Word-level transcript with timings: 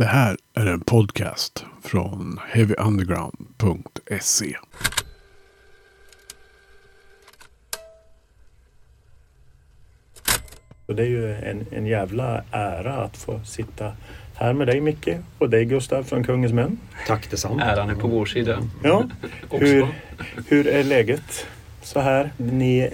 Det 0.00 0.06
här 0.06 0.36
är 0.54 0.66
en 0.66 0.80
podcast 0.80 1.64
från 1.82 2.40
heavyunderground.se. 2.48 4.56
Och 10.86 10.94
det 10.94 11.02
är 11.02 11.06
ju 11.06 11.34
en, 11.34 11.66
en 11.70 11.86
jävla 11.86 12.44
ära 12.50 12.94
att 12.94 13.16
få 13.16 13.40
sitta 13.44 13.92
här 14.34 14.52
med 14.52 14.66
dig 14.66 14.80
Micke 14.80 15.08
och 15.38 15.50
dig 15.50 15.64
Gustav 15.64 16.02
från 16.02 16.24
Kungens 16.24 16.52
Män. 16.52 16.78
Tack 17.06 17.30
detsamma. 17.30 17.62
Äran 17.62 17.90
är 17.90 17.94
på 17.94 18.08
vår 18.08 18.26
sida. 18.26 18.58
Ja, 18.84 19.04
hur, 19.50 19.86
hur 20.48 20.66
är 20.66 20.84
läget 20.84 21.46
så 21.82 22.00
här? 22.00 22.30
Ni 22.36 22.90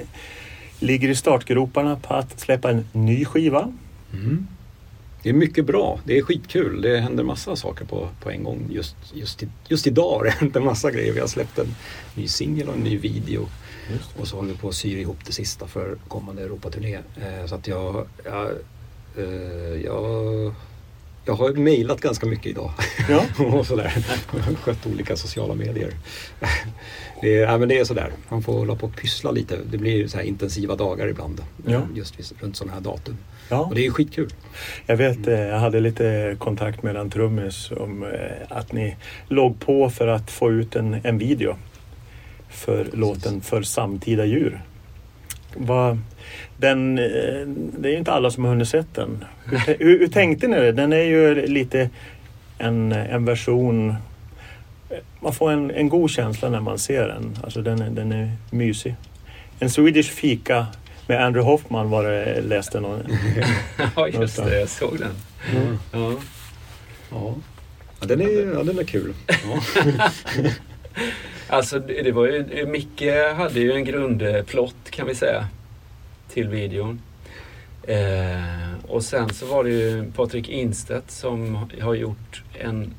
ligger 0.80 1.08
i 1.08 1.14
startgroparna 1.14 1.96
på 1.96 2.14
att 2.14 2.40
släppa 2.40 2.70
en 2.70 2.88
ny 2.92 3.24
skiva. 3.24 3.72
Mm. 4.12 4.46
Det 5.26 5.30
är 5.30 5.34
mycket 5.34 5.66
bra. 5.66 6.00
Det 6.04 6.18
är 6.18 6.22
skitkul. 6.22 6.82
Det 6.82 7.00
händer 7.00 7.24
massa 7.24 7.56
saker 7.56 7.84
på, 7.84 8.08
på 8.20 8.30
en 8.30 8.44
gång. 8.44 8.68
Just, 8.70 8.96
just, 9.14 9.42
just 9.68 9.86
idag 9.86 10.10
har 10.10 10.24
det 10.24 10.30
hänt 10.40 10.56
en 10.56 10.64
massa 10.64 10.90
grejer. 10.90 11.12
Vi 11.12 11.20
har 11.20 11.26
släppt 11.26 11.58
en 11.58 11.74
ny 12.14 12.28
singel 12.28 12.68
och 12.68 12.74
en 12.74 12.80
ny 12.80 12.98
video. 12.98 13.48
Och 14.16 14.28
så 14.28 14.36
håller 14.36 14.52
vi 14.52 14.58
på 14.58 14.68
att 14.68 14.74
sy 14.74 15.00
ihop 15.00 15.16
det 15.26 15.32
sista 15.32 15.66
för 15.66 15.96
kommande 16.08 16.42
Europaturné. 16.42 16.94
Eh, 16.94 17.46
så 17.46 17.54
att 17.54 17.68
jag, 17.68 18.06
jag, 18.24 18.50
eh, 19.16 19.80
jag, 19.84 20.54
jag 21.24 21.34
har 21.34 21.52
mejlat 21.52 22.00
ganska 22.00 22.26
mycket 22.26 22.46
idag. 22.46 22.72
Ja. 23.08 23.24
och 23.44 23.66
sådär. 23.66 24.06
Skött 24.62 24.86
olika 24.86 25.16
sociala 25.16 25.54
medier. 25.54 25.94
det, 27.20 27.34
är, 27.34 27.42
ja, 27.42 27.58
men 27.58 27.68
det 27.68 27.78
är 27.78 27.84
sådär. 27.84 28.12
Man 28.28 28.42
får 28.42 28.52
hålla 28.52 28.76
på 28.76 28.86
och 28.86 28.96
pyssla 28.96 29.30
lite. 29.30 29.58
Det 29.70 29.78
blir 29.78 30.08
så 30.08 30.16
här 30.16 30.24
intensiva 30.24 30.76
dagar 30.76 31.08
ibland. 31.08 31.42
Ja. 31.66 31.82
Just 31.94 32.32
runt 32.40 32.56
sådana 32.56 32.74
här 32.74 32.80
datum. 32.80 33.16
Ja. 33.50 33.58
Och 33.60 33.74
det 33.74 33.86
är 33.86 33.90
skitkul. 33.90 34.28
Jag 34.86 34.96
vet, 34.96 35.26
eh, 35.26 35.40
jag 35.40 35.58
hade 35.58 35.80
lite 35.80 36.36
kontakt 36.38 36.82
med 36.82 36.96
en 36.96 37.10
trummis 37.10 37.70
om 37.70 38.02
eh, 38.02 38.08
att 38.48 38.72
ni 38.72 38.96
låg 39.28 39.60
på 39.60 39.90
för 39.90 40.08
att 40.08 40.30
få 40.30 40.52
ut 40.52 40.76
en, 40.76 40.96
en 41.04 41.18
video 41.18 41.56
för 42.50 42.86
låten 42.92 43.40
För 43.40 43.62
samtida 43.62 44.24
djur. 44.24 44.60
Vad, 45.56 45.98
den, 46.56 46.98
eh, 46.98 47.04
det 47.78 47.88
är 47.88 47.92
ju 47.92 47.98
inte 47.98 48.12
alla 48.12 48.30
som 48.30 48.44
har 48.44 48.50
hunnit 48.50 48.68
sett 48.68 48.94
den. 48.94 49.24
Hur, 49.44 49.58
hur, 49.78 49.98
hur 49.98 50.08
tänkte 50.08 50.48
ni 50.48 50.56
det? 50.56 50.72
Den 50.72 50.92
är 50.92 51.02
ju 51.02 51.46
lite 51.46 51.90
en, 52.58 52.92
en 52.92 53.24
version 53.24 53.94
man 55.20 55.32
får 55.32 55.50
en, 55.52 55.70
en 55.70 55.88
god 55.88 56.10
känsla 56.10 56.48
när 56.48 56.60
man 56.60 56.78
ser 56.78 57.08
den. 57.08 57.38
Alltså 57.44 57.62
den, 57.62 57.82
är- 57.82 57.90
den 57.90 58.12
är 58.12 58.32
mysig. 58.50 58.94
En 59.58 59.70
Swedish 59.70 60.10
fika 60.10 60.66
med 61.06 61.24
Andrew 61.24 61.50
Hoffman 61.50 61.90
var 61.90 62.04
det, 62.04 62.40
läste 62.40 62.80
någon. 62.80 63.02
Ja, 63.96 64.08
just 64.08 64.36
det. 64.36 64.60
Jag 64.60 64.68
såg 64.68 64.98
den. 64.98 65.12
Mm. 65.56 65.78
Ja. 65.92 66.12
Ja. 67.10 67.34
Ja, 68.00 68.06
den, 68.06 68.20
är, 68.20 68.54
ja, 68.54 68.62
den 68.62 68.78
är 68.78 68.84
kul. 68.84 69.14
Ja. 69.26 69.62
Alltså, 71.48 71.78
det 71.78 72.12
var 72.12 72.26
ju, 72.26 72.66
Micke 72.66 73.02
hade 73.36 73.60
ju 73.60 73.72
en 73.72 73.84
grundplott 73.84 74.90
kan 74.90 75.06
vi 75.06 75.14
säga 75.14 75.48
till 76.28 76.48
videon. 76.48 77.00
Eh, 77.82 78.88
och 78.88 79.04
sen 79.04 79.34
så 79.34 79.46
var 79.46 79.64
det 79.64 79.70
ju 79.70 80.12
Patrik 80.12 80.48
Instedt 80.48 81.10
som 81.10 81.68
har 81.80 81.94
gjort 81.94 82.42
en, 82.52 82.94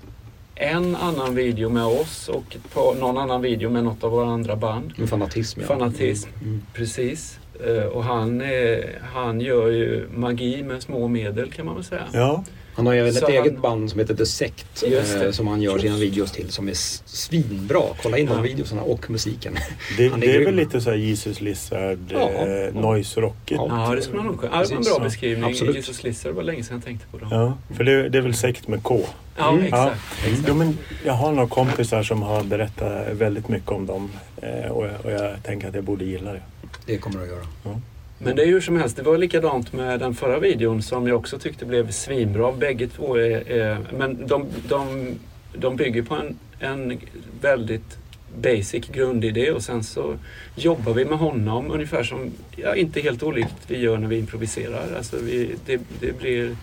en 0.55 0.95
annan 0.95 1.35
video 1.35 1.69
med 1.69 1.85
oss 1.85 2.29
och 2.29 2.55
ett 2.55 2.73
par, 2.73 2.95
någon 2.95 3.17
annan 3.17 3.41
video 3.41 3.69
med 3.69 3.83
något 3.83 4.03
av 4.03 4.11
våra 4.11 4.29
andra 4.29 4.55
band. 4.55 4.93
Med 4.97 5.09
fanatism. 5.09 5.61
Ja. 5.61 5.67
Fanatism. 5.67 6.29
Mm. 6.41 6.61
Precis. 6.73 7.39
Eh, 7.65 7.83
och 7.83 8.03
han, 8.03 8.41
eh, 8.41 8.77
han 9.13 9.41
gör 9.41 9.67
ju 9.67 10.07
magi 10.15 10.63
med 10.63 10.81
små 10.81 11.07
medel 11.07 11.51
kan 11.51 11.65
man 11.65 11.75
väl 11.75 11.83
säga. 11.83 12.03
Ja, 12.13 12.43
Han 12.75 12.85
har 12.85 12.93
ju 12.93 12.99
även 12.99 13.13
Så 13.13 13.25
ett 13.25 13.31
eget 13.31 13.53
han- 13.53 13.61
band 13.61 13.89
som 13.89 13.99
heter 13.99 14.13
The 14.15 14.25
Sect 14.25 14.83
Just 14.87 15.19
det. 15.19 15.25
eh, 15.25 15.31
som 15.31 15.47
han 15.47 15.61
gör 15.61 15.77
sina 15.77 15.97
videos 15.97 16.31
till 16.31 16.49
som 16.51 16.67
är 16.69 16.73
svinbra. 17.05 17.81
Kolla 18.03 18.17
in 18.17 18.25
de 18.25 18.35
Ja. 18.35 18.41
videorna 18.41 18.81
och 18.81 19.09
musiken. 19.11 19.55
det, 19.97 20.07
Han 20.11 20.23
är 20.23 20.27
det 20.27 20.35
är 20.35 20.45
väl 20.45 20.55
lite 20.55 20.81
så 20.81 20.89
här 20.89 20.97
Jesus 20.97 21.41
Lizard, 21.41 21.99
Ja, 22.09 22.29
eh, 22.29 22.47
ja. 22.49 22.81
noise 22.81 23.21
rockigt. 23.21 23.61
Ja. 23.69 23.93
Det 23.95 24.01
skulle 24.01 24.17
man 24.17 24.25
nog 24.25 24.39
kunna. 24.39 24.51
Ja, 24.55 24.61
det 24.63 24.69
var 24.69 24.77
en 24.77 24.83
bra 24.83 24.99
beskrivning. 25.03 25.49
absolut. 25.49 25.75
Jesus 25.75 26.03
Lizard 26.03 26.33
var 26.35 26.43
länge 26.43 26.63
sedan 26.63 26.77
jag 26.77 26.85
tänkte 26.85 27.07
på 27.11 27.17
dem. 27.17 27.27
Ja, 27.31 27.57
för 27.77 27.83
det, 27.83 28.09
det 28.09 28.17
är 28.17 28.21
väl 28.21 28.33
sekt 28.33 28.67
med 28.67 28.83
K. 28.83 29.01
Ja, 29.37 29.49
Mm. 29.51 29.63
exakt. 29.63 30.01
exakt. 30.25 30.45
Jo, 30.47 30.53
men 30.53 30.77
jag 31.05 31.13
har 31.13 31.31
några 31.31 31.47
kompisar 31.49 32.03
som 32.03 32.21
har 32.21 32.43
berättat 32.43 33.07
väldigt 33.11 33.49
mycket 33.49 33.71
om 33.71 33.85
dem 33.85 34.09
eh, 34.41 34.71
och, 34.71 34.85
jag, 34.85 34.93
och 35.03 35.11
jag 35.11 35.43
tänker 35.43 35.67
att 35.67 35.75
jag 35.75 35.83
borde 35.83 36.05
gilla 36.05 36.33
det. 36.33 36.41
Det 36.85 36.97
kommer 36.97 37.17
du 37.17 37.23
att 37.23 37.29
göra. 37.29 37.79
Men 38.19 38.35
det 38.35 38.43
är 38.43 38.47
hur 38.47 38.61
som 38.61 38.77
helst, 38.79 38.95
det 38.97 39.03
var 39.03 39.17
likadant 39.17 39.73
med 39.73 39.99
den 39.99 40.15
förra 40.15 40.39
videon 40.39 40.81
som 40.81 41.07
jag 41.07 41.17
också 41.17 41.39
tyckte 41.39 41.65
blev 41.65 41.91
svinbra. 41.91 42.51
Bägge 42.51 42.87
två 42.87 43.15
är, 43.17 43.51
är 43.51 43.77
men 43.97 44.27
de, 44.27 44.45
de, 44.69 45.07
de 45.53 45.75
bygger 45.75 46.01
på 46.01 46.15
en, 46.15 46.35
en 46.59 46.99
väldigt 47.41 47.97
basic 48.41 48.85
grundidé 48.87 49.51
och 49.51 49.61
sen 49.63 49.83
så 49.83 50.15
jobbar 50.55 50.93
vi 50.93 51.05
med 51.05 51.17
honom 51.17 51.71
ungefär 51.71 52.03
som, 52.03 52.31
ja 52.55 52.75
inte 52.75 53.01
helt 53.01 53.23
olikt 53.23 53.55
vi 53.67 53.77
gör 53.79 53.97
när 53.97 54.07
vi 54.07 54.17
improviserar. 54.17 54.95
Alltså 54.97 55.17
vi, 55.23 55.55
det, 55.65 55.81
det 55.99 56.19
blir, 56.19 56.55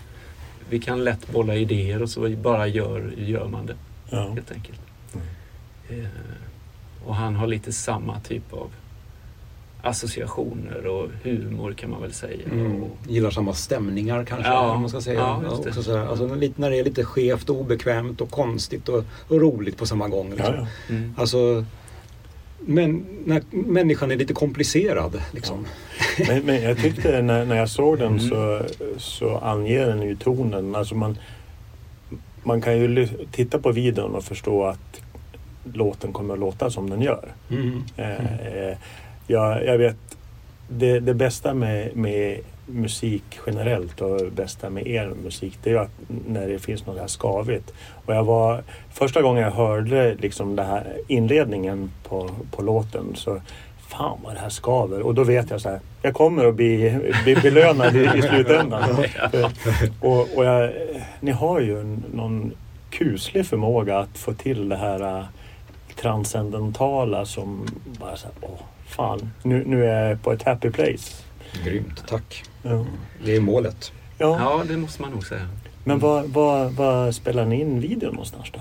vi 0.69 0.79
kan 0.79 1.03
lätt 1.03 1.31
bolla 1.31 1.55
idéer 1.55 2.01
och 2.01 2.09
så 2.09 2.29
bara 2.29 2.67
gör, 2.67 3.13
gör 3.17 3.47
man 3.47 3.65
det. 3.65 3.75
Ja. 4.09 4.31
helt 4.33 4.51
enkelt. 4.51 4.79
Mm. 5.13 6.05
Eh, 6.05 6.09
och 7.05 7.15
han 7.15 7.35
har 7.35 7.47
lite 7.47 7.73
samma 7.73 8.19
typ 8.19 8.53
av 8.53 8.71
associationer 9.81 10.87
och 10.87 11.09
humor 11.23 11.73
kan 11.73 11.89
man 11.89 12.01
väl 12.01 12.13
säga. 12.13 12.45
Mm. 12.51 12.83
Och, 12.83 12.97
Gillar 13.07 13.31
samma 13.31 13.53
stämningar 13.53 14.25
kanske. 14.25 14.51
Ja. 14.51 14.71
om 14.71 14.81
man 14.81 14.89
ska 14.89 15.01
säga. 15.01 15.19
Ja, 15.19 15.41
just 15.43 15.63
det. 15.63 15.69
också 15.69 15.83
sådär. 15.83 16.05
Alltså, 16.05 16.35
lite, 16.35 16.61
när 16.61 16.69
det 16.69 16.79
är 16.79 16.83
lite 16.83 17.05
skevt 17.05 17.49
och 17.49 17.55
obekvämt 17.55 18.21
och 18.21 18.31
konstigt 18.31 18.89
och, 18.89 19.03
och 19.27 19.41
roligt 19.41 19.77
på 19.77 19.85
samma 19.85 20.07
gång. 20.07 20.29
Liksom. 20.29 20.55
Ja, 20.55 20.67
ja. 20.87 20.95
mm. 20.95 21.15
Alltså, 21.17 21.65
men 22.59 23.05
när 23.25 23.43
människan 23.49 24.11
är 24.11 24.15
lite 24.15 24.33
komplicerad. 24.33 25.21
Liksom. 25.31 25.65
Men, 26.27 26.45
men 26.45 26.61
jag 26.61 26.77
tyckte 26.77 27.21
när, 27.21 27.45
när 27.45 27.55
jag 27.55 27.69
såg 27.69 27.99
den 27.99 28.07
Mm. 28.07 28.29
så, 28.29 28.61
så 28.97 29.37
anger 29.37 29.87
den 29.87 30.01
ju 30.01 30.15
tonen. 30.15 30.75
Alltså 30.75 30.95
man, 30.95 31.17
man 32.43 32.61
kan 32.61 32.77
ju 32.77 33.07
titta 33.31 33.59
på 33.59 33.71
videon 33.71 34.15
och 34.15 34.23
förstå 34.23 34.63
att 34.63 35.01
låten 35.73 36.13
kommer 36.13 36.33
att 36.33 36.39
låta 36.39 36.69
som 36.69 36.89
den 36.89 37.01
gör. 37.01 37.27
Mm. 37.49 37.83
Eh, 37.97 38.35
eh, 38.45 38.77
jag, 39.27 39.65
jag 39.65 39.77
vet, 39.77 39.97
det, 40.69 40.99
det 40.99 41.13
bästa 41.13 41.53
med, 41.53 41.95
med 41.95 42.39
musik 42.65 43.23
generellt 43.45 44.01
och 44.01 44.31
bästa 44.31 44.69
med 44.69 44.87
er 44.87 45.13
musik 45.23 45.59
det 45.63 45.71
är 45.71 45.75
att 45.75 45.91
när 46.27 46.47
det 46.47 46.59
finns 46.59 46.85
något 46.85 46.99
här 46.99 47.07
skavigt. 47.07 47.73
Och 48.05 48.13
jag 48.13 48.23
var, 48.23 48.63
första 48.93 49.21
gången 49.21 49.43
jag 49.43 49.51
hörde 49.51 50.15
liksom 50.15 50.55
det 50.55 50.63
här 50.63 50.97
inledningen 51.07 51.91
på, 52.03 52.29
på 52.51 52.61
låten 52.61 53.15
så 53.15 53.41
Fan 53.87 54.19
vad 54.23 54.35
det 54.35 54.39
här 54.39 54.49
skaver 54.49 55.01
och 55.01 55.15
då 55.15 55.23
vet 55.23 55.49
jag 55.49 55.61
så 55.61 55.69
här. 55.69 55.79
Jag 56.01 56.13
kommer 56.13 56.45
att 56.45 56.55
bli, 56.55 56.99
bli 57.23 57.35
belönad 57.35 57.95
i, 57.95 58.11
i 58.15 58.21
slutändan. 58.21 58.83
Och, 60.01 60.37
och 60.37 60.45
jag, 60.45 60.71
ni 61.19 61.31
har 61.31 61.59
ju 61.59 61.97
någon 62.13 62.51
kuslig 62.89 63.45
förmåga 63.45 63.99
att 63.99 64.17
få 64.17 64.33
till 64.33 64.69
det 64.69 64.75
här 64.75 65.17
äh, 65.19 65.25
transcendentala 65.95 67.25
som 67.25 67.67
bara 67.99 68.17
så 68.17 68.27
här, 68.27 68.35
åh 68.41 68.59
fan, 68.85 69.31
nu, 69.43 69.63
nu 69.65 69.85
är 69.85 70.09
jag 70.09 70.21
på 70.21 70.31
ett 70.31 70.43
happy 70.43 70.69
place. 70.69 71.24
Grymt, 71.63 72.03
tack. 72.07 72.43
Ja. 72.63 72.85
Det 73.25 73.35
är 73.35 73.39
målet. 73.39 73.91
Ja. 74.17 74.37
Ja, 74.39 74.63
det 74.67 74.77
måste 74.77 75.01
man 75.01 75.11
nog 75.11 75.25
säga. 75.27 75.47
Men 75.83 75.99
var, 75.99 76.23
var, 76.23 76.69
var 76.69 77.11
spelar 77.11 77.45
ni 77.45 77.61
in 77.61 77.79
videon 77.81 78.11
någonstans 78.11 78.47
då? 78.53 78.59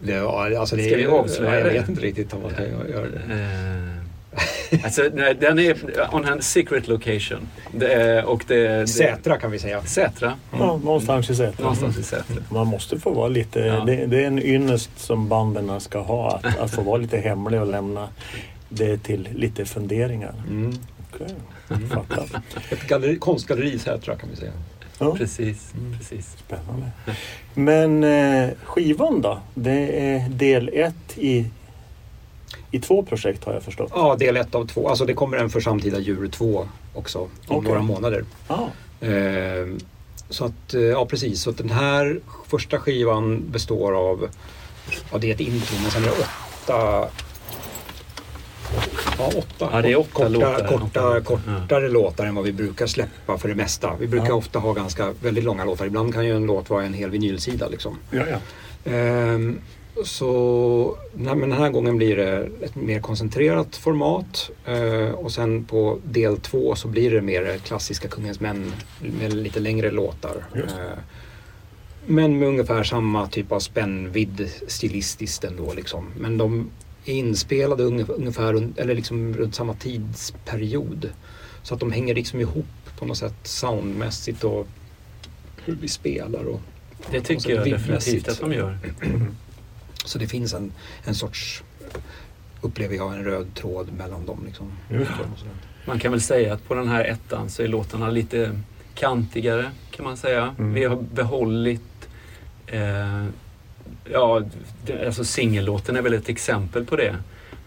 Det, 0.00 0.12
ja, 0.12 0.58
alltså 0.60 0.76
det, 0.76 0.82
Ska 0.82 0.96
vi 0.96 1.06
avslöja 1.06 1.58
Jag 1.58 1.72
vet 1.72 1.88
inte 1.88 2.02
riktigt 2.02 2.34
om 2.34 2.42
man 2.42 2.50
ska 2.50 2.62
göra 2.66 3.06
det. 3.08 3.34
Eh, 3.34 4.84
alltså, 4.84 5.02
nej, 5.14 5.36
den 5.40 5.58
är 5.58 5.76
on 6.14 6.24
en 6.24 6.42
secret 6.42 6.88
location. 6.88 7.48
Det 7.72 7.92
är, 7.92 8.24
och 8.24 8.44
det, 8.48 8.68
det, 8.68 8.86
Sätra 8.86 9.38
kan 9.38 9.50
vi 9.50 9.58
säga. 9.58 9.82
Sätra. 9.82 10.32
Ja, 10.58 10.80
någonstans 10.84 11.30
i 11.30 11.34
Säter. 11.34 11.62
Någonstans 11.62 11.98
i 11.98 12.02
Sätra. 12.02 12.36
Man 12.48 12.66
måste 12.66 12.98
få 12.98 13.10
vara 13.10 13.28
lite, 13.28 13.60
Ja. 13.60 13.84
det, 13.84 14.06
det 14.06 14.22
är 14.22 14.26
en 14.26 14.42
ynnest 14.42 14.90
som 14.96 15.28
banden 15.28 15.80
ska 15.80 16.00
ha, 16.00 16.30
att, 16.42 16.58
att 16.58 16.70
få 16.70 16.82
vara 16.82 16.96
lite 16.96 17.18
hemlig 17.18 17.60
och 17.60 17.66
lämna 17.66 18.08
det 18.68 18.98
till 18.98 19.28
lite 19.34 19.64
funderingar. 19.64 20.34
Mm. 20.48 20.72
Okej, 21.14 21.36
fattar. 21.88 22.42
Ett 22.70 22.86
galleri, 22.88 23.18
konstgalleri 23.18 23.72
i 23.72 23.78
Sätra 23.78 24.16
kan 24.16 24.28
vi 24.30 24.36
säga. 24.36 24.52
Ja. 24.98 25.16
Precis, 25.16 25.72
Mm. 25.74 25.98
precis. 25.98 26.36
Spännande. 26.46 26.90
Men 27.54 28.04
eh, 28.04 28.50
skivan 28.64 29.20
då? 29.20 29.40
Det 29.54 30.08
är 30.10 30.28
del 30.28 30.70
ett 30.74 31.18
i, 31.18 31.46
i 32.70 32.80
två 32.80 33.02
projekt 33.02 33.44
har 33.44 33.52
jag 33.52 33.62
förstått. 33.62 33.90
Ja, 33.94 34.16
del 34.16 34.36
ett 34.36 34.54
av 34.54 34.66
två. 34.66 34.88
Alltså 34.88 35.04
det 35.04 35.14
kommer 35.14 35.36
en 35.36 35.50
för 35.50 35.60
samtida 35.60 35.98
djur 35.98 36.28
två 36.28 36.68
också 36.94 37.18
om 37.18 37.28
Okej. 37.46 37.68
några 37.68 37.82
månader. 37.82 38.24
Ja. 38.48 38.68
Eh, 39.06 39.66
så 40.28 40.44
att, 40.44 40.74
eh, 40.74 40.80
ja 40.80 41.06
precis. 41.06 41.40
Så 41.42 41.50
att 41.50 41.58
den 41.58 41.70
här 41.70 42.20
första 42.48 42.78
skivan 42.78 43.42
består 43.50 43.92
av, 44.10 44.28
ja 45.12 45.18
det 45.18 45.30
är 45.30 45.34
ett 45.34 45.40
intro 45.40 45.76
men 45.82 45.90
sen 45.90 46.02
är 46.04 46.06
det 46.06 46.12
åtta 46.12 47.08
Ja, 49.18 49.26
åtta. 49.36 49.68
Ja, 49.72 49.82
det 49.82 49.92
är 49.92 49.98
åtta 49.98 50.10
korta, 50.12 50.28
låtar. 50.28 50.66
Korta, 50.68 51.00
Ja. 51.16 51.20
kortare 51.60 51.88
låtar 51.88 52.26
än 52.26 52.34
vad 52.34 52.44
vi 52.44 52.52
brukar 52.52 52.86
släppa 52.86 53.38
för 53.38 53.48
det 53.48 53.54
mesta. 53.54 53.92
Vi 54.00 54.06
brukar 54.06 54.28
Ja. 54.28 54.34
ofta 54.34 54.58
ha 54.58 54.72
ganska 54.72 55.12
väldigt 55.22 55.44
långa 55.44 55.64
låtar. 55.64 55.86
Ibland 55.86 56.14
kan 56.14 56.26
ju 56.26 56.36
en 56.36 56.46
låt 56.46 56.70
vara 56.70 56.84
en 56.84 56.94
hel 56.94 57.10
vinylsida 57.10 57.68
liksom. 57.68 57.98
Ja, 58.10 58.22
ja. 58.30 58.38
Ehm, 58.92 59.58
så 60.04 60.96
nej, 61.14 61.34
men 61.36 61.50
den 61.50 61.58
här 61.58 61.70
gången 61.70 61.96
blir 61.96 62.16
det 62.16 62.48
ett 62.62 62.74
mer 62.74 63.00
koncentrerat 63.00 63.76
format 63.76 64.50
eh, 64.66 65.10
och 65.10 65.32
sen 65.32 65.64
på 65.64 65.98
del 66.04 66.36
två 66.36 66.74
så 66.74 66.88
blir 66.88 67.10
det 67.10 67.20
mer 67.20 67.58
klassiska 67.64 68.08
Kungens 68.08 68.40
män 68.40 68.72
med 69.20 69.32
lite 69.32 69.60
längre 69.60 69.90
låtar. 69.90 70.36
Just. 70.54 70.74
Eh, 70.74 70.98
men 72.06 72.38
med 72.38 72.48
ungefär 72.48 72.82
samma 72.84 73.26
typ 73.26 73.52
av 73.52 73.60
spännvidd 73.60 74.50
stilistiskt 74.68 75.44
ändå 75.44 75.72
liksom. 75.72 76.06
Men 76.18 76.38
de 76.38 76.70
är 77.04 77.12
inspelade 77.14 77.82
unge- 77.84 78.12
ungefär 78.12 78.52
un- 78.54 78.72
eller 78.80 78.94
liksom 78.94 79.36
runt 79.36 79.54
samma 79.54 79.74
tidsperiod. 79.74 81.10
Så 81.62 81.74
att 81.74 81.80
de 81.80 81.92
hänger 81.92 82.14
liksom 82.14 82.40
ihop 82.40 82.66
på 82.98 83.06
något 83.06 83.16
sätt 83.18 83.34
soundmässigt 83.42 84.44
och 84.44 84.66
hur 85.64 85.76
vi 85.80 85.88
spelar. 85.88 86.44
Och, 86.44 86.60
Det 87.10 87.20
tycker 87.20 87.50
jag 87.56 87.64
definitivt 87.70 88.28
att 88.28 88.40
de 88.40 88.52
gör. 88.52 88.78
Så 90.04 90.18
det 90.18 90.26
finns 90.28 90.54
en, 90.54 90.72
en 91.04 91.14
sorts, 91.14 91.62
upplever 92.60 92.96
jag, 92.96 93.14
en 93.14 93.24
röd 93.24 93.54
tråd 93.54 93.92
mellan 93.92 94.26
dem. 94.26 94.42
Liksom. 94.46 94.72
Sådär. 94.88 95.52
Man 95.86 95.98
kan 95.98 96.10
väl 96.12 96.20
säga 96.20 96.54
att 96.54 96.68
på 96.68 96.74
den 96.74 96.88
här 96.88 97.04
ettan 97.04 97.50
så 97.50 97.62
är 97.62 97.68
låtarna 97.68 98.10
lite 98.10 98.60
kantigare 98.94 99.70
kan 99.90 100.04
man 100.04 100.16
säga. 100.16 100.54
Mm. 100.58 100.74
Vi 100.74 100.84
har 100.84 100.96
behållit 100.96 102.08
eh, 102.66 103.24
Ja, 104.12 104.42
alltså 105.06 105.24
singellåten 105.24 105.96
är 105.96 106.02
väl 106.02 106.14
ett 106.14 106.28
exempel 106.28 106.84
på 106.84 106.96
det. 106.96 107.16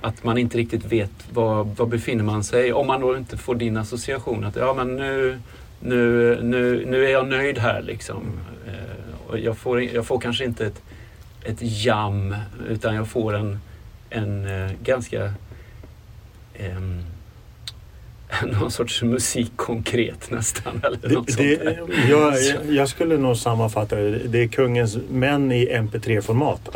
Att 0.02 0.24
man 0.24 0.38
inte 0.38 0.58
riktigt 0.58 0.86
vet 0.86 1.12
var, 1.34 1.64
var 1.64 1.86
befinner 1.86 2.24
man 2.24 2.44
sig. 2.44 2.74
Om 2.74 2.88
man 2.88 3.02
då 3.02 3.18
inte 3.18 3.38
får 3.38 3.56
din 3.56 3.78
association 3.78 4.44
att 4.44 4.56
ja 4.56 4.74
men 4.74 4.96
nu, 4.96 5.40
nu, 5.80 6.40
nu, 6.42 6.86
nu 6.86 7.06
är 7.06 7.10
jag 7.10 7.28
nöjd 7.28 7.58
här 7.58 7.82
liksom. 7.82 8.24
Eh, 8.68 9.30
och 9.30 9.40
jag, 9.40 9.58
får, 9.58 9.82
jag 9.82 10.06
får 10.06 10.20
kanske 10.20 10.46
inte 10.46 10.66
ett, 10.66 10.82
ett 11.44 11.58
jam 11.60 12.36
utan 12.70 12.96
jag 12.96 13.08
får 13.08 13.36
en, 13.36 13.60
en 14.10 14.46
eh, 14.46 14.72
ganska 14.84 15.34
en, 16.54 17.04
någon 18.60 18.72
sorts 18.72 19.04
musik 19.04 19.52
konkret 19.56 20.32
nästan. 20.32 20.82
Eller 20.84 21.10
något 21.10 21.38
Det, 21.38 21.56
det, 21.56 21.80
jag, 22.10 22.34
jag 22.70 22.90
skulle 22.90 23.18
nog 23.18 23.38
sammanfatta 23.38 23.96
det. 23.96 24.18
Det 24.28 24.44
är 24.44 24.48
kungens 24.48 24.98
män 25.10 25.52
i 25.52 25.68
MP3-format. 25.68 26.76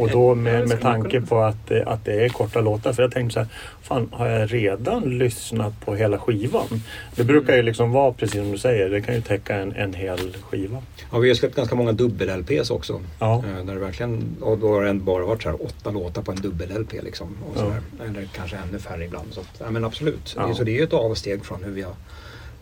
Och 0.00 0.10
då 0.10 0.30
Ja, 0.30 0.34
med, 0.34 0.68
med 0.68 0.80
tanke 0.80 1.20
på 1.20 1.38
att, 1.40 1.66
det- 1.68 1.84
att 1.84 2.04
det 2.04 2.24
är 2.24 2.28
korta 2.28 2.60
låtar. 2.60 2.92
För 2.92 3.02
jag 3.02 3.12
tänkte 3.12 3.34
så 3.34 3.40
här, 3.40 3.48
fan 3.82 4.08
har 4.12 4.26
jag 4.28 4.52
redan 4.54 5.18
lyssnat 5.18 5.80
på 5.84 5.94
hela 5.94 6.18
skivan? 6.18 6.82
Det 7.16 7.24
brukar 7.24 7.56
ju 7.56 7.62
liksom 7.62 7.92
vara 7.92 8.12
precis 8.12 8.40
som 8.40 8.50
du 8.52 8.58
säger, 8.58 8.90
det 8.90 9.00
kan 9.00 9.14
ju 9.14 9.20
täcka 9.20 9.56
en, 9.56 9.72
en 9.72 9.94
hel 9.94 10.36
skiva. 10.50 10.82
Ja, 11.12 11.18
vi 11.18 11.28
har 11.28 11.34
släppt 11.34 11.56
ganska 11.56 11.74
många 11.74 11.92
dubbel-LPs 11.92 12.70
också. 12.70 13.00
Ja, 13.18 13.44
Eh, 13.58 13.64
Där 13.64 13.74
det 13.74 13.80
verkligen, 13.80 14.36
och 14.40 14.58
då 14.58 14.72
har 14.74 14.82
det 14.84 14.94
bara 14.94 15.24
varit 15.24 15.42
så 15.42 15.48
här 15.48 15.62
åtta 15.64 15.90
låtar 15.90 16.22
på 16.22 16.32
en 16.32 16.38
dubbel-LP. 16.38 17.02
Liksom, 17.02 17.28
och 17.44 17.52
Ja. 17.56 17.60
sådär. 17.60 17.80
Eller 18.10 18.28
kanske 18.36 18.56
ännu 18.56 18.78
färre 18.78 19.04
ibland. 19.04 19.28
Så, 19.30 19.40
att, 19.40 19.46
ja, 19.58 19.70
men 19.70 19.84
absolut. 19.84 20.34
Ja. 20.36 20.54
Så 20.54 20.64
det 20.64 20.70
är 20.70 20.76
ju 20.76 20.82
ett 20.84 20.92
avsteg 20.92 21.44
från 21.44 21.64
hur 21.64 21.72
vi 21.72 21.82
har 21.82 21.94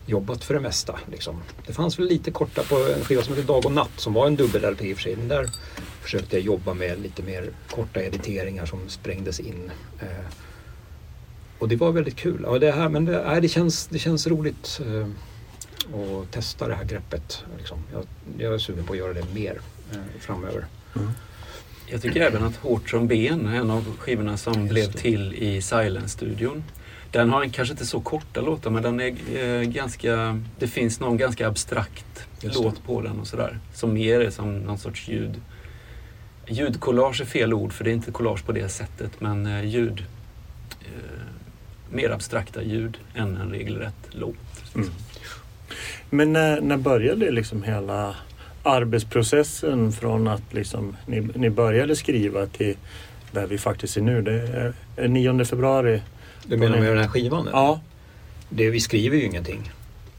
jobbat 0.05 0.43
för 0.43 0.53
det 0.53 0.59
mesta. 0.59 0.99
Liksom. 1.11 1.41
Det 1.67 1.73
fanns 1.73 1.99
väl 1.99 2.05
lite 2.07 2.31
korta 2.31 2.61
på 2.63 2.75
en 2.75 3.05
skiva 3.05 3.21
som 3.21 3.33
heter 3.35 3.47
Dag 3.47 3.65
och 3.65 3.71
natt 3.71 3.89
som 3.95 4.13
var 4.13 4.27
en 4.27 4.35
dubbel-LP 4.37 4.81
i 4.85 4.93
och 4.93 4.97
för 4.97 5.03
sig. 5.03 5.15
Men 5.15 5.27
där 5.27 5.45
försökte 6.01 6.35
jag 6.35 6.45
jobba 6.45 6.73
med 6.73 6.99
lite 7.01 7.23
mer 7.23 7.49
korta 7.71 8.01
editeringar 8.03 8.65
som 8.65 8.89
sprängdes 8.89 9.39
in. 9.39 9.71
Eh, 9.99 10.07
och 11.59 11.69
det 11.69 11.75
var 11.75 11.91
väldigt 11.91 12.15
kul. 12.15 12.41
Ja, 12.43 12.59
det, 12.59 12.71
här, 12.71 12.89
men 12.89 13.05
det, 13.05 13.23
nej, 13.27 13.41
det, 13.41 13.47
känns, 13.47 13.87
det 13.87 13.99
känns 13.99 14.27
roligt 14.27 14.81
eh, 14.85 15.07
att 15.99 16.31
testa 16.31 16.67
det 16.67 16.75
här 16.75 16.83
greppet. 16.83 17.43
Liksom. 17.57 17.77
Jag, 17.93 18.03
jag 18.37 18.53
är 18.53 18.57
sugen 18.57 18.85
på 18.85 18.93
att 18.93 18.99
göra 18.99 19.13
det 19.13 19.33
mer 19.33 19.59
eh, 19.91 19.97
framöver. 20.19 20.65
Jag 21.87 22.01
tycker 22.01 22.21
även 22.21 22.43
att 22.43 22.55
Hårt 22.55 22.89
som 22.89 23.07
ben, 23.07 23.47
en 23.47 23.71
av 23.71 23.97
skivorna 23.97 24.37
som 24.37 24.53
Just 24.53 24.69
blev 24.69 24.91
det. 24.91 24.97
till 24.97 25.33
i 25.33 25.61
Silence-studion. 25.61 26.63
Den 27.11 27.29
har 27.29 27.43
en, 27.43 27.49
kanske 27.49 27.71
inte 27.71 27.85
så 27.85 27.99
korta 28.01 28.41
låtar 28.41 28.71
men 28.71 28.83
den 28.83 28.99
är 28.99 29.15
eh, 29.37 29.61
ganska, 29.61 30.41
det 30.59 30.67
finns 30.67 30.99
någon 30.99 31.17
ganska 31.17 31.47
abstrakt 31.47 32.27
Just 32.41 32.57
det. 32.57 32.63
låt 32.63 32.83
på 32.83 33.01
den 33.01 33.19
och 33.19 33.27
sådär. 33.27 33.59
Som 33.73 33.93
mer 33.93 34.19
är 34.19 34.29
som 34.29 34.59
någon 34.59 34.77
sorts 34.77 35.07
ljud. 35.07 35.41
Ljudkollage 36.49 37.21
är 37.21 37.25
fel 37.25 37.53
ord 37.53 37.73
för 37.73 37.83
det 37.83 37.89
är 37.89 37.93
inte 37.93 38.11
collage 38.11 38.45
på 38.45 38.51
det 38.51 38.69
sättet 38.69 39.21
men 39.21 39.45
eh, 39.45 39.65
ljud. 39.65 40.03
Eh, 40.81 41.19
mer 41.91 42.09
abstrakta 42.09 42.63
ljud 42.63 42.97
än 43.15 43.37
en 43.37 43.49
regelrätt 43.49 44.07
låt. 44.09 44.75
Mm. 44.75 44.89
Men 46.09 46.33
när, 46.33 46.61
när 46.61 46.77
började 46.77 47.31
liksom 47.31 47.63
hela 47.63 48.15
arbetsprocessen 48.63 49.91
från 49.91 50.27
att 50.27 50.53
liksom 50.53 50.95
ni, 51.05 51.21
ni 51.35 51.49
började 51.49 51.95
skriva 51.95 52.45
till 52.45 52.75
där 53.31 53.47
vi 53.47 53.57
faktiskt 53.57 53.97
är 53.97 54.01
nu? 54.01 54.21
Det 54.21 54.33
är, 54.33 54.73
är 54.95 55.07
9 55.07 55.45
februari. 55.45 56.01
Du 56.45 56.57
menar 56.57 56.79
med 56.79 56.89
den 56.89 56.97
här 56.97 57.07
skivan? 57.07 57.47
eller? 57.47 57.57
Ja, 57.57 57.81
Det, 58.49 58.69
vi 58.69 58.79
skriver 58.79 59.17
ju 59.17 59.23
ingenting. 59.23 59.71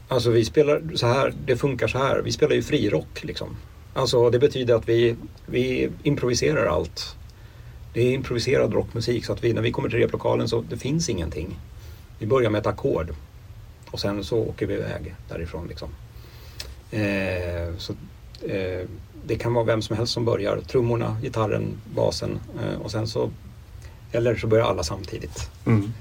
Alltså 0.07 0.29
vi 0.29 0.45
spelar 0.45 0.81
så 0.95 1.07
här, 1.07 1.33
det 1.45 1.57
funkar 1.57 1.87
så 1.87 1.97
här. 1.97 2.21
Vi 2.21 2.31
spelar 2.31 2.55
ju 2.55 2.63
frirock 2.63 3.23
liksom. 3.23 3.57
Alltså 3.93 4.29
det 4.29 4.39
betyder 4.39 4.75
att 4.75 4.89
vi, 4.89 5.15
vi 5.45 5.89
improviserar 6.03 6.65
allt. 6.65 7.15
Det 7.93 8.01
är 8.01 8.13
improviserad 8.13 8.73
rockmusik 8.73 9.25
så 9.25 9.33
att 9.33 9.43
vi, 9.43 9.53
när 9.53 9.61
vi 9.61 9.71
kommer 9.71 9.89
till 9.89 9.99
replokalen 9.99 10.47
så 10.47 10.61
det 10.61 10.77
finns 10.77 11.09
ingenting. 11.09 11.59
Vi 12.19 12.27
börjar 12.27 12.49
med 12.49 12.59
ett 12.59 12.67
ackord 12.67 13.13
och 13.91 13.99
sen 13.99 14.23
så 14.23 14.37
åker 14.37 14.65
vi 14.67 14.73
iväg 14.73 15.15
därifrån 15.29 15.67
liksom. 15.67 15.89
Eh, 16.91 17.77
så, 17.77 17.93
eh, 18.47 18.87
det 19.25 19.35
kan 19.35 19.53
vara 19.53 19.65
vem 19.65 19.81
som 19.81 19.97
helst 19.97 20.13
som 20.13 20.25
börjar. 20.25 20.61
Trummorna, 20.67 21.17
gitarren, 21.21 21.67
basen 21.95 22.39
eh, 22.61 22.81
och 22.81 22.91
sen 22.91 23.07
så 23.07 23.31
eller 24.11 24.35
så 24.35 24.47
börjar 24.47 24.65
alla 24.65 24.83
samtidigt 24.83 25.49
mm. 25.65 25.93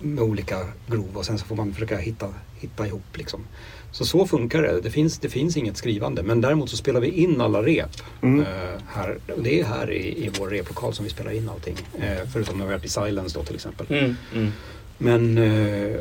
med 0.00 0.24
olika 0.24 0.66
grov 0.86 1.10
och 1.16 1.26
sen 1.26 1.38
så 1.38 1.46
får 1.46 1.56
man 1.56 1.72
försöka 1.72 1.96
hitta, 1.96 2.34
hitta 2.54 2.86
ihop. 2.86 3.16
Liksom. 3.16 3.46
Så 3.96 4.04
så 4.04 4.26
funkar 4.26 4.62
det. 4.62 4.80
Det 4.80 4.90
finns, 4.90 5.18
det 5.18 5.28
finns 5.28 5.56
inget 5.56 5.76
skrivande. 5.76 6.22
Men 6.22 6.40
däremot 6.40 6.70
så 6.70 6.76
spelar 6.76 7.00
vi 7.00 7.08
in 7.08 7.40
alla 7.40 7.62
rep. 7.62 7.90
Mm. 8.22 8.40
Eh, 8.40 8.46
här. 8.88 9.18
Och 9.36 9.42
Det 9.42 9.60
är 9.60 9.64
här 9.64 9.90
i, 9.90 10.24
i 10.24 10.30
vår 10.38 10.48
replokal 10.48 10.94
som 10.94 11.04
vi 11.04 11.10
spelar 11.10 11.32
in 11.32 11.48
allting. 11.48 11.76
Eh, 11.98 12.28
förutom 12.32 12.58
när 12.58 12.64
vi 12.64 12.72
har 12.72 12.78
varit 12.78 12.84
i 12.84 12.88
Silence 12.88 13.38
då 13.38 13.44
till 13.44 13.54
exempel. 13.54 13.86
Mm, 13.90 14.16
mm. 14.34 14.52
Men 14.98 15.38
eh, 15.38 15.96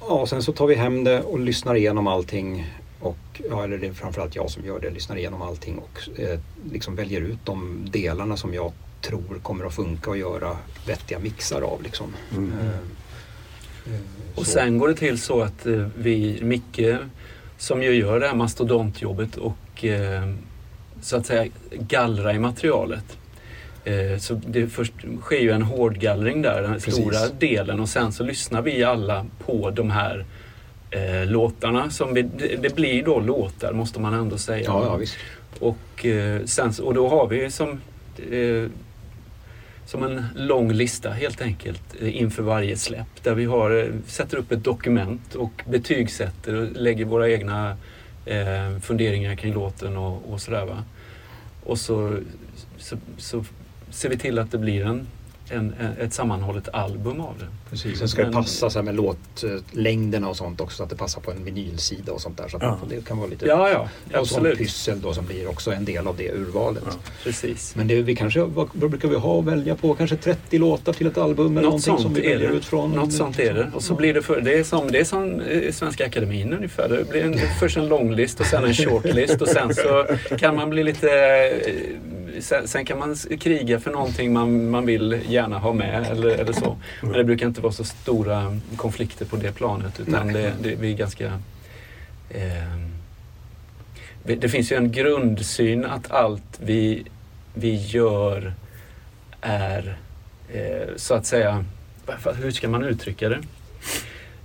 ja, 0.00 0.26
sen 0.26 0.42
så 0.42 0.52
tar 0.52 0.66
vi 0.66 0.74
hem 0.74 1.04
det 1.04 1.22
och 1.22 1.40
lyssnar 1.40 1.74
igenom 1.74 2.06
allting. 2.06 2.72
Och, 3.00 3.40
ja, 3.50 3.64
eller 3.64 3.78
det 3.78 3.86
är 3.86 3.92
framförallt 3.92 4.36
jag 4.36 4.50
som 4.50 4.64
gör 4.64 4.80
det, 4.80 4.90
lyssnar 4.90 5.16
igenom 5.16 5.42
allting 5.42 5.78
och 5.78 6.20
eh, 6.20 6.38
liksom 6.72 6.96
väljer 6.96 7.20
ut 7.20 7.38
de 7.44 7.88
delarna 7.90 8.36
som 8.36 8.54
jag 8.54 8.72
tror 9.02 9.40
kommer 9.42 9.64
att 9.64 9.74
funka 9.74 10.10
och 10.10 10.18
göra 10.18 10.56
vettiga 10.86 11.18
mixar 11.18 11.62
av. 11.62 11.82
Liksom. 11.82 12.14
Mm. 13.86 14.00
Och 14.34 14.46
sen 14.46 14.78
går 14.78 14.88
det 14.88 14.94
till 14.94 15.18
så 15.18 15.42
att 15.42 15.66
eh, 15.66 15.86
vi, 15.98 16.38
Micke, 16.42 16.96
som 17.58 17.82
ju 17.82 17.94
gör 17.94 18.20
det 18.20 18.26
här 18.26 18.34
mastodontjobbet 18.34 19.36
och 19.36 19.84
eh, 19.84 20.22
så 21.02 21.16
att 21.16 21.26
säga 21.26 21.46
gallra 21.72 22.32
i 22.32 22.38
materialet. 22.38 23.04
Eh, 23.84 24.18
så 24.18 24.34
det 24.34 24.66
först 24.66 24.92
sker 25.20 25.40
ju 25.40 25.50
en 25.50 25.62
hårdgallring 25.62 26.42
där, 26.42 26.62
den 26.62 26.72
Precis. 26.72 26.94
stora 26.94 27.28
delen 27.38 27.80
och 27.80 27.88
sen 27.88 28.12
så 28.12 28.24
lyssnar 28.24 28.62
vi 28.62 28.84
alla 28.84 29.26
på 29.46 29.70
de 29.70 29.90
här 29.90 30.24
eh, 30.90 31.26
låtarna. 31.26 31.90
Som 31.90 32.14
vi, 32.14 32.22
det, 32.22 32.56
det 32.62 32.74
blir 32.74 33.04
då 33.04 33.20
låtar 33.20 33.72
måste 33.72 34.00
man 34.00 34.14
ändå 34.14 34.38
säga. 34.38 34.64
Ja, 34.64 34.98
ja. 35.00 35.06
Och, 35.58 36.06
eh, 36.06 36.44
sen, 36.44 36.72
och 36.82 36.94
då 36.94 37.08
har 37.08 37.26
vi 37.26 37.50
som, 37.50 37.80
eh, 38.30 38.70
som 39.90 40.02
en 40.02 40.24
lång 40.34 40.72
lista 40.72 41.10
helt 41.10 41.42
enkelt 41.42 41.82
eh, 42.00 42.16
inför 42.16 42.42
varje 42.42 42.76
släpp 42.76 43.22
där 43.22 43.34
vi 43.34 43.44
har, 43.44 43.70
eh, 43.70 43.86
sätter 44.06 44.36
upp 44.36 44.52
ett 44.52 44.64
dokument 44.64 45.34
och 45.34 45.62
betygsätter 45.66 46.54
och 46.54 46.68
lägger 46.72 47.04
våra 47.04 47.30
egna 47.30 47.76
eh, 48.26 48.78
funderingar 48.80 49.34
kring 49.34 49.54
låten 49.54 49.96
och, 49.96 50.32
och 50.32 50.40
sådär. 50.40 50.66
Va? 50.66 50.84
Och 51.64 51.78
så, 51.78 52.18
så, 52.78 52.96
så 53.18 53.44
ser 53.90 54.08
vi 54.08 54.18
till 54.18 54.38
att 54.38 54.50
det 54.50 54.58
blir 54.58 54.86
en, 54.86 55.06
en, 55.48 55.74
en, 55.80 55.92
ett 56.00 56.12
sammanhållet 56.12 56.68
album 56.68 57.20
av 57.20 57.34
det. 57.38 57.48
Precis. 57.70 57.98
Sen 57.98 58.08
ska 58.08 58.20
det 58.22 58.26
Men- 58.30 58.34
passa 58.42 58.70
så 58.70 58.78
här 58.78 58.84
med 58.84 58.94
låtlängderna 58.94 60.28
och 60.28 60.36
sånt 60.36 60.60
också 60.60 60.76
så 60.76 60.82
att 60.82 60.90
det 60.90 60.96
passar 60.96 61.20
på 61.20 61.30
en 61.30 61.44
vinylsida 61.44 62.12
och 62.12 62.20
sånt 62.20 62.36
där. 62.38 62.48
Så 62.48 62.58
Ja. 62.60 62.78
det 62.88 63.04
kan 63.06 63.18
vara 63.18 63.28
lite 63.28 63.46
Ja, 63.46 63.70
ja, 63.70 63.78
och 63.80 63.88
sånt 64.28 64.38
absolut. 64.38 64.58
pyssel 64.58 65.00
då 65.00 65.14
som 65.14 65.26
blir 65.26 65.48
också 65.48 65.72
en 65.72 65.84
del 65.84 66.06
av 66.06 66.16
det 66.16 66.32
urvalet. 66.32 66.82
Ja. 66.86 66.92
Precis. 67.24 67.74
Men 67.76 67.88
det, 67.88 68.02
vi 68.02 68.16
kanske, 68.16 68.40
vad, 68.40 68.68
vad 68.72 68.90
brukar 68.90 69.08
vi 69.08 69.16
ha 69.16 69.38
att 69.38 69.44
välja 69.44 69.74
på? 69.76 69.94
Kanske 69.94 70.16
30 70.16 70.58
låtar 70.58 70.92
till 70.92 71.06
ett 71.06 71.18
album 71.18 71.46
eller 71.46 71.54
Något 71.54 71.62
någonting 71.64 71.86
sånt 71.86 72.02
som 72.02 72.14
vi 72.14 72.20
väljer 72.20 72.48
det. 72.48 72.54
ut 72.54 72.64
från? 72.64 72.90
Något 72.92 73.12
sånt 73.12 73.38
är 73.38 73.54
det. 73.54 73.70
Och 73.74 73.82
så 73.82 73.94
blir 73.94 74.14
det, 74.14 74.22
för, 74.22 74.40
det, 74.40 74.58
är 74.58 74.64
som, 74.64 74.92
det 74.92 74.98
är 75.00 75.04
som 75.04 75.40
eh, 75.40 75.72
Svenska 75.72 76.06
Akademin 76.06 76.52
ungefär. 76.52 76.88
Det 76.88 77.08
blir 77.10 77.22
en, 77.24 77.38
först 77.60 77.76
en 77.76 77.88
långlist 77.88 78.40
och 78.40 78.46
sen 78.46 78.64
en 78.64 78.74
shortlist 78.74 79.42
och 79.42 79.48
sen 79.48 79.74
så 79.74 80.06
kan 80.38 80.56
man 80.56 80.70
bli 80.70 80.84
lite 80.84 81.10
eh, 81.66 82.40
sen, 82.40 82.68
sen 82.68 82.84
kan 82.84 82.98
man 82.98 83.16
kriga 83.40 83.80
för 83.80 83.90
någonting 83.90 84.32
man, 84.32 84.70
man 84.70 84.86
vill 84.86 85.18
gärna 85.28 85.58
ha 85.58 85.72
med 85.72 86.06
eller, 86.10 86.28
eller 86.28 86.52
så. 86.52 86.76
Men 87.02 87.12
det 87.12 87.24
brukar 87.24 87.46
inte 87.46 87.59
vara 87.60 87.72
så 87.72 87.84
stora 87.84 88.58
konflikter 88.76 89.24
på 89.24 89.36
det 89.36 89.52
planet 89.52 90.00
utan 90.00 90.32
det, 90.32 90.52
det, 90.62 90.74
vi 90.74 90.92
är 90.92 90.96
ganska... 90.96 91.40
Eh, 92.30 92.76
det 94.22 94.48
finns 94.48 94.72
ju 94.72 94.76
en 94.76 94.92
grundsyn 94.92 95.84
att 95.84 96.10
allt 96.10 96.60
vi, 96.60 97.04
vi 97.54 97.74
gör 97.74 98.54
är 99.40 99.98
eh, 100.52 100.94
så 100.96 101.14
att 101.14 101.26
säga, 101.26 101.64
hur 102.34 102.50
ska 102.50 102.68
man 102.68 102.84
uttrycka 102.84 103.28
det? 103.28 103.38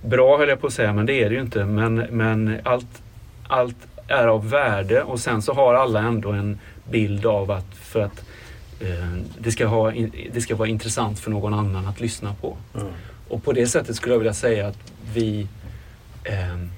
Bra 0.02 0.38
höll 0.38 0.48
jag 0.48 0.60
på 0.60 0.66
att 0.66 0.72
säga, 0.72 0.92
men 0.92 1.06
det 1.06 1.22
är 1.22 1.28
det 1.28 1.34
ju 1.34 1.40
inte. 1.40 1.64
Men, 1.64 1.94
men 1.94 2.60
allt, 2.64 3.02
allt 3.48 3.76
är 4.08 4.26
av 4.26 4.50
värde 4.50 5.02
och 5.02 5.20
sen 5.20 5.42
så 5.42 5.52
har 5.52 5.74
alla 5.74 6.00
ändå 6.00 6.32
en 6.32 6.58
bild 6.90 7.26
av 7.26 7.50
att 7.50 7.74
för 7.74 8.00
att 8.00 8.25
det, 9.38 9.52
ska 9.52 9.66
ha, 9.66 9.92
det 10.32 10.40
ska 10.40 10.56
vara 10.56 10.68
intressant 10.68 11.18
för 11.18 11.30
någon 11.30 11.54
annan 11.54 11.86
att 11.86 12.00
lyssna 12.00 12.34
på. 12.34 12.56
Mm. 12.74 12.86
Och 13.28 13.44
på 13.44 13.52
det 13.52 13.66
sättet 13.66 13.96
skulle 13.96 14.14
jag 14.14 14.18
vilja 14.18 14.34
säga 14.34 14.66
att 14.66 14.92
vi 15.14 15.46
ehm, 16.24 16.70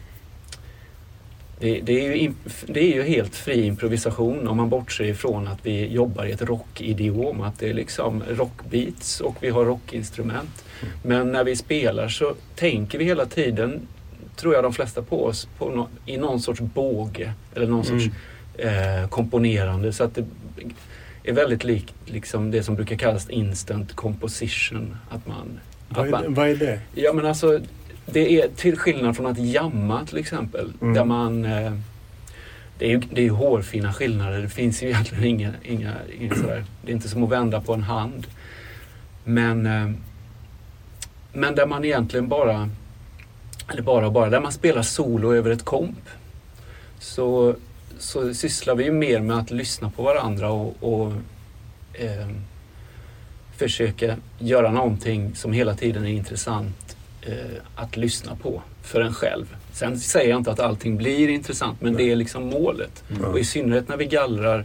det, 1.60 1.80
det, 1.80 2.06
är 2.06 2.16
ju, 2.16 2.32
det 2.66 2.80
är 2.80 2.94
ju 2.94 3.02
helt 3.02 3.36
fri 3.36 3.62
improvisation 3.64 4.48
om 4.48 4.56
man 4.56 4.68
bortser 4.68 5.04
ifrån 5.04 5.48
att 5.48 5.58
vi 5.62 5.86
jobbar 5.86 6.24
i 6.24 6.32
ett 6.32 6.42
rockidiom. 6.42 7.40
Att 7.40 7.58
det 7.58 7.68
är 7.68 7.74
liksom 7.74 8.22
rockbeats 8.30 9.20
och 9.20 9.36
vi 9.40 9.50
har 9.50 9.64
rockinstrument. 9.64 10.64
Men 11.02 11.32
när 11.32 11.44
vi 11.44 11.56
spelar 11.56 12.08
så 12.08 12.34
tänker 12.54 12.98
vi 12.98 13.04
hela 13.04 13.26
tiden, 13.26 13.80
tror 14.36 14.54
jag 14.54 14.64
de 14.64 14.72
flesta 14.72 15.02
på 15.02 15.24
oss, 15.24 15.48
på 15.58 15.70
nå- 15.70 15.88
i 16.06 16.16
någon 16.16 16.40
sorts 16.40 16.60
båge 16.60 17.32
eller 17.54 17.66
någon 17.66 17.84
sorts 17.84 18.04
eh, 18.58 19.08
komponerande. 19.08 19.92
Så 19.92 20.04
att 20.04 20.14
det 20.14 20.24
är 21.28 21.32
väldigt 21.32 21.64
likt 21.64 21.94
liksom 22.04 22.50
det 22.50 22.62
som 22.62 22.74
brukar 22.74 22.96
kallas 22.96 23.30
instant 23.30 23.96
composition. 23.96 24.96
Att 25.10 25.26
man, 25.26 25.60
Vad, 25.88 25.98
att 25.98 26.06
är, 26.06 26.10
man, 26.10 26.34
vad 26.34 26.48
är 26.48 26.56
det? 26.56 26.80
Ja 26.94 27.12
men 27.12 27.26
alltså, 27.26 27.60
det 28.06 28.40
är 28.40 28.48
till 28.48 28.76
skillnad 28.76 29.16
från 29.16 29.26
att 29.26 29.38
jamma 29.38 30.06
till 30.06 30.18
exempel. 30.18 30.72
Mm. 30.80 30.94
Där 30.94 31.04
man... 31.04 31.44
Eh, 31.44 31.72
det 32.78 32.84
är 32.84 32.88
ju 32.88 33.00
det 33.12 33.20
är 33.20 33.24
ju 33.24 33.30
hårfina 33.30 33.92
skillnader. 33.92 34.42
Det 34.42 34.48
finns 34.48 34.82
ju 34.82 34.86
egentligen 34.86 35.24
inga, 35.24 35.52
inga, 35.62 35.94
inga 36.18 36.34
sådär. 36.34 36.64
Det 36.82 36.90
är 36.90 36.94
inte 36.94 37.08
som 37.08 37.22
att 37.22 37.30
vända 37.30 37.60
på 37.60 37.74
en 37.74 37.82
hand. 37.82 38.26
Men, 39.24 39.66
eh, 39.66 39.90
men 41.32 41.54
där 41.54 41.66
man 41.66 41.84
egentligen 41.84 42.28
bara, 42.28 42.68
eller 43.72 43.82
bara 43.82 44.06
och 44.06 44.12
bara, 44.12 44.30
där 44.30 44.40
man 44.40 44.52
spelar 44.52 44.82
solo 44.82 45.34
över 45.34 45.50
ett 45.50 45.64
komp. 45.64 46.08
Så, 46.98 47.54
så 47.98 48.34
sysslar 48.34 48.74
vi 48.74 48.84
ju 48.84 48.92
mer 48.92 49.20
med 49.20 49.38
att 49.38 49.50
lyssna 49.50 49.90
på 49.90 50.02
varandra 50.02 50.50
och, 50.50 50.76
och 50.80 51.12
eh, 51.92 52.28
försöka 53.56 54.16
göra 54.38 54.70
någonting 54.70 55.34
som 55.34 55.52
hela 55.52 55.74
tiden 55.74 56.06
är 56.06 56.10
intressant 56.10 56.96
eh, 57.22 57.32
att 57.74 57.96
lyssna 57.96 58.36
på 58.36 58.62
för 58.82 59.00
en 59.00 59.14
själv. 59.14 59.56
Sen 59.72 59.98
säger 59.98 60.30
jag 60.30 60.38
inte 60.40 60.50
att 60.50 60.60
allting 60.60 60.96
blir 60.96 61.28
intressant 61.28 61.80
men 61.80 61.94
det 61.94 62.10
är 62.10 62.16
liksom 62.16 62.46
målet. 62.46 63.04
Mm. 63.10 63.24
Och 63.24 63.38
i 63.38 63.44
synnerhet 63.44 63.88
när 63.88 63.96
vi 63.96 64.06
gallrar 64.06 64.64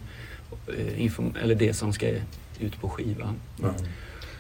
eh, 0.67 1.43
eller 1.43 1.55
det 1.55 1.73
som 1.73 1.93
ska 1.93 2.07
ut 2.59 2.81
på 2.81 2.89
skivan. 2.89 3.35
Mm. 3.59 3.73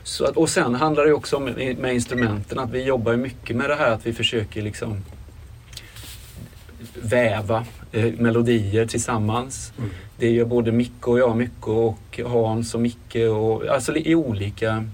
Så 0.03 0.25
att, 0.25 0.37
och 0.37 0.49
sen 0.49 0.75
handlar 0.75 1.05
det 1.05 1.13
också 1.13 1.37
om 1.37 1.43
med, 1.43 1.93
instrumenten 1.93 2.59
att 2.59 2.71
vi 2.71 2.83
jobbar 2.83 3.15
mycket 3.15 3.55
med 3.55 3.69
det 3.69 3.75
här 3.75 3.91
att 3.91 4.05
vi 4.05 4.13
försöker 4.13 4.61
liksom 4.61 5.03
väva 7.01 7.65
eh, 7.91 8.13
melodier 8.17 8.85
tillsammans. 8.85 9.73
Mm. 9.77 9.89
Det 10.17 10.29
gör 10.29 10.45
både 10.45 10.71
Micke 10.71 11.07
och 11.07 11.19
jag 11.19 11.37
mycket 11.37 11.67
och 11.67 12.19
Hans 12.25 12.75
och 12.75 12.81
Micke 12.81 13.15
och 13.15 13.67
alltså 13.67 13.95
i 13.95 14.15
olika 14.15 14.85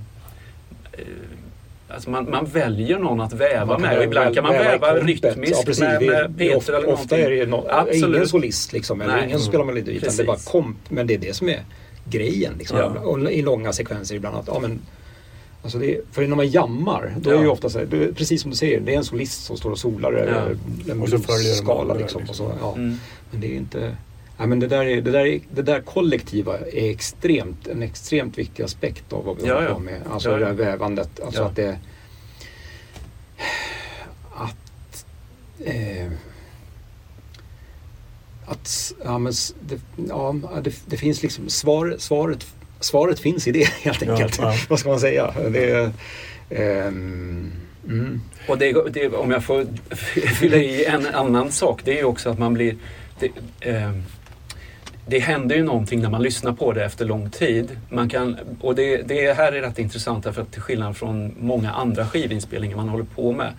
eh, 0.92 1.04
Alltså 1.92 2.10
man, 2.10 2.30
man 2.30 2.46
väljer 2.46 3.00
någon 3.00 3.22
att 3.22 3.34
väva 3.34 3.66
Man 3.66 3.82
med 3.82 3.98
och 3.98 4.04
ibland 4.04 4.36
kan 4.36 4.44
man 4.44 4.54
väva 4.54 4.94
väva 4.94 5.00
rytmiskt 5.00 5.80
Ja, 5.80 5.90
med, 5.90 6.02
med 6.02 6.38
Peter 6.38 6.56
ofta, 6.58 6.78
eller 6.78 6.90
Ofta 6.90 7.18
är 7.18 7.30
det 7.30 7.46
no, 7.46 7.68
Absolut. 7.70 8.16
ingen 8.16 8.28
solist 8.28 8.74
liksom, 8.74 9.02
eller 9.02 9.14
Nej. 9.14 9.26
ingen 9.26 9.40
som 9.40 9.48
spelar 9.48 9.66
melodi 9.66 9.92
utan 9.92 10.16
det 10.18 10.24
är 10.24 10.28
bara 10.28 10.38
komp. 10.38 10.78
Men 10.90 11.08
det 11.08 11.14
är 11.14 11.18
det 11.18 11.36
som 11.36 11.50
är 11.50 11.64
grejen. 12.06 12.54
Liksom. 12.58 12.78
Ja. 12.78 12.86
Och 12.86 13.32
I 13.32 13.42
långa 13.42 13.74
sekvenser 13.74 14.16
ibland. 14.16 14.38
Att, 14.38 14.48
ja, 14.48 14.60
men, 14.60 14.80
alltså 15.64 15.78
det 15.80 15.96
är, 15.96 16.02
för 16.12 16.28
när 16.28 16.36
man 16.36 16.48
jammar, 16.48 17.16
då 17.20 17.30
är 17.30 17.34
Ja. 17.34 17.40
det 17.40 17.44
ju 17.46 17.50
ofta 17.52 17.70
så 17.70 17.80
här, 17.80 17.86
det 17.86 18.04
är 18.04 18.12
precis 18.12 18.42
som 18.42 18.52
du 18.52 18.58
säger, 18.58 18.80
det 18.80 18.94
är 18.94 18.98
en 18.98 19.04
solist 19.04 19.44
som 19.44 19.58
står 19.58 19.72
och 19.72 19.80
solar 19.80 20.14
över 20.14 20.58
en 20.92 21.02
Och 21.02 21.10
så 21.10 21.20
följer 21.20 21.50
de 21.50 21.56
skala. 21.56 21.94
Liksom, 21.94 22.22
liksom. 22.22 22.48
och 22.48 22.54
så, 22.54 22.58
ja. 22.62 22.74
Mm. 22.76 22.98
Men 23.32 23.42
det 23.42 23.48
är 23.48 23.56
inte... 23.56 23.96
Ja, 24.38 24.46
men 24.46 24.60
det, 24.60 24.68
där 24.68 24.86
är, 24.86 25.02
det, 25.02 25.12
där 25.12 25.26
är, 25.26 25.40
det 25.52 25.62
där 25.62 25.82
kollektiva 25.82 26.58
är 26.58 26.90
extremt, 26.90 27.68
en 27.68 27.82
extremt 27.84 28.38
viktig 28.38 28.64
aspekt 28.64 29.14
av 29.14 29.26
vad 29.26 29.38
vi 29.38 29.48
Ja, 29.48 29.54
håller 29.54 29.68
ja. 29.68 29.74
på 29.74 29.80
med. 29.80 30.02
Alltså 30.12 30.30
Ja, 30.30 30.36
det 30.36 30.42
ja. 30.42 30.48
där 30.48 30.54
vävandet. 30.54 31.20
Alltså 31.20 31.42
Ja. 31.42 31.48
att 31.48 31.56
det... 31.56 31.78
Att... 34.36 35.06
Eh, 35.66 36.12
att 38.46 38.94
ja, 39.04 39.18
men, 39.18 39.34
det, 39.68 39.80
ja, 40.10 40.36
det, 40.64 40.74
det 40.86 40.98
finns 40.98 41.22
liksom 41.24 41.50
svar, 41.50 41.96
svaret, 42.00 42.46
svaret 42.80 43.20
finns 43.20 43.48
i 43.48 43.52
det 43.52 43.64
helt 43.82 44.02
Ja, 44.02 44.12
enkelt. 44.12 44.38
ja. 44.42 44.54
Vad 44.70 44.80
ska 44.80 44.90
man 44.90 45.00
säga? 45.00 45.34
Det, 45.52 45.92
ehm, 46.50 47.52
mm. 47.88 48.22
Och 48.48 48.58
det, 48.58 48.90
det, 48.90 49.08
om 49.08 49.32
jag 49.32 49.44
får 49.44 49.66
fylla 50.40 50.58
i 50.58 50.86
en 50.86 51.08
annan 51.08 51.52
sak, 51.52 51.82
det 51.86 51.92
är 51.92 51.98
ju 51.98 52.04
också 52.04 52.30
att 52.30 52.40
man 52.40 52.54
blir... 52.54 52.76
Det, 53.20 53.32
eh, 53.70 53.92
det 55.08 55.20
händer 55.20 55.56
ju 55.56 55.64
någonting 55.64 56.02
när 56.02 56.10
man 56.10 56.24
lyssnar 56.24 56.54
på 56.54 56.74
det 56.74 56.86
efter 56.86 57.06
lång 57.06 57.30
tid. 57.30 57.78
Man 57.90 58.10
kan, 58.10 58.38
och 58.62 58.76
det, 58.76 58.98
det 58.98 59.34
här 59.34 59.52
är 59.54 59.62
rätt 59.62 59.80
intressant 59.80 60.24
därför 60.24 60.42
att 60.42 60.52
till 60.52 60.62
skillnad 60.62 60.98
från 60.98 61.36
många 61.40 61.72
andra 61.72 62.08
skivinspelningar 62.08 62.76
man 62.78 62.90
håller 62.90 63.06
på 63.16 63.32
med 63.32 63.54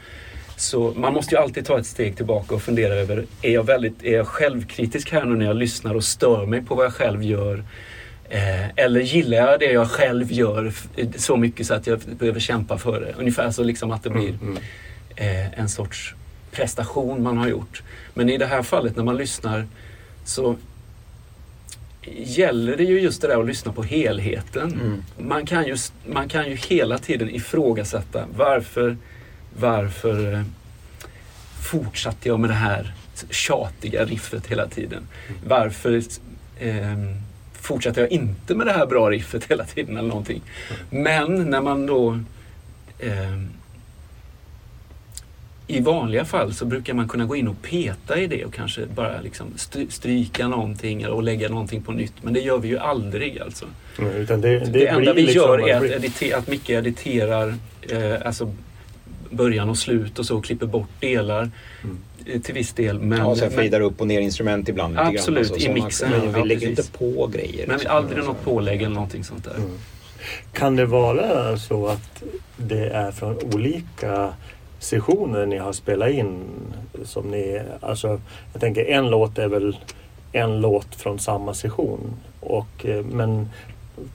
så 0.57 0.93
man 0.97 1.15
måste 1.15 1.35
ju 1.35 1.41
alltid 1.41 1.67
ta 1.67 1.79
ett 1.79 1.87
steg 1.87 2.17
tillbaka 2.17 2.55
och 2.55 2.63
fundera 2.63 2.95
över, 2.95 3.25
är 3.43 3.51
jag, 3.51 3.67
väldigt, 3.67 4.05
är 4.05 4.17
jag 4.17 4.27
självkritisk 4.27 5.13
här 5.13 5.25
nu 5.25 5.37
när 5.37 5.47
jag 5.47 5.57
lyssnar 5.57 5.95
och 5.95 6.05
stör 6.05 6.47
mig 6.47 6.63
på 6.63 6.75
vad 6.75 6.85
jag 6.85 6.93
själv 6.95 7.23
gör? 7.23 7.65
Eh, 8.33 8.69
eller 8.77 9.01
gillar 9.01 9.37
jag 9.39 9.61
det 9.61 9.73
jag 9.73 9.91
själv 9.91 10.33
gör 10.33 10.73
så 11.17 11.37
mycket 11.37 11.67
så 11.67 11.75
att 11.75 11.87
jag 11.87 12.01
behöver 12.19 12.41
kämpa 12.41 12.79
för 12.79 13.01
det? 13.01 13.13
Ungefär 13.19 13.51
så 13.51 13.63
liksom 13.63 13.91
att 13.91 14.03
det 14.03 14.11
blir 14.11 14.29
Mm. 14.43 14.57
eh, 15.17 15.59
en 15.61 15.69
sorts 15.69 16.15
prestation 16.51 17.23
man 17.23 17.39
har 17.39 17.49
gjort. 17.49 17.83
Men 18.15 18.29
i 18.29 18.39
det 18.39 18.47
här 18.47 18.63
fallet 18.63 18.97
när 18.97 19.05
man 19.05 19.17
lyssnar 19.17 19.67
så 20.25 20.57
gäller 22.17 22.77
det 22.77 22.85
ju 22.85 23.01
just 23.01 23.23
det 23.23 23.29
där 23.29 23.41
att 23.41 23.47
lyssna 23.47 23.73
på 23.73 23.83
helheten. 23.83 24.73
Mm. 24.73 25.03
Man, 25.29 25.47
kan 25.47 25.67
ju, 25.67 25.77
man 26.07 26.29
kan 26.29 26.49
ju 26.49 26.55
hela 26.57 26.99
tiden 26.99 27.31
ifrågasätta 27.31 28.25
varför, 28.37 28.97
varför 29.59 30.33
eh, 30.35 30.43
fortsatte 31.63 32.29
jag 32.29 32.41
med 32.41 32.51
det 32.51 32.55
här 32.55 32.95
tjatiga 33.31 34.05
riffet 34.05 34.47
hela 34.47 34.67
tiden? 34.69 35.03
Varför 35.47 36.03
eh, 36.59 36.95
fortsatte 37.61 38.01
jag 38.01 38.13
inte 38.13 38.55
med 38.55 38.67
det 38.67 38.73
här 38.73 38.87
bra 38.87 39.11
riffet 39.11 39.45
hela 39.49 39.65
tiden 39.65 39.97
eller 39.97 40.09
någonting? 40.09 40.43
Men 40.91 41.51
när 41.51 41.61
man 41.61 41.87
då 41.87 42.19
eh, 42.99 43.41
i 45.67 45.81
vanliga 45.81 46.25
fall 46.25 46.55
så 46.55 46.65
brukar 46.65 46.95
man 46.95 47.09
kunna 47.09 47.25
gå 47.25 47.37
in 47.37 47.49
och 47.49 47.63
peta 47.63 48.19
i 48.19 48.27
det 48.27 48.45
och 48.45 48.55
kanske 48.55 48.87
bara 48.87 49.21
liksom 49.21 49.47
stry- 49.57 49.91
stryka 49.91 50.49
någonting 50.49 51.07
och 51.09 51.23
lägga 51.23 51.49
någonting 51.49 51.83
på 51.83 51.93
nytt. 51.93 52.13
Men 52.23 52.35
det 52.35 52.41
gör 52.41 52.59
vi 52.59 52.69
ju 52.69 52.79
aldrig 52.79 53.41
alltså. 53.41 53.67
Mm, 53.99 54.27
det, 54.27 54.37
det, 54.37 54.59
Det, 54.59 54.87
enda 54.87 55.13
vi 55.13 55.23
liksom 55.23 55.43
gör 55.43 55.69
är 55.69 55.97
att, 55.97 56.39
att 56.39 56.49
Micke 56.49 56.71
editerar 56.71 57.55
eh, 57.89 58.27
alltså 58.27 58.55
början 59.31 59.69
och 59.71 59.79
slut 59.79 60.19
och 60.19 60.27
så 60.27 60.37
och 60.39 60.45
klipper 60.45 60.67
bort 60.67 60.89
delar 61.01 61.51
Mm. 61.85 61.99
eh, 62.27 62.41
till 62.41 62.55
viss 62.55 62.73
del. 62.73 62.99
Men, 63.01 63.19
Ja, 63.19 63.37
sen 63.37 63.51
fejdar 63.51 63.81
upp 63.81 64.01
och 64.01 64.07
ner 64.07 64.21
instrument 64.21 64.69
ibland. 64.69 64.93
lite 64.93 65.03
grann, 65.05 65.15
Absolut, 65.17 65.51
alltså, 65.53 65.69
i 65.71 65.73
mixen, 65.75 66.11
Men 66.11 66.21
ja, 66.33 66.43
vi 66.43 66.49
lägger 66.49 66.67
precis. 66.69 66.87
inte 66.87 66.99
på 66.99 67.27
grejer. 67.27 67.67
men 67.67 67.77
liksom. 67.79 67.97
aldrig 67.97 68.25
något 68.25 68.45
pålägg 68.45 68.83
eller 68.83 68.95
någonting 68.95 69.25
sånt 69.25 69.45
där. 69.45 69.55
Mm. 69.57 69.71
Kan 70.53 70.77
det 70.77 70.87
vara 70.87 71.57
så 71.57 71.87
att 71.87 72.23
det 72.57 72.89
är 72.89 73.11
från 73.13 73.37
olika 73.55 74.33
sessioner 74.79 75.47
ni 75.47 75.59
har 75.59 75.73
spelat 75.73 76.11
in 76.11 76.41
som 77.05 77.31
ni, 77.31 77.61
alltså 77.81 78.21
jag 78.53 78.61
tänker 78.61 78.85
en 78.85 79.11
låt 79.11 79.39
är 79.39 79.49
väl 79.49 79.77
en 80.33 80.61
låt 80.61 80.95
från 80.95 81.19
samma 81.19 81.55
session 81.55 82.01
och 82.41 82.87
eh, 82.87 83.05
men 83.05 83.49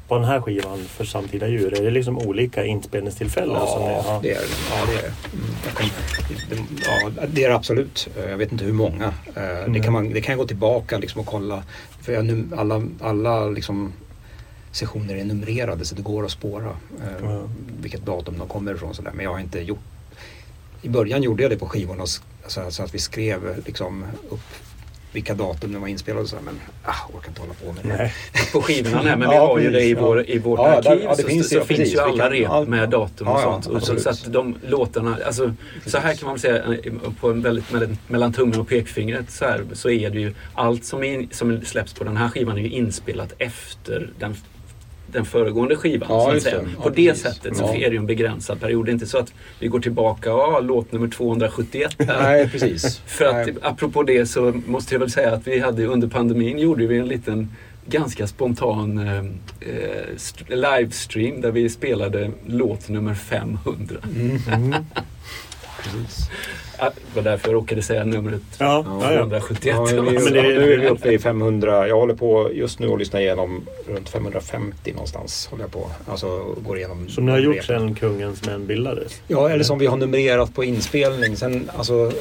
på 0.07 0.15
den 0.15 0.23
här 0.23 0.41
skivan 0.41 0.79
för 0.85 1.05
Samtida 1.05 1.47
djur, 1.47 1.79
är 1.79 1.83
det 1.83 1.91
liksom 1.91 2.17
olika 2.19 2.65
inspelningstillfällen 2.65 3.67
som 3.67 3.81
ni 3.81 3.87
Ja, 3.87 4.19
det 4.23 4.31
är 4.31 4.35
det. 4.39 4.47
Ja, 4.71 4.85
det 4.87 4.93
är 4.93 5.11
det. 6.49 6.55
Mm, 6.55 6.67
ja, 6.85 7.11
det 7.27 7.43
är 7.43 7.49
det 7.49 7.55
absolut. 7.55 8.07
Jag 8.29 8.37
vet 8.37 8.51
inte 8.51 8.65
hur 8.65 8.73
många. 8.73 9.05
Eh, 9.05 9.13
Det 9.35 9.41
Mm. 9.65 9.83
kan, 9.83 9.93
man, 9.93 10.09
det 10.13 10.21
kan 10.21 10.31
jag 10.33 10.39
gå 10.39 10.47
tillbaka 10.47 10.97
liksom 10.97 11.21
och 11.21 11.27
kolla. 11.27 11.63
För 12.01 12.13
jag, 12.13 12.43
alla 12.57 12.83
alla 13.01 13.45
liksom 13.45 13.93
sessioner 14.71 15.15
är 15.15 15.23
numrerade 15.23 15.85
så 15.85 15.95
det 15.95 16.01
går 16.01 16.25
att 16.25 16.31
spåra 16.31 16.69
Ja. 17.23 17.41
vilket 17.81 18.05
datum 18.05 18.37
de 18.37 18.47
kommer 18.47 18.75
ifrån. 18.75 18.93
Sådär. 18.95 19.11
Men 19.15 19.23
jag 19.25 19.31
har 19.31 19.39
inte 19.39 19.59
gjort... 19.59 19.79
I 20.81 20.89
början 20.89 21.23
gjorde 21.23 21.43
jag 21.43 21.51
det 21.51 21.57
på 21.57 21.65
skivorna 21.69 22.03
så 22.47 22.83
att 22.83 22.93
vi 22.93 22.99
skrev 22.99 23.63
liksom 23.65 24.05
upp 24.29 24.39
vilka 25.15 25.33
datum 25.33 25.73
de 25.73 25.81
var 25.81 25.87
inspelade 25.87 26.23
och 26.23 26.29
så, 26.29 26.35
men 26.45 26.59
ah, 26.83 26.93
orkar 27.13 27.27
inte 27.29 27.41
hålla 27.41 27.53
på. 27.53 27.75
Men 27.83 27.97
Nej. 27.97 28.13
på 28.53 28.61
skivorna 28.61 29.01
nej, 29.03 29.15
men 29.17 29.29
vi 29.29 29.35
Ja, 29.35 29.47
har 29.47 29.59
ju 29.59 29.71
det 29.71 29.83
i, 29.83 29.93
vår, 29.93 30.29
i 30.29 30.37
vårt 30.39 30.59
Ja, 30.59 30.67
arkiv. 30.77 31.01
ja, 31.03 31.15
det 31.15 31.21
så 31.21 31.27
finns 31.27 31.49
så 31.49 31.55
ju, 31.55 31.61
finns 31.61 31.93
ju 31.93 31.99
alla 31.99 32.29
rep 32.29 32.67
med 32.67 32.89
datum 32.89 33.27
och 33.27 33.39
sånt. 33.39 33.65
Och 33.67 33.83
så, 33.83 33.99
så 33.99 34.09
att 34.09 34.33
de 34.33 34.55
låtarna, 34.67 35.17
alltså, 35.25 35.53
så 35.85 35.97
här 35.97 36.13
kan 36.15 36.29
man 36.29 36.39
säga 36.39 36.63
eh, 36.63 36.93
på 37.19 37.29
en 37.29 37.41
väldigt, 37.41 37.65
mellan, 38.07 38.33
tummen 38.33 38.59
och 38.59 38.67
pekfingret 38.67 39.31
så, 39.31 39.45
här, 39.45 39.63
så 39.73 39.89
är 39.89 40.09
det 40.09 40.19
ju 40.19 40.33
allt 40.53 40.85
som, 40.85 41.03
är, 41.03 41.27
som 41.31 41.61
släpps 41.65 41.93
på 41.93 42.03
den 42.03 42.17
här 42.17 42.29
skivan 42.29 42.57
är 42.57 42.61
ju 42.61 42.69
inspelat 42.69 43.33
efter 43.37 44.09
den 44.19 44.35
den 45.15 45.25
föregående 45.25 45.75
skivan. 45.75 46.07
Ja, 46.11 46.25
så 46.31 46.37
att 46.37 46.43
säga. 46.43 46.59
På 46.81 46.89
det 46.89 46.95
precis. 47.09 47.23
sättet 47.23 47.57
så 47.57 47.73
är 47.73 47.79
det 47.79 47.91
ju 47.91 47.97
en 47.97 48.05
begränsad 48.05 48.59
period. 48.61 48.85
Det 48.85 48.89
är 48.91 48.93
inte 48.93 49.05
så 49.07 49.17
att 49.17 49.33
vi 49.59 49.67
går 49.67 49.79
tillbaka, 49.79 50.29
ja, 50.29 50.59
låt 50.63 50.91
nummer 50.91 51.07
271 51.07 51.95
här. 51.99 52.21
Nej, 52.23 52.49
precis. 52.49 52.97
För 53.05 53.25
att 53.25 53.33
Nej. 53.47 53.55
apropå 53.61 54.03
det 54.03 54.25
så 54.25 54.53
måste 54.67 54.93
jag 54.95 54.99
väl 54.99 55.11
säga 55.11 55.31
att 55.33 55.47
vi 55.47 55.59
hade 55.59 55.85
under 55.85 56.07
pandemin 56.07 56.59
gjorde 56.59 56.87
vi 56.87 56.97
en 56.97 57.07
liten 57.07 57.49
ganska 57.87 58.27
spontan 58.27 58.97
eh, 59.07 59.17
eh, 59.17 60.15
st- 60.15 60.55
livestream 60.55 61.41
där 61.41 61.51
vi 61.51 61.69
spelade 61.69 62.31
låt 62.47 62.89
nummer 62.89 63.13
500. 63.13 63.95
Mm, 64.15 64.39
Mm. 64.53 64.75
precis. 65.83 66.29
Ja, 66.79 66.91
Det 67.13 67.15
var 67.15 67.23
därför 67.31 67.47
jag 67.47 67.55
råkade 67.55 67.81
säga 67.81 68.03
numret 68.03 68.41
Ja, 68.57 68.85
ja, 69.01 69.13
ja. 69.13 69.17
571. 69.19 69.75
Ja, 69.75 69.85
men 69.95 70.05
det- 70.05 70.41
nu 70.41 70.73
är 70.73 70.77
vi 70.77 70.87
uppe 70.87 71.11
i 71.11 71.19
500. 71.19 71.87
Jag 71.87 71.95
håller 71.95 72.13
på 72.13 72.49
just 72.53 72.79
nu 72.79 72.87
och 72.87 72.97
lyssnar 72.97 73.19
igenom 73.21 73.65
runt 73.87 74.09
550 74.09 74.91
någonstans. 74.91 75.47
Håller 75.51 75.63
jag 75.63 75.71
på. 75.71 75.89
Alltså 76.07 76.55
går 76.57 76.77
igenom. 76.77 77.09
Som 77.09 77.25
ni 77.25 77.31
har 77.31 77.39
gjort 77.39 77.63
sedan 77.63 77.95
Kungens 77.95 78.45
Män 78.45 78.67
bildades? 78.67 79.21
Ja, 79.27 79.49
eller 79.49 79.63
som 79.63 79.79
vi 79.79 79.85
har 79.85 79.97
numrerat 79.97 80.55
på 80.55 80.63
inspelning. 80.63 81.35
Sen, 81.37 81.69
alltså, 81.77 82.11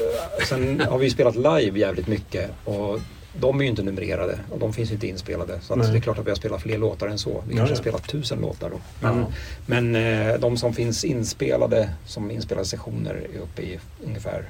sen 0.49 0.81
har 0.89 0.97
vi 0.97 1.09
spelat 1.09 1.35
live 1.35 1.79
jävligt 1.79 2.07
mycket. 2.07 2.51
Och 2.65 2.99
de 3.39 3.59
är 3.59 3.63
ju 3.63 3.69
inte 3.69 3.83
numrerade 3.83 4.39
och 4.51 4.59
de 4.59 4.73
finns 4.73 4.91
inte 4.91 5.07
inspelade. 5.07 5.59
Så 5.61 5.75
det 5.75 5.97
är 5.97 5.99
klart 6.01 6.17
att 6.17 6.25
vi 6.25 6.29
har 6.31 6.35
spelat 6.35 6.61
fler 6.61 6.77
låtar 6.77 7.07
än 7.07 7.17
så. 7.17 7.43
Vi 7.47 7.53
Ja, 7.53 7.57
kanske 7.57 7.75
har 7.75 7.81
spelat 7.81 8.07
tusen 8.07 8.39
låtar 8.41 8.69
då. 8.69 8.79
Men, 8.99 9.19
Ja. 9.19 9.25
men 9.65 9.95
eh, 9.95 10.39
de 10.39 10.57
som 10.57 10.73
finns 10.73 11.03
inspelade 11.03 11.89
som 12.05 12.31
inspelade 12.31 12.67
sessioner 12.67 13.13
är 13.35 13.39
uppe 13.39 13.61
i 13.61 13.79
ungefär 14.05 14.45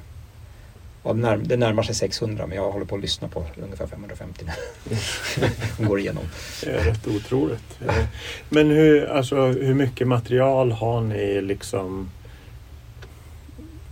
det, 1.02 1.12
när, 1.12 1.36
det 1.36 1.56
närmar 1.56 1.82
sig 1.82 1.94
600 1.94 2.46
men 2.46 2.56
jag 2.56 2.70
håller 2.70 2.86
på 2.86 2.94
att 2.94 3.00
lyssna 3.00 3.28
på 3.28 3.44
ungefär 3.62 3.86
550 3.86 4.44
nu. 4.46 4.96
Går 5.86 5.98
igenom. 6.00 6.24
Det 6.64 6.70
är 6.70 6.84
rätt 6.84 7.06
otroligt. 7.06 7.78
Men 8.48 8.70
hur, 8.70 9.06
alltså, 9.06 9.36
hur 9.46 9.74
mycket 9.74 10.08
material 10.08 10.72
har 10.72 11.00
ni 11.00 11.40
liksom 11.42 12.10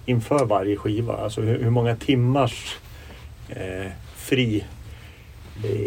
inför 0.06 0.44
varje 0.44 0.76
skiva? 0.76 1.16
Alltså 1.16 1.40
hur, 1.40 1.62
hur 1.62 1.70
många 1.70 1.96
timmars 1.96 2.76
eh, 3.48 3.90
fri 4.16 4.64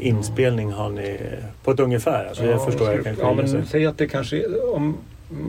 inspelning 0.02 0.72
har 0.72 0.90
ni 0.90 1.20
på 1.64 1.72
ett 1.72 1.80
ungefär? 1.80 2.26
Alltså, 2.26 2.46
jag 2.46 2.66
förstår 2.66 2.92
jag 2.94 3.04
kan 3.04 3.16
ja, 3.20 3.34
men 3.34 3.66
säg 3.68 3.86
att 3.86 3.98
det 3.98 4.08
kanske 4.08 4.38
är, 4.38 4.76
om, 4.76 4.98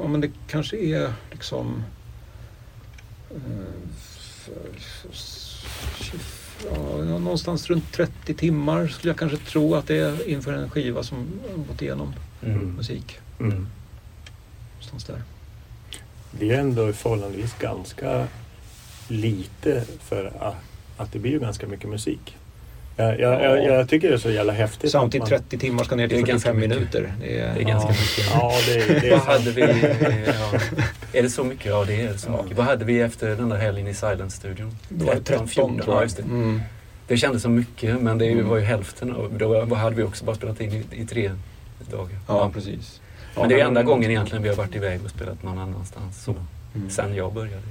om 0.00 0.20
det 0.20 0.30
kanske 0.48 0.76
är 0.76 1.12
liksom 1.30 1.82
eh, 3.30 3.40
ja, 6.70 7.18
någonstans 7.18 7.70
runt 7.70 7.92
30 7.92 8.34
timmar 8.34 8.86
skulle 8.88 9.10
jag 9.10 9.18
kanske 9.18 9.38
tro 9.38 9.74
att 9.74 9.86
det 9.86 9.98
är 9.98 10.28
inför 10.28 10.52
en 10.52 10.70
skiva 10.70 11.02
som 11.02 11.26
gått 11.68 11.82
igenom 11.82 12.14
Mm. 12.42 12.72
musik. 12.76 13.18
Mm. 13.40 13.66
Någonstans 14.70 15.04
där. 15.04 15.22
Det 16.30 16.50
är 16.50 16.58
ändå 16.60 16.92
förhållandevis 16.92 17.54
ganska 17.58 18.26
lite 19.08 19.84
för 20.00 20.32
att, 20.40 20.54
att 20.96 21.12
det 21.12 21.18
blir 21.18 21.32
ju 21.32 21.38
ganska 21.38 21.66
mycket 21.66 21.88
musik. 21.88 22.36
Jag, 23.00 23.20
jag, 23.20 23.42
jag, 23.44 23.64
jag 23.64 23.88
tycker 23.88 24.08
det 24.08 24.14
är 24.14 24.18
så 24.18 24.30
jävla 24.30 24.52
häftigt. 24.52 24.90
Samtidigt 24.90 25.30
man- 25.30 25.38
30 25.40 25.58
timmar 25.58 25.84
ska 25.84 25.96
ner 25.96 26.08
Det 26.08 26.14
är 26.14 26.16
till 26.16 26.26
ganska 26.26 26.48
45 26.52 26.60
mycket. 26.60 26.76
minuter. 26.78 27.12
Det 27.20 27.38
är, 27.40 27.54
Det 27.54 27.60
är 27.60 27.64
ganska 27.64 27.88
ja. 27.90 27.94
mycket. 28.00 28.30
Ja, 28.34 28.52
det, 28.66 29.00
det 29.00 29.08
är 29.08 29.10
Vad 29.10 29.22
sant. 29.22 29.38
hade 29.38 29.50
vi? 29.50 29.62
Ja. 30.26 30.58
Är 31.18 31.22
det 31.22 31.30
så 31.30 31.44
mycket? 31.44 31.66
Ja, 31.66 31.84
det 31.84 32.00
är 32.02 32.16
så 32.16 32.28
Ja. 32.30 32.42
mycket. 32.42 32.56
Vad 32.58 32.66
hade 32.66 32.84
vi 32.84 33.00
efter 33.00 33.28
den 33.36 33.48
där 33.48 33.56
helgen 33.56 33.86
i 33.86 33.94
Silence-studion? 33.94 34.76
det 34.88 35.04
var 35.04 35.14
13 35.14 35.48
14, 35.48 35.76
tror 35.78 35.88
Ja, 35.88 35.94
jag. 35.94 36.02
just 36.02 36.16
det. 36.16 36.22
Mm. 36.22 36.62
det 37.08 37.16
kändes 37.16 37.42
som 37.42 37.54
mycket, 37.54 38.00
men 38.02 38.18
det 38.18 38.26
är 38.26 38.32
Mm. 38.32 38.48
var 38.48 38.56
ju 38.56 38.62
hälften. 38.64 39.12
av 39.16 39.32
Då 39.38 39.64
var- 39.64 39.76
hade 39.76 39.96
vi 39.96 40.02
också 40.02 40.24
bara 40.24 40.36
spelat 40.36 40.60
in 40.60 40.72
i, 40.72 41.00
i 41.02 41.06
tre 41.06 41.30
dagar. 41.90 42.18
Ja, 42.28 42.50
precis. 42.54 43.00
Men 43.36 43.48
det 43.48 43.60
är 43.60 43.64
enda 43.66 43.82
gången 43.82 44.10
egentligen 44.10 44.42
vi 44.42 44.48
har 44.48 44.56
varit 44.56 44.76
iväg 44.76 45.00
och 45.04 45.10
spelat 45.10 45.42
någon 45.42 45.58
annanstans. 45.58 46.24
Så, 46.24 46.34
Mm. 46.74 46.90
Sen 46.90 47.14
jag 47.14 47.32
började. 47.32 47.62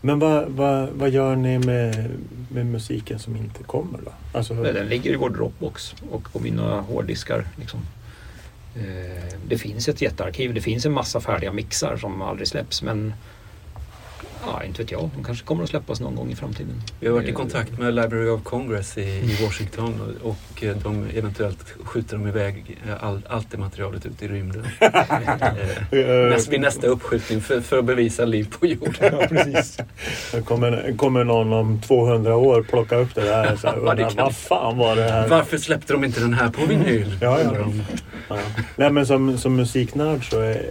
Men 0.00 0.18
vad, 0.18 0.48
vad, 0.48 0.88
vad 0.88 1.10
gör 1.10 1.36
ni 1.36 1.58
med, 1.58 2.10
med 2.48 2.66
musiken 2.66 3.18
som 3.18 3.36
inte 3.36 3.62
kommer 3.62 3.98
då? 4.04 4.12
Alltså, 4.38 4.54
Nej, 4.54 4.72
Den 4.72 4.86
ligger 4.86 5.10
i 5.12 5.16
vår 5.16 5.30
Dropbox 5.30 5.94
och 6.10 6.32
på 6.32 6.38
mina 6.38 6.80
hårddiskar. 6.80 7.44
Liksom. 7.56 7.80
Eh, 8.76 9.34
Det 9.48 9.58
finns 9.58 9.88
ett 9.88 10.02
jättearkiv. 10.02 10.54
Det 10.54 10.60
finns 10.60 10.86
en 10.86 10.92
massa 10.92 11.20
färdiga 11.20 11.52
mixar 11.52 11.96
som 11.96 12.22
aldrig 12.22 12.48
släpps 12.48 12.82
men 12.82 13.14
ja, 14.46 14.64
inte 14.64 14.82
vet 14.82 14.90
jag. 14.90 15.10
De 15.16 15.24
kanske 15.24 15.44
kommer 15.46 15.62
att 15.64 15.68
släppas 15.70 16.00
någon 16.00 16.14
gång 16.16 16.30
i 16.32 16.36
framtiden. 16.36 16.82
Vi 17.00 17.06
har 17.06 17.14
varit 17.14 17.28
i 17.28 17.32
kontakt 17.32 17.78
med 17.78 17.94
Library 17.94 18.28
of 18.28 18.42
Congress 18.42 18.98
i, 18.98 19.00
i 19.02 19.38
Washington 19.44 20.16
och, 20.22 20.30
och 20.30 20.64
eh, 20.64 20.76
de 20.76 21.06
eventuellt 21.14 21.74
skjuter 21.84 22.16
de 22.16 22.26
iväg 22.28 22.78
eh, 22.88 23.04
all, 23.04 23.20
allt 23.28 23.50
det 23.50 23.58
materialet 23.58 24.06
ut 24.06 24.22
i 24.22 24.28
rymden. 24.28 24.66
Eh, 25.92 26.30
Näst, 26.30 26.48
vid 26.48 26.60
nästa 26.60 26.86
uppskjutning 26.86 27.40
för, 27.40 27.60
för 27.60 27.78
att 27.78 27.84
bevisa 27.84 28.24
liv 28.24 28.54
på 28.60 28.66
jorden. 28.66 28.94
Ja, 29.20 29.26
precis. 29.28 29.78
kommer, 30.44 30.94
kommer 30.96 31.24
någon 31.24 31.52
om 31.52 31.80
200 31.80 32.36
år 32.36 32.62
plocka 32.62 32.96
upp 32.96 33.14
det 33.14 33.20
där 33.24 33.52
och 33.52 33.58
Ja, 33.62 33.72
undra, 33.72 34.10
vad 34.16 34.36
fan 34.36 34.78
var 34.78 34.96
det 34.96 35.02
här? 35.02 35.28
Varför 35.28 35.58
släppte 35.58 35.92
de 35.92 36.04
inte 36.04 36.20
den 36.20 36.34
här 36.34 36.50
på 36.50 36.66
vinyl? 36.66 37.18
Ja, 37.20 37.40
ja. 37.42 37.52
Ja. 38.28 38.38
Nej, 38.76 38.90
men 38.90 39.06
som, 39.06 39.38
som 39.38 39.56
musiknörd 39.56 40.30
så 40.30 40.40
är 40.40 40.62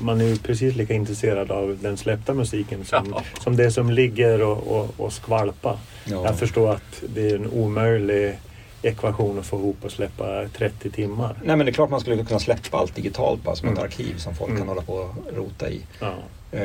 man 0.00 0.20
är 0.20 0.24
ju 0.24 0.36
precis 0.36 0.76
lika 0.76 0.94
intresserad 0.94 1.50
av 1.50 1.78
den 1.82 1.96
släppta 1.96 2.34
musiken 2.34 2.84
som, 2.84 3.06
Ja. 3.14 3.22
som 3.44 3.56
det 3.56 3.70
som 3.70 3.90
ligger 3.90 4.42
och, 4.42 4.66
och, 4.80 4.94
och 4.96 5.12
skvalpa. 5.12 5.78
Ja. 6.04 6.24
Jag 6.24 6.38
förstår 6.38 6.70
att 6.72 7.02
det 7.14 7.30
är 7.30 7.34
en 7.34 7.46
omöjlig 7.50 8.38
ekvation 8.82 9.38
att 9.38 9.46
få 9.46 9.56
ihop 9.58 9.76
och 9.84 9.92
släppa 9.92 10.48
30 10.56 10.90
timmar. 10.90 11.36
Nej 11.44 11.56
men 11.56 11.66
det 11.66 11.70
är 11.70 11.74
klart 11.74 11.90
man 11.90 12.00
skulle 12.00 12.24
kunna 12.24 12.40
släppa 12.40 12.76
allt 12.78 12.94
digitalt 12.94 13.42
bara 13.42 13.56
som 13.56 13.68
ett 13.68 13.72
Mm. 13.78 13.84
arkiv 13.84 14.16
som 14.18 14.34
folk 14.34 14.50
Mm. 14.50 14.60
kan 14.60 14.68
hålla 14.68 14.82
på 14.82 14.92
och 14.92 15.14
rota 15.36 15.70
i. 15.70 15.80
Ja. 16.00 16.14
Eh, 16.52 16.60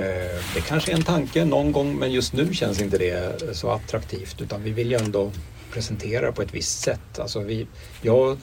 Det 0.56 0.62
kanske 0.68 0.92
är 0.92 0.96
en 0.96 1.04
tanke 1.04 1.46
någon 1.46 1.72
gång 1.72 1.96
men 2.00 2.12
just 2.12 2.34
nu 2.34 2.54
känns 2.54 2.82
inte 2.82 2.98
det 2.98 3.42
så 3.56 3.70
attraktivt 3.72 4.42
utan 4.42 4.64
vi 4.64 4.72
vill 4.72 4.92
ju 4.92 4.98
ändå 4.98 5.32
presentera 5.74 6.32
på 6.32 6.42
ett 6.42 6.54
visst 6.54 6.80
sätt. 6.80 7.20
Alltså 7.20 7.40
vi, 7.40 7.68
jag 8.02 8.38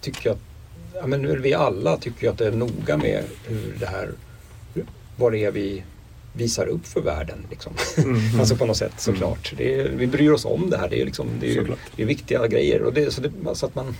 tycker 0.00 0.30
att, 0.30 0.38
ja 0.94 1.06
men 1.06 1.42
vi 1.42 1.54
alla 1.54 1.96
tycker 1.96 2.30
att 2.30 2.38
det 2.38 2.46
är 2.46 2.52
noga 2.52 2.96
med 2.96 3.24
hur 3.48 3.76
det 3.80 3.86
här, 3.86 4.08
vad 5.20 5.32
det 5.32 5.44
är 5.44 5.50
vi 5.50 5.82
visar 6.32 6.66
upp 6.66 6.86
för 6.86 7.00
världen. 7.00 7.46
Liksom. 7.50 7.72
Mm. 7.96 8.40
Alltså 8.40 8.56
på 8.56 8.66
något 8.66 8.76
sätt 8.76 8.92
såklart. 8.98 9.52
Det 9.56 9.80
är, 9.80 9.88
vi 9.88 10.06
bryr 10.06 10.30
oss 10.30 10.44
om 10.44 10.70
det 10.70 10.78
här. 10.78 10.88
Det 10.88 11.00
är, 11.00 11.04
liksom, 11.04 11.26
det 11.40 11.56
är, 11.56 11.76
det 11.96 12.02
är 12.02 12.06
viktiga 12.06 12.46
grejer. 12.46 12.82
Och 12.82 12.92
det, 12.92 13.10
så 13.10 13.20
det, 13.20 13.30
så 13.54 13.66
att 13.66 13.74
man, 13.74 13.96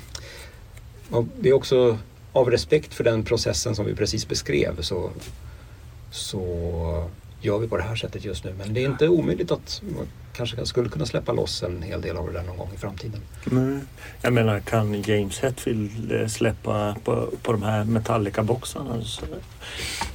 det 1.41 1.49
är 1.49 1.53
också 1.53 1.99
av 2.33 2.51
respekt 2.51 2.95
för 2.95 3.05
den 3.05 3.25
processen 3.25 3.75
som 3.75 3.87
vi 3.87 3.95
precis 3.95 4.29
beskrev 4.29 4.81
så, 4.81 5.11
så 6.11 7.11
gör 7.41 7.59
vi 7.59 7.69
på 7.69 7.77
det 7.77 7.83
här 7.83 7.97
sättet 7.97 8.25
just 8.25 8.45
nu. 8.45 8.55
Men 8.59 8.75
det 8.75 8.81
är 8.81 8.87
inte 8.87 9.09
omöjligt 9.09 9.51
att 9.51 9.83
man 9.97 10.07
kanske 10.33 10.67
skulle 10.67 10.89
kunna 10.89 11.07
släppa 11.07 11.33
loss 11.33 11.63
en 11.63 11.83
hel 11.83 12.01
del 12.01 12.17
av 12.17 12.27
det 12.27 12.33
där 12.33 12.43
någon 12.43 12.57
gång 12.57 12.71
i 12.75 12.79
framtiden. 12.79 13.21
Nej. 13.45 13.81
Jag 14.23 14.33
menar, 14.33 14.61
kan 14.61 15.03
James 15.03 15.41
Hetfield 15.41 16.13
eh, 16.13 16.27
släppa 16.27 16.97
på, 17.05 17.29
på 17.43 17.53
de 17.53 17.63
här 17.63 17.85
Metallica-boxarna 17.85 19.03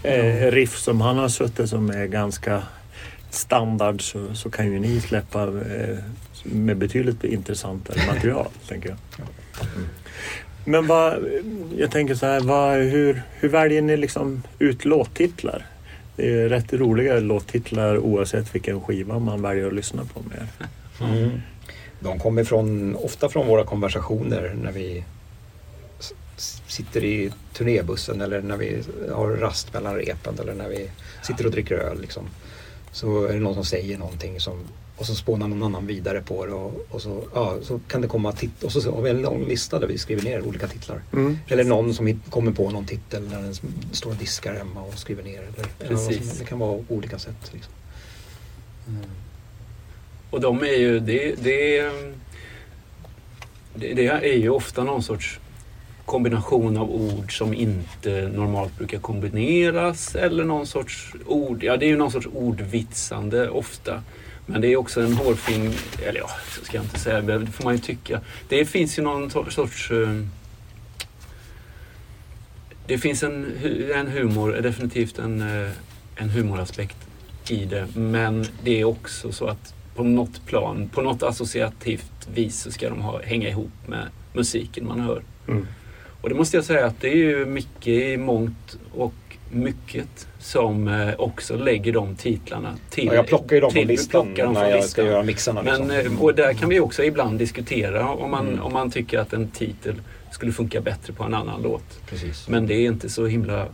eh, 0.03 0.51
riff 0.51 0.77
som 0.77 1.01
han 1.01 1.17
har 1.17 1.29
suttit 1.29 1.69
som 1.69 1.89
är 1.89 2.05
ganska 2.05 2.63
standard 3.29 4.01
så, 4.01 4.35
så 4.35 4.49
kan 4.49 4.71
ju 4.71 4.79
ni 4.79 5.01
släppa 5.01 5.43
eh, 5.43 5.97
med 6.43 6.77
betydligt 6.77 7.23
intressantare 7.23 7.97
material, 8.13 8.47
tänker 8.67 8.89
jag. 8.89 8.97
Mm. 9.75 9.87
Men 10.65 10.87
vad, 10.87 11.25
jag 11.77 11.91
tänker 11.91 12.15
så 12.15 12.25
här, 12.25 12.39
vad, 12.39 12.77
hur, 12.77 13.21
hur 13.39 13.49
väljer 13.49 13.81
ni 13.81 13.97
liksom 13.97 14.43
ut 14.59 14.85
låttitlar? 14.85 15.65
Det 16.15 16.41
är 16.41 16.49
rätt 16.49 16.73
roliga 16.73 17.19
låttitlar 17.19 17.97
oavsett 17.97 18.55
vilken 18.55 18.81
skiva 18.81 19.19
man 19.19 19.41
väljer 19.41 19.67
att 19.67 19.73
lyssna 19.73 20.05
på 20.05 20.21
med. 20.29 20.47
Mm. 21.11 21.41
De 21.99 22.19
kommer 22.19 22.43
från, 22.43 22.95
ofta 22.95 23.29
från 23.29 23.47
våra 23.47 23.63
konversationer 23.63 24.55
när 24.63 24.71
vi 24.71 25.03
sitter 26.67 27.03
i 27.03 27.31
turnébussen 27.53 28.21
eller 28.21 28.41
när 28.41 28.57
vi 28.57 28.83
har 29.11 29.27
rast 29.29 29.73
mellan 29.73 29.95
repen 29.95 30.39
eller 30.39 30.53
när 30.53 30.69
vi 30.69 30.89
sitter 31.23 31.45
och 31.45 31.51
dricker 31.51 31.75
öl. 31.75 32.01
Liksom. 32.01 32.23
Så 32.91 33.25
är 33.25 33.33
det 33.33 33.39
någon 33.39 33.53
som 33.53 33.65
säger 33.65 33.97
någonting 33.97 34.39
som, 34.39 34.59
och 34.97 35.05
så 35.05 35.15
spånar 35.15 35.47
någon 35.47 35.63
annan 35.63 35.87
vidare 35.87 36.21
på 36.21 36.45
det 36.45 36.51
och, 36.53 36.85
och 36.89 37.01
så, 37.01 37.23
ja, 37.33 37.57
så 37.61 37.79
kan 37.87 38.01
det 38.01 38.07
komma 38.07 38.31
tit- 38.31 38.63
och 38.63 38.71
så 38.71 38.91
har 38.95 39.01
vi 39.01 39.09
en 39.09 39.21
lång 39.21 39.45
lista 39.47 39.79
där 39.79 39.87
vi 39.87 39.97
skriver 39.97 40.23
ner 40.23 40.41
olika 40.47 40.67
titlar. 40.67 41.01
Mm. 41.13 41.37
Eller 41.47 41.63
någon 41.63 41.93
som 41.93 42.19
kommer 42.29 42.51
på 42.51 42.69
någon 42.69 42.85
titel 42.85 43.27
när 43.27 43.41
den 43.41 43.55
står 43.91 44.09
och 44.09 44.15
diskar 44.15 44.53
hemma 44.53 44.81
och 44.81 44.93
skriver 44.99 45.23
ner. 45.23 45.39
Eller, 45.79 45.89
Precis. 45.89 46.29
som- 46.29 46.37
det 46.39 46.45
kan 46.45 46.59
vara 46.59 46.83
olika 46.89 47.19
sätt. 47.19 47.51
Liksom. 47.53 47.73
Mm. 48.87 49.01
Och 50.29 50.41
de 50.41 50.61
är 50.63 50.77
ju, 50.79 50.99
det, 50.99 51.35
det, 51.43 51.81
det, 53.75 53.93
det 53.93 54.07
är 54.07 54.37
ju 54.37 54.49
ofta 54.49 54.83
någon 54.83 55.03
sorts 55.03 55.39
kombination 56.05 56.77
av 56.77 56.91
ord 56.91 57.37
som 57.37 57.53
inte 57.53 58.29
normalt 58.33 58.77
brukar 58.77 58.99
kombineras 58.99 60.15
eller 60.15 60.43
någon 60.43 60.67
sorts 60.67 61.13
ord, 61.25 61.63
ja 61.63 61.77
det 61.77 61.85
är 61.85 61.87
ju 61.87 61.97
någon 61.97 62.11
sorts 62.11 62.27
ordvitsande 62.33 63.49
ofta. 63.49 64.03
Men 64.45 64.61
det 64.61 64.67
är 64.67 64.77
också 64.77 65.01
en 65.01 65.13
hårfin, 65.13 65.73
eller 66.07 66.19
ja, 66.19 66.29
så 66.49 66.65
ska 66.65 66.77
jag 66.77 66.85
inte 66.85 66.99
säga, 66.99 67.21
det 67.21 67.47
får 67.47 67.63
man 67.63 67.73
ju 67.73 67.79
tycka. 67.79 68.21
Det 68.49 68.65
finns 68.65 68.99
ju 68.99 69.03
någon 69.03 69.51
sorts... 69.51 69.91
eh, 69.91 70.21
Det 72.87 72.97
finns 72.97 73.23
en, 73.23 73.51
en 73.95 74.07
humor, 74.07 74.51
definitivt 74.51 75.19
en, 75.19 75.41
eh, 75.41 75.71
en 76.15 76.29
humoraspekt 76.29 76.97
i 77.49 77.65
det. 77.65 77.87
Men 77.95 78.45
det 78.63 78.79
är 78.81 78.85
också 78.85 79.31
så 79.31 79.47
att 79.47 79.73
på 79.95 80.03
något 80.03 80.45
plan, 80.45 80.89
på 80.93 81.01
något 81.01 81.23
associativt 81.23 82.27
vis 82.33 82.61
så 82.61 82.71
ska 82.71 82.89
de 82.89 83.01
ha, 83.01 83.21
hänga 83.23 83.49
ihop 83.49 83.71
med 83.87 84.07
musiken 84.33 84.87
man 84.87 84.99
hör. 84.99 85.21
Mm. 85.47 85.67
Och 86.21 86.29
det 86.29 86.35
måste 86.35 86.57
jag 86.57 86.65
säga 86.65 86.85
att 86.85 87.01
det 87.01 87.09
är 87.09 87.15
ju 87.15 87.45
mycket 87.45 87.87
i 87.87 88.17
mångt 88.17 88.77
och 88.93 89.13
mycket 89.51 90.27
som 90.39 90.87
eh, 90.87 91.13
också 91.17 91.55
lägger 91.57 91.93
de 91.93 92.15
titlarna 92.15 92.75
till. 92.89 93.05
Ja, 93.05 93.13
jag 93.13 93.27
plockar 93.27 93.55
ju 93.55 93.61
dem 93.61 93.71
till, 93.71 93.79
från 93.81 93.87
listan 93.87 94.33
dem 94.33 94.53
när 94.53 94.61
jag 94.69 94.73
listan. 94.75 94.89
ska 94.89 95.03
göra 95.03 95.23
mixarna. 95.23 95.61
Men, 95.63 95.87
liksom. 95.87 96.13
eh, 96.15 96.21
och 96.23 96.35
där 96.35 96.53
kan 96.53 96.69
vi 96.69 96.79
också 96.79 97.03
ibland 97.03 97.39
diskutera 97.39 98.09
om 98.09 98.31
man, 98.31 98.47
Mm. 98.47 98.61
om 98.61 98.73
man 98.73 98.91
tycker 98.91 99.19
att 99.19 99.33
en 99.33 99.47
titel 99.51 99.95
skulle 100.31 100.51
funka 100.51 100.81
bättre 100.81 101.13
på 101.13 101.23
en 101.23 101.33
annan 101.33 101.61
låt. 101.61 101.99
Precis. 102.09 102.47
Men 102.47 102.67
det 102.67 102.73
är 102.73 102.87
inte 102.87 103.09
så 103.09 103.25
himla 103.25 103.61
eh, 103.61 103.67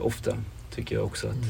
ofta, 0.00 0.36
tycker 0.74 0.94
jag 0.96 1.04
också. 1.04 1.26
att 1.26 1.34
Mm. 1.34 1.46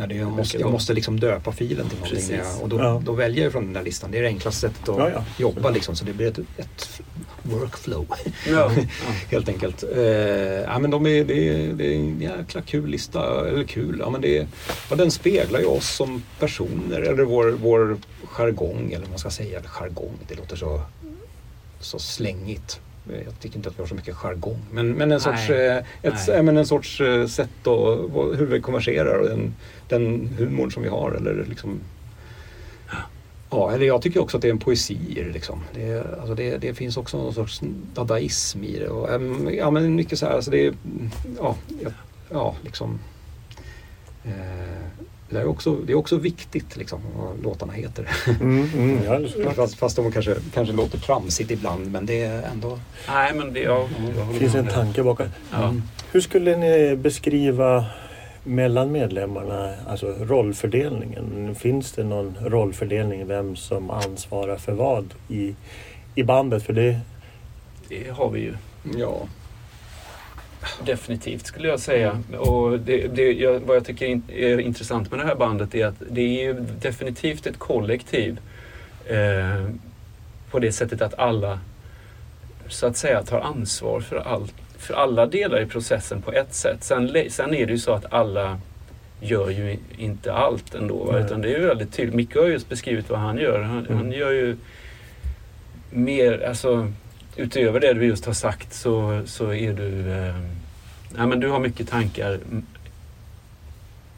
Ja, 0.00 0.06
det, 0.06 0.14
jag, 0.14 0.32
måste, 0.32 0.58
jag 0.58 0.72
måste 0.72 0.92
liksom 0.94 1.20
döpa 1.20 1.52
filen 1.52 1.88
till 1.88 1.98
någonting. 1.98 2.36
Jag, 2.36 2.62
och 2.62 2.68
då, 2.68 2.78
Ja. 2.78 3.02
då 3.04 3.12
väljer 3.12 3.42
jag 3.44 3.52
från 3.52 3.64
den 3.64 3.72
där 3.72 3.82
listan. 3.82 4.10
Det 4.10 4.18
är 4.18 4.22
det 4.22 4.28
enklaste 4.28 4.60
sättet 4.60 4.88
att 4.88 4.98
Ja, 4.98 5.10
ja. 5.10 5.24
jobba 5.38 5.70
liksom. 5.70 5.96
Så 5.96 6.04
det 6.04 6.12
blir 6.12 6.26
ett, 6.28 6.38
ett 6.56 7.00
workflow 7.42 8.06
Ja, 8.10 8.22
ja. 8.48 8.70
helt 9.30 9.48
enkelt. 9.48 9.82
Eh, 9.96 10.02
ja, 10.02 10.78
men 10.78 10.90
de 10.90 11.06
är, 11.06 11.24
det, 11.24 11.48
är, 11.48 11.72
det 11.72 11.86
är 11.86 11.94
en 11.94 12.20
jäkla 12.20 12.62
kul 12.62 12.86
lista. 12.90 13.48
Eller 13.48 13.64
kul, 13.64 13.96
ja, 14.00 14.10
men 14.10 14.20
det 14.20 14.38
är, 14.38 14.46
den 14.96 15.10
speglar 15.10 15.60
ju 15.60 15.66
oss 15.66 15.88
som 15.96 16.22
personer. 16.38 17.00
Eller 17.00 17.22
vår, 17.22 17.50
vår 17.50 17.96
jargong, 18.24 18.86
eller 18.92 19.00
vad 19.00 19.10
man 19.10 19.18
ska 19.18 19.30
säga. 19.30 19.60
Jargong, 19.64 20.12
det 20.28 20.34
låter 20.34 20.56
så, 20.56 20.80
så 21.80 21.98
slängigt. 21.98 22.80
Jag 23.08 23.40
tycker 23.40 23.56
inte 23.56 23.68
att 23.68 23.78
vi 23.78 23.82
har 23.82 23.88
så 23.88 23.94
mycket 23.94 24.14
jargong. 24.14 24.58
Men, 24.72 24.92
men 24.92 25.12
en 25.12 25.20
sorts, 25.20 25.48
Nej. 25.48 25.66
eh, 25.68 25.76
ett, 26.02 26.14
Nej. 26.28 26.42
men 26.42 26.56
en 26.56 26.66
sorts 26.66 27.00
eh, 27.00 27.26
sätt 27.26 27.50
vad- 27.64 28.36
hur 28.36 28.46
vi 28.46 28.60
konverserar 28.60 29.18
och 29.18 29.28
den, 29.28 29.54
den 29.88 30.28
humorn 30.38 30.70
som 30.70 30.82
vi 30.82 30.88
har. 30.88 31.10
Eller 31.12 31.44
liksom, 31.48 31.80
ja, 33.50 33.72
eller 33.72 33.86
jag 33.86 34.02
tycker 34.02 34.20
också 34.22 34.36
att 34.36 34.42
det 34.42 34.48
är 34.48 34.52
en 34.52 34.58
poesi 34.58 34.94
i. 35.16 35.24
Liksom. 35.32 35.60
Det, 35.74 36.06
alltså 36.18 36.34
det, 36.34 36.56
det 36.58 36.74
finns 36.74 36.96
också 36.96 37.16
någon 37.18 37.34
sorts 37.34 37.60
dadaism 37.94 38.64
i 38.64 38.78
det. 38.78 38.88
Och, 38.88 39.08
ja, 39.52 39.70
men 39.70 39.94
mycket 39.94 40.18
så 40.18 40.26
här, 40.26 40.32
alltså 40.32 40.50
det 40.50 40.66
är, 40.66 40.74
ja, 41.38 41.56
ja, 41.82 41.90
ja 42.30 42.56
liksom. 42.62 42.98
Eh, 44.24 44.32
det 45.30 45.40
är 45.40 45.46
också, 45.46 45.74
det 45.74 45.92
är 45.92 45.96
också 45.96 46.16
viktigt 46.16 46.76
liksom, 46.76 47.00
vad 47.16 47.42
låtarna 47.42 47.72
heter. 47.72 48.08
Mm, 48.40 48.68
mm, 48.74 48.98
ja, 49.04 49.52
fast, 49.56 49.74
fast 49.74 49.96
de 49.96 50.12
kanske, 50.12 50.34
kanske 50.54 50.74
låter 50.74 50.98
tramsigt 50.98 51.50
ibland 51.50 51.92
men 51.92 52.06
det 52.06 52.22
är 52.22 52.42
ändå... 52.42 52.78
Nej, 53.08 53.34
men 53.34 53.52
det, 53.52 53.60
ja, 53.60 53.88
jag 54.06 54.14
Det 54.14 54.22
håller 54.22 54.38
finns 54.38 54.54
en 54.54 54.66
tanke 54.66 55.02
bakom. 55.02 55.26
Ja. 55.52 55.74
Hur 56.12 56.20
skulle 56.20 56.56
ni 56.56 56.96
beskriva 56.96 57.84
mellan 58.44 58.92
medlemmarna, 58.92 59.74
alltså 59.88 60.06
rollfördelningen? 60.20 61.54
Finns 61.54 61.92
det 61.92 62.04
någon 62.04 62.36
rollfördelning, 62.40 63.26
vem 63.26 63.56
som 63.56 63.90
ansvarar 63.90 64.56
för 64.56 64.72
vad 64.72 65.14
i, 65.28 65.54
i 66.14 66.22
bandet? 66.22 66.62
För 66.62 66.72
det, 66.72 67.00
Det 67.88 68.10
har 68.10 68.30
vi 68.30 68.40
ju. 68.40 68.54
Ja. 68.96 69.20
Definitivt 70.84 71.46
skulle 71.46 71.68
jag 71.68 71.80
säga. 71.80 72.22
Och 72.38 72.78
det, 72.80 73.06
det, 73.06 73.32
jag, 73.32 73.60
vad 73.60 73.76
jag 73.76 73.84
tycker 73.84 74.20
är 74.32 74.60
intressant 74.60 75.10
med 75.10 75.20
det 75.20 75.26
här 75.26 75.34
bandet 75.34 75.74
är 75.74 75.86
att 75.86 76.02
det 76.10 76.20
är 76.20 76.44
ju 76.44 76.52
definitivt 76.80 77.46
ett 77.46 77.58
kollektiv. 77.58 78.40
Eh, 79.06 79.70
på 80.50 80.58
det 80.58 80.72
sättet 80.72 81.02
att 81.02 81.18
alla 81.18 81.60
så 82.68 82.86
att 82.86 82.96
säga 82.96 83.22
tar 83.22 83.40
ansvar 83.40 84.00
för, 84.00 84.16
allt, 84.16 84.54
för 84.78 84.94
alla 84.94 85.26
delar 85.26 85.60
i 85.60 85.66
processen 85.66 86.22
på 86.22 86.32
ett 86.32 86.54
sätt. 86.54 86.84
Sen, 86.84 87.16
sen 87.30 87.54
är 87.54 87.66
det 87.66 87.72
ju 87.72 87.78
så 87.78 87.92
att 87.92 88.12
alla 88.12 88.60
gör 89.20 89.50
ju 89.50 89.76
inte 89.98 90.32
allt 90.32 90.74
ändå. 90.74 91.04
Va? 91.04 91.18
Utan 91.18 91.40
det 91.40 91.48
är 91.54 91.58
ju 91.58 91.66
väldigt 91.66 91.92
tydligt. 91.92 92.14
Micke 92.14 92.36
har 92.36 92.46
just 92.46 92.68
beskrivit 92.68 93.10
vad 93.10 93.18
han 93.20 93.38
gör. 93.38 93.60
Han, 93.62 93.86
Mm. 93.86 93.96
han 93.96 94.12
gör 94.12 94.30
ju 94.30 94.56
mer, 95.90 96.44
alltså 96.48 96.92
utöver 97.36 97.80
det 97.80 97.92
du 97.94 98.04
just 98.06 98.26
har 98.26 98.32
sagt 98.32 98.72
så, 98.74 99.22
så 99.26 99.52
är 99.54 99.72
du... 99.72 100.12
Eh, 100.12 100.34
ja, 101.16 101.26
men 101.26 101.40
du 101.40 101.48
har 101.48 101.60
mycket 101.60 101.88
tankar, 101.88 102.38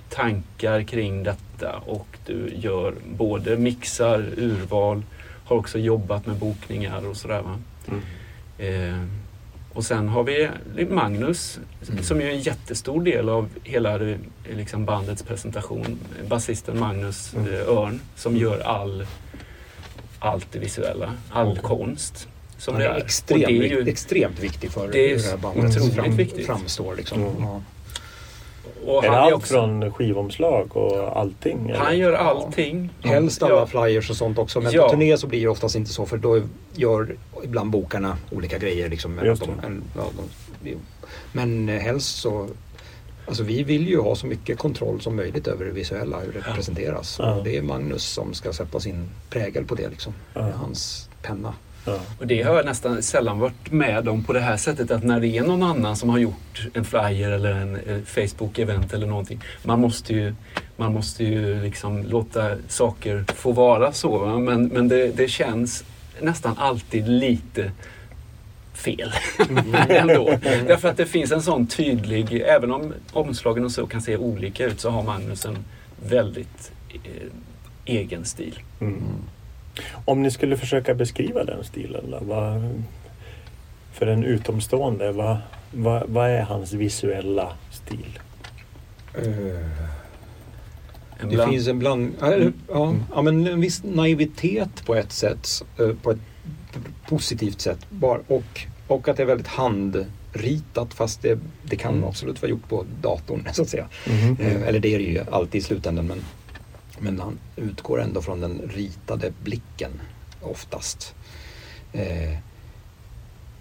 tankar 0.09 0.83
kring 0.83 1.23
detta 1.23 1.77
och 1.87 2.07
du 2.27 2.53
gör 2.57 2.95
både 3.17 3.57
mixar, 3.57 4.25
urval, 4.37 5.03
har 5.45 5.57
också 5.57 5.79
jobbat 5.79 6.27
med 6.27 6.37
bokningar 6.37 7.07
och 7.07 7.17
sådär. 7.17 7.43
Va? 7.43 7.59
mm. 7.89 8.03
Eh, 8.59 9.05
och 9.73 9.85
sen 9.85 10.09
har 10.09 10.25
vi 10.25 10.49
Magnus 10.91 11.59
Mm. 11.91 12.03
som 12.05 12.21
är 12.21 12.27
en 12.31 12.41
jättestor 12.41 13.03
del 13.05 13.29
av 13.29 13.49
hela 13.65 13.99
det, 13.99 14.19
liksom 14.51 14.85
bandets 14.85 15.23
presentation. 15.23 15.99
Basisten 16.29 16.79
Magnus 16.81 17.35
Mm. 17.35 17.55
eh, 17.55 17.69
Örn 17.69 18.01
som 18.17 18.37
gör 18.37 18.61
all, 18.61 19.07
allt 20.19 20.47
det 20.53 20.59
visuella, 20.59 21.13
all 21.31 21.49
Okej. 21.49 21.63
konst. 21.63 22.29
Som 22.65 22.79
det 22.79 22.85
är 22.85 22.91
är. 22.91 22.99
extremt, 22.99 23.43
och 23.45 23.49
det 23.53 23.59
är 23.59 23.81
ju, 23.83 23.89
extremt 23.89 24.39
viktig 24.39 24.71
för 24.71 24.89
det 24.89 24.99
är 24.99 25.09
hur 25.09 25.17
det 25.23 25.31
här 25.31 25.37
bandet 25.37 25.95
fram, 25.95 26.17
viktigt. 26.17 26.47
framstår. 26.47 26.97
Liksom. 26.97 27.21
Mm. 27.23 27.33
Ja. 27.43 27.63
och 28.87 29.05
Är 29.05 29.09
det 29.11 29.15
han, 29.17 29.19
är 29.19 29.23
allt 29.23 29.35
också, 29.35 29.55
från 29.55 29.93
skivomslag 29.93 30.77
och 30.77 31.17
allting? 31.21 31.69
eller? 31.71 31.79
han 31.79 31.99
gör 31.99 32.13
allting. 32.13 32.91
Helst 33.03 33.43
alla 33.43 33.55
Ja. 33.55 33.67
flyers 33.67 34.11
och 34.11 34.17
sånt 34.17 34.39
också. 34.39 34.61
Men 34.61 34.73
Ja. 34.73 34.83
på 34.83 34.91
turné 34.91 35.17
så 35.19 35.27
blir 35.27 35.41
det 35.41 35.49
oftast 35.49 35.77
inte 35.77 35.91
så 35.91 36.07
för 36.07 36.17
då 36.17 36.41
gör 36.75 37.17
ibland 37.45 37.71
bokarna 37.71 38.17
olika 38.31 38.59
grejer. 38.59 38.89
Liksom, 38.89 39.17
de, 39.17 39.23
det. 39.23 39.67
en, 39.67 39.83
ja, 39.97 40.05
de, 40.63 40.77
men 41.33 41.69
helst 41.69 42.17
så 42.21 42.49
Alltså 43.27 43.43
vi 43.43 43.63
vill 43.63 43.89
ju 43.89 44.01
ha 44.01 44.17
så 44.17 44.27
mycket 44.27 44.59
kontroll 44.59 45.01
som 45.01 45.17
möjligt 45.17 45.47
över 45.47 45.65
det 45.65 45.71
visuella, 45.71 46.21
hur 46.21 46.33
det 46.33 46.43
Ja. 46.49 46.55
presenteras. 46.55 47.17
Ja. 47.19 47.35
Och 47.35 47.45
det 47.45 47.57
är 47.57 47.63
Magnus 47.63 48.05
som 48.05 48.35
ska 48.35 48.53
sätta 48.53 48.81
sin 48.81 49.09
prägel 49.31 49.65
på 49.65 49.75
det. 49.75 49.89
Liksom. 49.89 50.15
Ja. 50.35 50.43
Med 50.43 50.53
hans 50.55 51.09
penna. 51.23 51.55
Ja. 51.85 52.01
Och 52.19 52.27
det 52.27 52.43
har 52.43 52.57
jag 52.57 52.67
nästan 52.67 53.03
sällan 53.03 53.39
varit 53.39 53.73
med 53.73 54.09
om 54.09 54.25
på 54.25 54.33
det 54.33 54.41
här 54.41 54.57
sättet 54.57 54.91
att 54.91 55.05
när 55.05 55.21
det 55.21 55.29
är 55.29 55.43
någon 55.43 55.63
annan 55.63 55.97
som 55.97 56.09
har 56.09 56.19
gjort 56.19 56.67
en 56.75 56.85
flyer 56.85 57.31
eller 57.31 57.53
en 57.53 57.75
eh, 57.75 57.99
Facebook-event 57.99 58.95
eller 58.95 59.07
någonting. 59.07 59.41
Man 59.63 59.81
måste 59.81 60.13
ju, 60.13 60.35
man 60.77 60.93
måste 60.93 61.25
ju 61.25 61.63
liksom 61.63 62.03
låta 62.03 62.57
saker 62.69 63.25
få 63.35 63.53
vara 63.53 63.93
så. 63.93 64.19
Va? 64.19 64.39
Men, 64.39 64.67
men 64.67 64.89
det, 64.89 65.17
det 65.17 65.29
känns 65.29 65.85
nästan 66.21 66.59
alltid 66.59 67.09
lite 67.09 67.71
fel 68.73 69.13
ändå. 69.89 70.39
Därför 70.67 70.89
att 70.89 70.97
det 70.97 71.07
finns 71.07 71.33
en 71.33 71.43
sån 71.43 71.67
tydlig, 71.67 72.43
även 72.47 72.73
om 72.73 72.95
omslagen 73.13 73.65
och 73.65 73.73
så 73.73 73.87
kan 73.87 74.03
se 74.03 74.17
olika 74.17 74.67
ut 74.67 74.81
så 74.81 74.91
har 74.91 75.03
Magnus 75.03 75.47
en 75.47 75.59
väldigt 76.07 76.73
eh, 76.89 77.29
egen 77.85 78.25
stil. 78.25 78.59
Mm. 78.81 79.03
Om 80.05 80.23
ni 80.23 80.31
skulle 80.31 80.57
försöka 80.57 80.95
beskriva 80.95 81.45
den 81.45 81.65
stilen 81.65 82.11
då, 82.11 82.19
vad, 82.23 82.83
för 83.93 84.07
en 84.07 84.25
utomstående, 84.25 85.13
vad, 85.13 85.37
vad, 85.73 86.03
vad 86.09 86.31
är 86.31 86.43
hans 86.43 86.73
visuella 86.73 87.53
stil? 87.71 88.19
En 91.21 91.29
Det 91.29 91.47
finns 91.51 91.69
en 91.69 91.79
bland... 91.79 92.13
ja, 92.21 92.27
eller, 92.33 92.53
Ja, 92.69 92.87
Mm. 92.89 93.03
ja, 93.15 93.23
men 93.23 93.47
en 93.47 93.61
viss 93.61 93.83
naivitet 93.85 94.87
på 94.87 94.95
ett 94.95 95.13
sätt. 95.13 95.49
eh, 95.79 95.89
På 96.03 96.11
ett 96.11 96.19
positivt 97.09 97.61
sätt. 97.61 97.79
Bara, 97.91 98.21
och, 98.29 98.61
och 98.87 99.09
att 99.09 99.17
det 99.17 99.23
är 99.23 99.27
väldigt 99.27 99.47
handritat 99.47 100.95
fast 100.95 101.23
det, 101.23 101.39
det 101.63 101.77
kan 101.77 101.95
Mm. 101.95 102.09
absolut 102.09 102.43
vara 102.43 102.51
gjort 102.51 102.69
på 102.69 102.85
datorn 103.03 103.49
så 103.53 103.63
att 103.63 103.69
säga. 103.69 103.87
Eh, 104.39 104.63
Eller 104.69 104.79
det 104.81 104.95
är 104.95 104.99
det 104.99 105.05
ju 105.05 105.21
alltid 105.31 105.59
i 105.61 105.65
slutändan 105.65 106.07
men, 106.07 106.25
men 107.03 107.21
han 107.21 107.39
utgår 107.57 108.01
ändå 108.01 108.23
från 108.23 108.41
den 108.41 108.71
ritade 108.75 109.33
blicken 109.43 109.91
oftast. 110.41 111.15
Eh, 111.93 112.39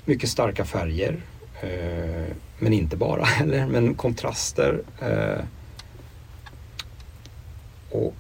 mycket 0.06 0.30
starka 0.30 0.66
färger. 0.66 1.22
Eh, 1.62 2.36
men 2.60 2.74
inte 2.74 2.98
bara 2.98 3.24
heller, 3.26 3.68
men 3.68 3.96
kontraster. 3.96 4.82
Eh, 5.00 5.44
och 7.92 8.14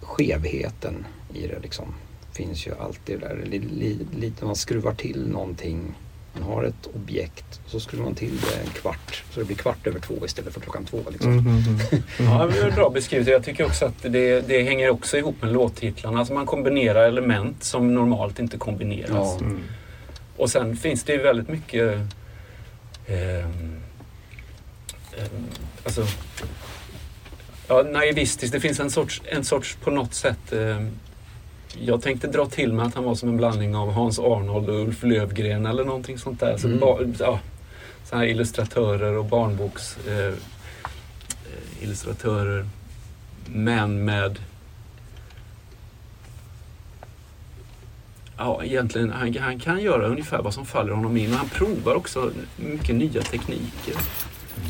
skevheten 0.00 1.06
i 1.34 1.46
det 1.46 1.58
liksom 1.58 1.94
finns 2.32 2.66
ju 2.66 2.74
alltid 2.74 3.20
där. 3.20 3.44
Lite 3.44 4.16
lite, 4.16 4.44
man 4.44 4.56
skruvar 4.56 4.94
till 4.94 5.28
någonting. 5.28 5.94
Man 6.38 6.48
har 6.48 6.64
ett 6.64 6.88
objekt 6.94 7.60
och 7.64 7.70
så 7.70 7.80
skruvar 7.80 8.04
man 8.04 8.14
till 8.14 8.40
det 8.40 8.60
en 8.60 8.70
kvart. 8.70 9.24
Så 9.30 9.40
det 9.40 9.46
blir 9.46 9.56
kvart 9.56 9.86
över 9.86 10.00
två 10.00 10.14
istället 10.24 10.54
för 10.54 10.60
klockan 10.60 10.84
två. 10.84 11.00
Liksom. 11.10 11.32
Mm, 11.32 11.46
mm, 11.46 11.64
mm. 11.90 12.02
Ja, 12.18 12.46
det 12.46 12.58
är 12.60 12.70
bra 12.70 12.90
beskrivet. 12.90 13.28
Jag 13.28 13.44
tycker 13.44 13.66
också 13.66 13.84
att 13.84 14.02
det, 14.02 14.40
det 14.40 14.62
hänger 14.62 14.90
också 14.90 15.16
ihop 15.16 15.42
med 15.42 15.52
låttitlarna. 15.52 16.18
Alltså 16.18 16.34
man 16.34 16.46
kombinerar 16.46 17.04
element 17.04 17.64
som 17.64 17.94
normalt 17.94 18.38
inte 18.38 18.58
kombineras. 18.58 19.10
Ja. 19.10 19.38
Mm. 19.40 19.60
Och 20.36 20.50
sen 20.50 20.76
finns 20.76 21.04
det 21.04 21.12
ju 21.12 21.22
väldigt 21.22 21.48
mycket 21.48 21.98
ehm, 23.06 23.80
ehm, 25.18 25.46
alltså, 25.84 26.06
ja, 27.68 27.82
naivistiskt. 27.82 28.52
Det 28.52 28.60
finns 28.60 28.80
en 28.80 28.90
sorts, 28.90 29.22
en 29.24 29.44
sorts 29.44 29.76
på 29.76 29.90
något 29.90 30.14
sätt 30.14 30.52
ehm, 30.52 30.90
jag 31.80 32.02
tänkte 32.02 32.26
dra 32.26 32.46
till 32.46 32.72
med 32.72 32.86
att 32.86 32.94
han 32.94 33.04
var 33.04 33.14
som 33.14 33.28
en 33.28 33.36
blandning 33.36 33.76
av 33.76 33.92
Hans 33.92 34.18
Arnold 34.18 34.68
och 34.68 34.80
Ulf 34.80 35.02
Lövgren 35.02 35.66
eller 35.66 35.84
någonting 35.84 36.18
sånt 36.18 36.40
där. 36.40 36.56
Så, 36.58 36.66
Mm. 36.66 36.80
ba, 36.80 36.98
ja, 37.18 37.40
så 38.04 38.16
här 38.16 38.24
illustratörer 38.24 39.12
och 39.18 39.24
barnboks 39.24 39.96
eh, 40.08 40.26
eh, 40.26 40.32
illustratörer. 41.82 42.66
Men 43.46 44.04
med 44.04 44.38
Ja, 48.38 48.64
egentligen, 48.64 49.10
han, 49.10 49.36
han 49.36 49.58
kan 49.60 49.80
göra 49.82 50.06
ungefär 50.06 50.42
vad 50.42 50.54
som 50.54 50.66
faller 50.66 50.92
honom 50.92 51.16
in 51.16 51.32
och 51.32 51.38
han 51.38 51.48
provar 51.48 51.94
också 51.94 52.30
mycket 52.56 52.94
nya 52.94 53.22
tekniker 53.22 53.94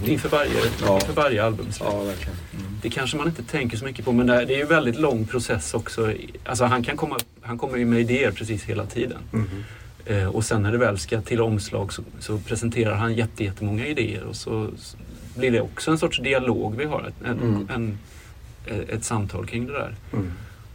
inför 0.05 0.29
varje, 0.29 0.51
Ja. 0.83 0.95
inför 0.95 1.13
varje 1.13 1.45
albumsläpp. 1.45 1.89
Ja, 1.93 2.03
verkligen. 2.03 2.37
Mm. 2.53 2.66
Det 2.87 2.91
kanske 2.91 3.17
man 3.17 3.27
inte 3.29 3.43
tänker 3.43 3.77
så 3.77 3.85
mycket 3.85 4.05
på 4.05 4.13
men 4.13 4.27
det 4.27 4.35
är 4.43 4.49
ju 4.57 4.63
en 4.63 4.69
väldigt 4.69 4.99
lång 4.99 5.25
process 5.27 5.75
också. 5.75 6.13
Alltså 6.45 6.65
han, 6.65 6.83
kan 6.83 6.97
komma, 6.97 7.17
han 7.43 7.59
kommer 7.59 7.79
ju 7.79 7.85
med 7.85 8.01
idéer 8.01 8.31
precis 8.31 8.65
hela 8.65 8.87
tiden. 8.87 9.19
Eh, 10.07 10.27
och 10.27 10.45
sen 10.45 10.63
när 10.63 10.73
det 10.73 10.79
väl 10.79 10.99
ska 10.99 11.21
till 11.21 11.41
omslag 11.41 11.93
så, 11.93 12.03
så 12.19 12.39
presenterar 12.39 12.95
han 12.95 13.15
jätte, 13.15 13.45
jättemånga 13.45 13.87
idéer 13.87 14.25
och 14.25 14.37
så, 14.37 14.71
så 14.79 14.97
blir 15.37 15.51
det 15.51 15.61
också 15.61 15.91
en 15.91 15.99
sorts 15.99 16.19
dialog 16.19 16.77
vi 16.77 16.85
har. 16.85 17.05
Ett, 17.09 17.27
en, 17.27 17.39
Mm. 17.41 17.69
en, 17.75 17.99
eh, 18.67 18.95
ett 18.97 19.05
samtal 19.05 19.47
kring 19.47 19.67
det 19.67 19.73
där. 19.73 19.95
Mm. 20.13 20.33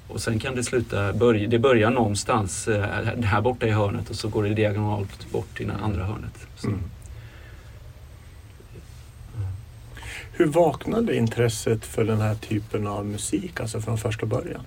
Och 0.08 0.22
sen 0.22 0.40
kan 0.40 0.56
det 0.56 0.64
sluta, 0.64 1.14
börja, 1.14 1.48
det 1.48 1.60
börjar 1.60 1.90
någonstans 1.90 2.68
eh, 2.68 2.86
här 3.24 3.42
borta 3.42 3.68
i 3.68 3.72
hörnet 3.72 4.10
och 4.10 4.16
så 4.16 4.28
går 4.30 4.44
det 4.44 4.50
diagonalt 4.54 5.32
bort 5.32 5.58
till 5.58 5.68
det 5.68 5.74
andra 5.84 6.04
hörnet. 6.06 6.48
Så, 6.56 6.68
Mm. 6.68 6.80
Hur 10.42 10.48
vaknade 10.48 11.16
intresset 11.16 11.86
för 11.86 12.04
den 12.04 12.22
här 12.22 12.36
typen 12.36 12.88
av 12.88 13.06
musik, 13.06 13.60
alltså 13.60 13.82
från 13.82 13.98
första 13.98 14.26
början? 14.26 14.62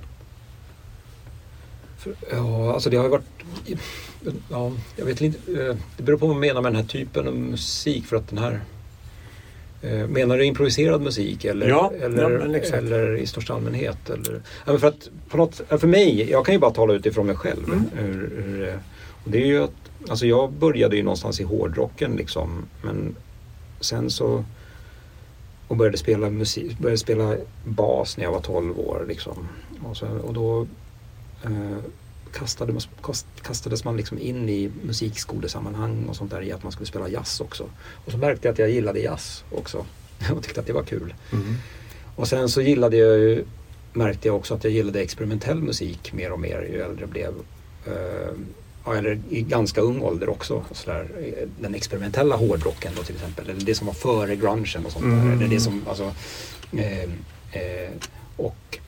Ja, 2.31 2.75
alltså 2.75 2.91
det 2.91 2.97
har 2.97 3.05
ju 3.05 3.11
varit... 3.11 3.25
Ja, 4.51 4.73
jag 4.97 5.05
vet 5.05 5.21
inte. 5.21 5.53
eh, 5.67 5.77
Det 5.97 6.03
beror 6.03 6.19
på 6.19 6.27
vad 6.27 6.37
man 6.37 6.41
menar 6.41 6.63
med 6.63 6.73
den 6.73 6.81
här 6.83 6.89
typen 6.89 7.29
av 7.29 7.35
musik 7.37 8.07
för 8.07 8.17
att 8.17 8.29
den 8.29 8.39
här... 8.39 8.61
eh, 9.83 10.07
Menar 10.09 10.39
du 10.39 10.45
improviserad 10.45 11.01
musik 11.03 11.45
eller, 11.45 11.69
Ja, 11.69 11.93
eller, 12.01 12.31
ja, 12.31 12.77
eller 12.77 13.17
i 13.17 13.27
största 13.27 13.55
allmänhet? 13.55 14.11
Eller, 14.11 14.43
ja, 14.67 14.79
för, 14.79 14.89
att 14.89 15.09
på 15.29 15.37
något, 15.37 15.61
för 15.69 15.87
mig, 15.87 16.31
jag 16.31 16.47
kan 16.47 16.55
ju 16.55 16.59
bara 16.59 16.71
tala 16.71 16.95
utifrån 16.95 17.27
mig 17.27 17.37
själv. 17.37 17.65
Mm. 17.65 17.85
Hur, 17.95 18.43
hur, 18.45 18.69
eh, 18.69 18.75
och 19.25 19.31
det 19.31 19.43
är 19.43 19.47
ju 19.47 19.65
att, 19.65 19.75
alltså 20.09 20.27
jag 20.27 20.53
började 20.53 20.97
ju 20.97 21.03
någonstans 21.03 21.41
i 21.41 21.45
hårdrocken 21.45 22.17
liksom. 22.17 22.65
Men 22.83 23.17
sen 23.81 24.11
så 24.11 24.45
och 25.69 25.77
började 25.77 25.99
spela 25.99 26.31
musik, 26.31 26.79
började 26.79 26.99
spela 26.99 27.37
bas 27.65 28.17
när 28.17 28.25
jag 28.25 28.33
var 28.33 28.41
12 28.41 28.79
år 28.79 29.05
liksom. 29.09 29.49
Och, 29.85 29.97
så, 29.97 30.07
och 30.07 30.35
då 30.35 30.67
eh, 31.45 31.79
kastade 32.33 32.81
kast, 33.03 33.27
kastades 33.43 33.85
man 33.85 33.97
liksom 33.97 34.19
in 34.19 34.49
i 34.49 34.71
musikskolesammanhang 34.83 36.07
och 36.09 36.17
sånt 36.17 36.31
där 36.31 36.43
i 36.43 36.53
att 36.53 36.63
man 36.63 36.73
skulle 36.73 36.87
spela 36.87 37.09
jazz 37.09 37.41
också. 37.41 37.65
Och 38.05 38.13
så 38.13 38.19
märkte 38.19 38.49
jag 38.49 38.53
att 38.53 38.59
jag 38.59 38.71
gillade 38.71 39.01
jazz 39.01 39.45
också 39.51 39.87
och 40.37 40.43
tyckte 40.43 40.61
att 40.61 40.67
det 40.67 40.73
var 40.73 40.83
kul. 40.83 41.15
Mm. 41.33 41.55
Och 42.17 42.29
sen 42.29 42.49
så 42.49 42.61
gillade 42.61 42.97
jag 42.97 43.19
ju, 43.19 43.45
märkte 43.93 44.29
jag 44.29 44.37
också 44.37 44.55
att 44.55 44.65
jag 44.65 44.73
gillade 44.73 45.01
experimentell 45.01 45.63
musik 45.63 46.13
mer 46.13 46.33
och 46.33 46.41
mer 46.41 46.63
ju 46.73 46.81
äldre 46.81 47.01
jag 47.01 47.09
blev. 47.09 47.35
Eh, 47.87 48.35
eller 48.93 49.21
i 49.31 49.43
ganska 49.43 49.81
ung 49.81 50.03
ålder 50.03 50.29
också. 50.29 50.65
Så 50.73 50.91
där, 50.91 51.09
den 51.61 51.75
experimentella 51.75 52.37
hårdrocken 52.37 52.93
då 52.97 53.03
till 53.03 53.15
exempel. 53.15 53.51
Eller 53.51 53.65
det 53.65 53.75
som 53.75 53.87
var 53.87 53.95
före 53.95 54.37
grungen 54.37 54.87
och 54.87 54.93
sånt 54.93 55.05
där. 55.05 55.13
Mm. 55.13 55.33
Eller 55.33 55.49
det 55.49 55.61
som, 55.61 55.83
alltså, 55.89 56.15
eh, 56.73 57.03
eh, 57.53 57.91
och, 58.37 58.79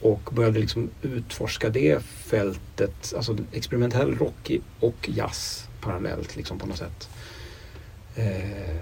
och 0.00 0.30
började 0.32 0.58
liksom 0.58 0.90
utforska 1.02 1.68
det 1.68 2.02
fältet. 2.02 3.14
Alltså 3.16 3.36
experimentell 3.52 4.18
rock 4.18 4.50
och 4.80 5.08
jazz 5.08 5.68
parallellt 5.80 6.36
liksom 6.36 6.58
på 6.58 6.66
något 6.66 6.78
sätt. 6.78 7.08
Eh, 8.16 8.76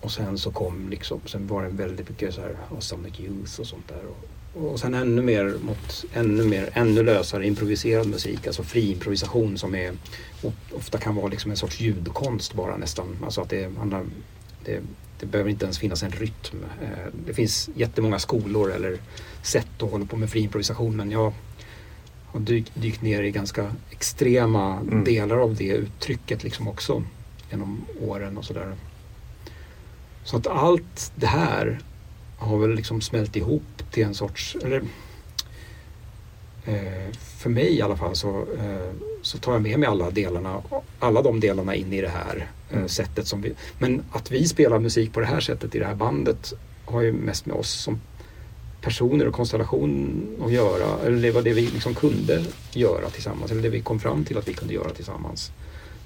och 0.00 0.12
sen 0.12 0.38
så 0.38 0.50
kom 0.50 0.90
liksom, 0.90 1.20
sen 1.26 1.46
var 1.46 1.62
det 1.62 1.68
väldigt 1.68 2.08
mycket 2.08 2.34
så 2.34 2.40
här 2.40 2.56
Sonic 2.78 3.20
Youth 3.20 3.60
och 3.60 3.66
sånt 3.66 3.88
där. 3.88 4.06
Och, 4.08 4.28
och 4.54 4.80
sen 4.80 4.94
ännu 4.94 5.22
mer 5.22 5.54
mot 5.62 6.04
ännu 6.14 6.44
mer, 6.44 6.70
ännu 6.72 7.02
lösare 7.02 7.46
improviserad 7.46 8.06
musik, 8.06 8.46
alltså 8.46 8.62
fri 8.62 8.90
improvisation 8.92 9.58
som 9.58 9.74
är 9.74 9.92
ofta 10.72 10.98
kan 10.98 11.14
vara 11.14 11.28
liksom 11.28 11.50
en 11.50 11.56
sorts 11.56 11.80
ljudkonst 11.80 12.54
bara 12.54 12.76
nästan. 12.76 13.16
Alltså 13.24 13.40
att 13.40 13.48
det 13.50 13.78
handlar, 13.78 14.04
det, 14.64 14.80
det 15.20 15.26
behöver 15.26 15.50
inte 15.50 15.64
ens 15.64 15.78
finnas 15.78 16.02
en 16.02 16.10
rytm. 16.10 16.64
Eh, 16.82 16.88
Det 17.26 17.34
finns 17.34 17.70
jättemånga 17.74 18.18
skolor 18.18 18.72
eller 18.72 18.98
sätt 19.42 19.82
att 19.82 19.90
hålla 19.90 20.04
på 20.04 20.16
med 20.16 20.30
fri 20.30 20.40
improvisation 20.40 20.96
men 20.96 21.10
jag 21.10 21.32
har 22.26 22.40
dykt, 22.40 22.72
dykt 22.74 23.02
ner 23.02 23.22
i 23.22 23.30
ganska 23.30 23.72
extrema 23.90 24.76
Mm. 24.80 25.04
delar 25.04 25.36
av 25.36 25.54
det 25.54 25.68
uttrycket 25.68 26.44
liksom 26.44 26.68
också 26.68 27.02
genom 27.50 27.84
åren 28.00 28.38
och 28.38 28.44
sådär. 28.44 28.74
Så 30.24 30.36
att 30.36 30.46
allt 30.46 31.12
det 31.16 31.26
här 31.26 31.80
har 32.40 32.58
väl 32.58 32.74
liksom 32.74 33.00
smält 33.00 33.36
ihop 33.36 33.62
till 33.90 34.04
en 34.04 34.14
sorts, 34.14 34.56
eller 34.64 34.82
eh, 36.64 37.12
för 37.38 37.50
mig 37.50 37.76
i 37.76 37.82
alla 37.82 37.96
fall 37.96 38.16
så, 38.16 38.28
eh, 38.58 38.90
så 39.22 39.38
tar 39.38 39.52
jag 39.52 39.62
med 39.62 39.78
mig 39.78 39.88
alla 39.88 40.10
delarna, 40.10 40.62
alla 40.98 41.22
de 41.22 41.40
delarna 41.40 41.74
in 41.74 41.92
i 41.92 42.00
det 42.00 42.08
här 42.08 42.36
eh, 42.70 42.76
Mm. 42.76 42.88
sättet 42.88 43.26
som 43.26 43.42
vi, 43.42 43.52
men 43.78 44.02
att 44.12 44.30
vi 44.30 44.48
spelar 44.48 44.78
musik 44.78 45.12
på 45.12 45.20
det 45.20 45.26
här 45.26 45.40
sättet 45.40 45.74
i 45.74 45.78
det 45.78 45.86
här 45.86 45.94
bandet 45.94 46.52
har 46.84 47.00
ju 47.00 47.12
mest 47.12 47.46
med 47.46 47.56
oss 47.56 47.70
som 47.70 48.00
personer 48.80 49.28
och 49.28 49.34
konstellation 49.34 50.22
att 50.44 50.52
göra. 50.52 50.98
Eller 51.06 51.22
det 51.22 51.30
var 51.30 51.42
det 51.42 51.52
vi 51.52 51.66
liksom 51.66 51.94
kunde 51.94 52.44
göra 52.72 53.10
tillsammans. 53.10 53.50
Eller 53.50 53.62
det 53.62 53.68
vi 53.68 53.80
kom 53.80 54.00
fram 54.00 54.24
till 54.24 54.38
att 54.38 54.48
vi 54.48 54.52
kunde 54.54 54.74
göra 54.74 54.90
tillsammans. 54.90 55.52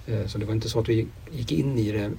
Eh, 0.06 0.26
Så 0.26 0.38
det 0.38 0.44
var 0.46 0.52
inte 0.54 0.68
så 0.68 0.80
att 0.80 0.88
vi 0.88 1.06
gick 1.32 1.52
in 1.52 1.78
i 1.78 1.92
det 1.92 2.10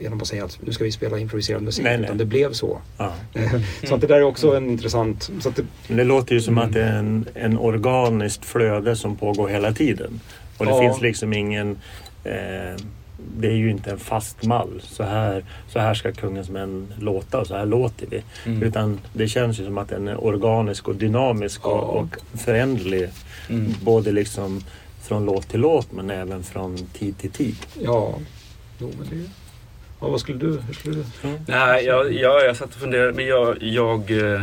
genom 0.00 0.20
att 0.20 0.26
säga 0.26 0.44
att 0.44 0.58
nu 0.62 0.72
ska 0.72 0.84
vi 0.84 0.92
spela 0.92 1.18
improviserad 1.18 1.62
musik. 1.62 1.84
Nej, 1.84 1.96
nej. 1.96 2.04
Utan 2.04 2.18
det 2.18 2.24
blev 2.24 2.52
så. 2.52 2.78
Ja. 2.98 3.12
Eh, 3.34 3.52
Så 3.84 3.94
att 3.94 4.00
det 4.00 4.06
där 4.06 4.16
är 4.16 4.22
också 4.22 4.56
en 4.56 4.70
intressant... 4.70 5.30
Så 5.40 5.48
att 5.48 5.56
det, 5.56 5.64
det 5.88 6.04
låter 6.04 6.34
ju 6.34 6.40
som 6.40 6.54
Mm. 6.58 6.68
att 6.68 6.72
det 6.74 6.82
är 6.82 6.98
en, 6.98 7.26
en 7.34 7.58
organiskt 7.58 8.44
flöde 8.44 8.96
som 8.96 9.16
pågår 9.16 9.48
hela 9.48 9.72
tiden. 9.72 10.20
Och 10.58 10.64
det 10.64 10.70
Ja. 10.70 10.80
finns 10.80 11.00
liksom 11.00 11.32
ingen... 11.32 11.78
Eh, 12.24 12.76
det 13.38 13.48
är 13.48 13.54
ju 13.56 13.70
inte 13.70 13.90
en 13.90 13.98
fast 13.98 14.44
mall. 14.44 14.80
Så 14.84 15.02
här, 15.02 15.44
så 15.68 15.78
här 15.78 15.94
ska 15.94 16.12
Kungens 16.12 16.50
män 16.50 16.86
låta 16.98 17.40
och 17.40 17.46
så 17.46 17.56
här 17.56 17.66
låter 17.66 18.06
vi. 18.10 18.22
Mm. 18.46 18.62
Utan 18.62 19.00
det 19.12 19.28
känns 19.28 19.60
ju 19.60 19.64
som 19.64 19.78
att 19.78 19.88
den 19.88 20.08
är 20.08 20.24
organisk 20.24 20.88
och 20.88 20.94
dynamisk 20.96 21.60
Ja. 21.64 21.68
och, 21.70 21.96
och 22.00 22.16
föränderlig. 22.38 23.08
Mm. 23.48 23.72
Både 23.82 24.12
liksom 24.12 24.64
från 25.04 25.24
låt 25.24 25.48
till 25.48 25.60
låt 25.60 25.92
men 25.92 26.10
även 26.10 26.42
från 26.42 26.76
tid 26.76 27.18
till 27.18 27.30
tid. 27.30 27.56
ja, 27.82 28.18
jo, 28.78 28.92
men 28.98 29.08
det... 29.10 29.30
Ja, 30.00 30.08
vad 30.08 30.20
skulle 30.20 30.38
du... 30.38 30.60
Hur 30.60 30.74
skulle 30.74 30.96
du? 30.96 31.04
Nej, 31.46 31.84
jag, 31.84 32.12
jag, 32.12 32.44
jag 32.44 32.56
satt 32.56 32.68
och 32.68 32.80
funderade, 32.80 33.12
men 33.12 33.26
jag... 33.26 33.62
jag 33.62 34.32
eh, 34.34 34.42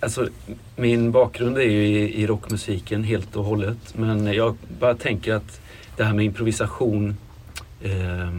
alltså, 0.00 0.28
min 0.76 1.12
bakgrund 1.12 1.58
är 1.58 1.62
ju 1.62 1.86
i, 1.86 2.22
i 2.22 2.26
rockmusiken 2.26 3.04
helt 3.04 3.36
och 3.36 3.44
hållet. 3.44 3.94
Men 3.94 4.34
jag 4.34 4.56
bara 4.80 4.94
tänker 4.94 5.34
att 5.34 5.60
det 5.96 6.04
här 6.04 6.14
med 6.14 6.24
improvisation. 6.24 7.16
Eh, 7.82 8.30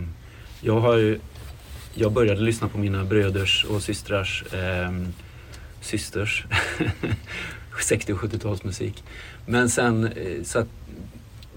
jag 0.61 0.79
har 0.79 0.97
ju... 0.97 1.19
Jag 1.93 2.11
började 2.11 2.41
lyssna 2.41 2.67
på 2.67 2.77
mina 2.77 3.03
bröders 3.03 3.65
och 3.69 3.83
systrars 3.83 4.43
eh, 4.53 4.91
systers 5.81 6.45
60 7.79 8.13
och 8.13 8.19
70-talsmusik. 8.19 9.03
Men 9.45 9.69
sen 9.69 10.07
eh, 10.07 10.43
så 10.43 10.59
att 10.59 10.67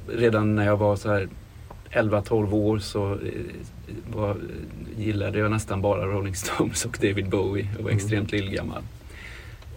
redan 0.08 0.54
när 0.56 0.66
jag 0.66 0.76
var 0.76 0.96
så 0.96 1.12
här 1.12 1.28
11-12 1.92 2.52
år 2.52 2.78
så 2.78 3.12
eh, 3.12 3.18
var, 4.14 4.36
gillade 4.96 5.38
jag 5.38 5.50
nästan 5.50 5.80
bara 5.82 6.06
Rolling 6.06 6.34
Stones 6.36 6.84
och 6.84 6.98
David 7.00 7.28
Bowie 7.28 7.68
och 7.78 7.84
var 7.84 7.90
Mm. 7.90 7.96
extremt 7.96 8.32
lillgammal. 8.32 8.82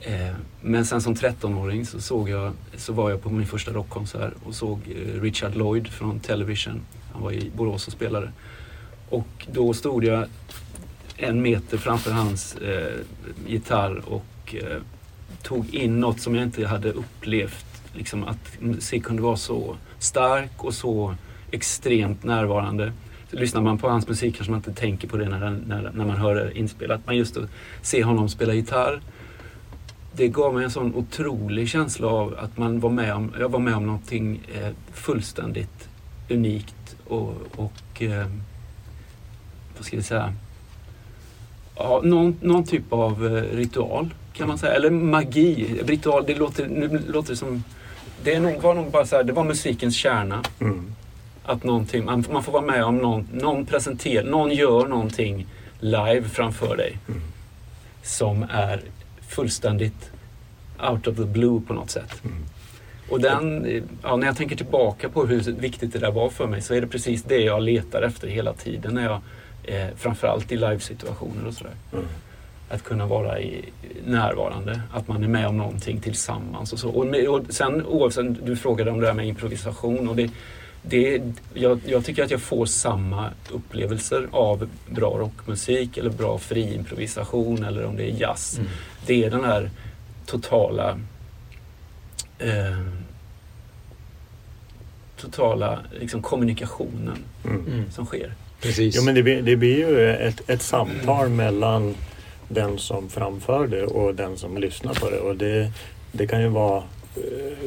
Eh, 0.02 0.36
men 0.62 0.86
sen 0.86 1.02
som 1.02 1.16
13-åring 1.16 1.86
så, 1.86 2.02
såg 2.02 2.30
jag, 2.30 2.52
så 2.78 2.94
var 2.94 3.10
jag 3.10 3.22
på 3.24 3.30
min 3.30 3.48
första 3.48 3.72
rockkonsert 3.72 4.34
och 4.46 4.56
såg 4.56 4.80
Richard 5.22 5.56
Lloyd 5.56 5.88
från 5.88 6.20
Television. 6.20 6.82
Han 7.14 7.22
var 7.24 7.32
i 7.32 7.52
Borås 7.56 7.88
och 7.88 7.94
spelade. 7.94 8.32
Och 9.10 9.48
då 9.52 9.74
stod 9.74 10.04
jag 10.04 10.26
en 11.18 11.42
meter 11.42 11.78
framför 11.78 12.12
hans 12.12 12.56
eh, 12.56 12.94
gitarr 13.48 14.02
och 14.06 14.56
eh, 14.56 14.78
tog 15.48 15.76
in 15.76 16.00
något 16.00 16.20
som 16.20 16.36
jag 16.36 16.44
inte 16.44 16.68
hade 16.68 16.92
upplevt. 16.92 17.66
Liksom 17.94 18.24
att 18.24 18.62
musik 18.62 19.04
kunde 19.04 19.22
vara 19.22 19.38
så 19.38 19.76
stark 20.00 20.64
och 20.64 20.74
så 20.74 21.16
extremt 21.52 22.24
närvarande. 22.24 22.92
Så 23.32 23.38
lyssnar 23.38 23.62
man 23.62 23.78
på 23.78 23.90
hans 23.90 24.08
musik 24.08 24.36
kanske 24.36 24.52
man 24.52 24.60
inte 24.60 24.74
tänker 24.74 25.08
på 25.08 25.18
det 25.18 25.30
när, 25.30 25.50
när, 25.68 25.92
när 25.94 26.06
man 26.06 26.18
hör 26.18 26.36
det 26.36 26.58
inspelat. 26.58 27.02
Men 27.06 27.18
just 27.18 27.38
att 27.38 27.50
se 27.82 28.04
honom 28.04 28.30
spela 28.30 28.54
gitarr. 28.54 29.02
Det 30.14 30.28
gav 30.28 30.54
mig 30.54 30.64
en 30.64 30.72
sån 30.72 30.96
otrolig 30.96 31.70
känsla 31.70 32.08
av 32.08 32.36
att 32.40 32.58
man 32.58 32.80
var 32.80 32.90
med 32.90 33.14
om, 33.14 33.34
jag 33.40 33.50
var 33.50 33.60
med 33.60 33.76
om 33.76 33.86
någonting 33.86 34.42
eh, 34.54 34.72
fullständigt 34.92 35.90
unikt 36.30 36.96
och, 37.08 37.34
och 37.56 38.02
eh, 38.02 38.28
vad 39.78 39.86
ska 39.86 39.98
vi 39.98 40.04
säga, 40.04 40.34
ja, 41.76 42.02
någon, 42.04 42.38
någon 42.42 42.64
typ 42.64 42.94
av 42.94 43.28
eh, 43.28 43.56
ritual 43.56 44.10
kan 44.38 44.48
man 44.48 44.58
säga. 44.58 44.74
Eller 44.74 44.90
magi. 44.90 45.82
Ritual, 45.86 46.24
det 46.28 46.36
låter, 46.36 46.68
nu 46.68 47.02
låter 47.08 47.30
det 47.30 47.38
som... 47.38 47.64
Det 48.24 48.34
är 48.34 48.40
nog, 48.40 48.62
var 48.62 48.74
nog 48.74 48.92
bara 48.92 49.06
så 49.06 49.16
här, 49.16 49.24
det 49.24 49.34
var 49.34 49.44
musikens 49.44 49.96
kärna. 49.96 50.44
Mm. 50.60 50.86
Att 51.44 51.64
någonting, 51.64 52.06
man, 52.06 52.24
man 52.32 52.44
får 52.44 52.52
vara 52.52 52.66
med 52.66 52.84
om 52.84 52.98
någon, 52.98 53.28
någon 53.34 53.66
presenterar, 53.66 54.26
någon 54.26 54.52
gör 54.52 54.88
någonting 54.88 55.48
live 55.80 56.24
framför 56.30 56.78
dig. 56.78 56.98
Mm. 57.08 57.22
Som 58.04 58.46
är 58.50 58.82
fullständigt 59.28 60.12
out 60.92 61.08
of 61.08 61.16
the 61.16 61.26
blue 61.26 61.62
på 61.68 61.74
något 61.74 61.90
sätt. 61.90 62.24
Mm. 62.24 62.38
Och 63.10 63.22
den, 63.22 63.68
ja, 64.04 64.16
när 64.16 64.28
jag 64.28 64.38
tänker 64.38 64.56
tillbaka 64.56 65.10
på 65.10 65.26
hur 65.26 65.52
viktigt 65.52 65.94
det 65.94 66.00
där 66.00 66.12
var 66.12 66.30
för 66.30 66.48
mig 66.48 66.62
så 66.62 66.74
är 66.74 66.82
det 66.82 66.88
precis 66.88 67.24
det 67.24 67.40
jag 67.40 67.62
letar 67.62 68.02
efter 68.02 68.28
hela 68.28 68.54
tiden. 68.54 68.94
När 68.94 69.04
jag, 69.04 69.22
eh, 69.64 69.88
framförallt 69.98 70.52
i 70.52 70.56
livesituationer 70.56 71.48
och 71.48 71.54
sådär. 71.54 71.74
Mm. 71.94 72.06
Att 72.70 72.84
kunna 72.84 73.06
vara 73.06 73.40
i, 73.42 73.66
närvarande, 74.06 74.82
att 74.94 75.08
man 75.08 75.24
är 75.24 75.28
med 75.28 75.48
om 75.48 75.58
någonting 75.58 76.00
tillsammans 76.02 76.74
och 76.74 76.80
så. 76.80 76.90
Och, 76.90 77.06
och 77.28 77.42
sen 77.50 77.86
oavsett, 77.86 78.46
du 78.46 78.56
frågade 78.56 78.92
om 78.92 79.00
det 79.00 79.06
där 79.08 79.14
med 79.14 79.28
improvisation 79.28 80.10
och 80.10 80.16
det, 80.16 80.30
det, 80.82 81.22
jag, 81.54 81.80
jag 81.86 82.06
tycker 82.06 82.24
att 82.24 82.32
jag 82.32 82.42
får 82.42 82.66
samma 82.66 83.30
upplevelser 83.52 84.28
av 84.32 84.70
bra 84.90 85.18
rockmusik 85.18 85.98
eller 85.98 86.10
bra 86.10 86.38
friimprovisation 86.38 87.64
eller 87.64 87.86
om 87.86 87.96
det 87.98 88.04
är 88.04 88.22
jazz. 88.22 88.58
Mm. 88.58 88.70
Det 89.06 89.24
är 89.24 89.30
den 89.30 89.44
här 89.46 89.70
totala 90.26 90.98
eh, 92.40 92.78
totala 95.22 95.80
liksom, 96.00 96.22
kommunikationen 96.22 97.18
Mm. 97.46 97.66
Mm. 97.68 97.92
som 97.92 98.06
sker. 98.06 98.32
Precis. 98.62 98.96
Jo, 98.98 99.04
men 99.04 99.16
det, 99.16 99.24
blir- 99.24 99.42
det 99.42 99.56
blir 99.56 99.78
ju 99.78 100.12
ett, 100.14 100.50
ett 100.50 100.62
samtal 100.62 101.30
mellan 101.30 101.96
den 102.48 102.78
som 102.78 103.10
framför 103.10 103.68
det 103.68 103.84
och 103.84 104.16
den 104.16 104.38
som 104.38 104.58
lyssnar 104.58 104.94
på 104.94 105.10
det. 105.10 105.20
Och 105.20 105.36
det, 105.36 105.72
det 106.12 106.28
kan 106.28 106.42
ju 106.42 106.48
vara 106.48 106.78
eh, 107.16 107.24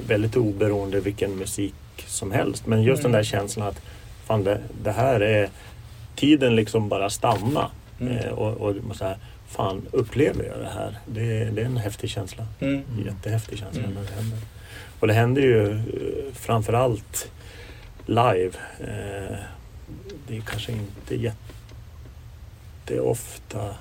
väldigt 0.07 0.37
oberoende 0.37 1.01
vilken 1.01 1.37
musik 1.37 1.75
som 2.07 2.33
helst. 2.33 2.67
Men 2.67 2.83
just 2.83 3.01
Mm. 3.01 3.13
den 3.13 3.19
där 3.19 3.25
känslan 3.25 3.69
att 3.69 3.81
fan, 4.27 4.45
det, 4.45 4.61
det 4.83 4.93
här 4.93 5.21
är 5.21 5.49
tiden 6.17 6.57
liksom 6.57 6.89
bara 6.89 7.11
stanna. 7.11 7.71
Mm. 8.01 8.17
Eh, 8.17 8.31
och, 8.31 8.57
och 8.57 8.75
så 8.97 9.05
här, 9.05 9.17
fan 9.49 9.87
upplever 9.93 10.45
jag 10.45 10.59
det 10.59 10.71
här? 10.75 10.99
Det, 11.07 11.45
det 11.45 11.61
är 11.61 11.67
en 11.67 11.77
häftig 11.77 12.11
känsla. 12.11 12.47
Mm. 12.61 12.83
Jättehäftig 13.07 13.59
känsla 13.59 13.83
Mm. 13.83 13.95
när 13.95 14.03
det 14.03 14.15
händer. 14.15 14.39
Och 15.01 15.07
det 15.07 15.13
händer 15.15 15.43
ju 15.43 15.71
eh, 15.73 15.79
framförallt 16.35 17.31
live. 18.07 18.51
Eh, 18.81 19.37
det 20.29 20.37
är 20.37 20.41
kanske 20.41 20.73
inte 20.73 21.33
jätteofta 22.87 23.75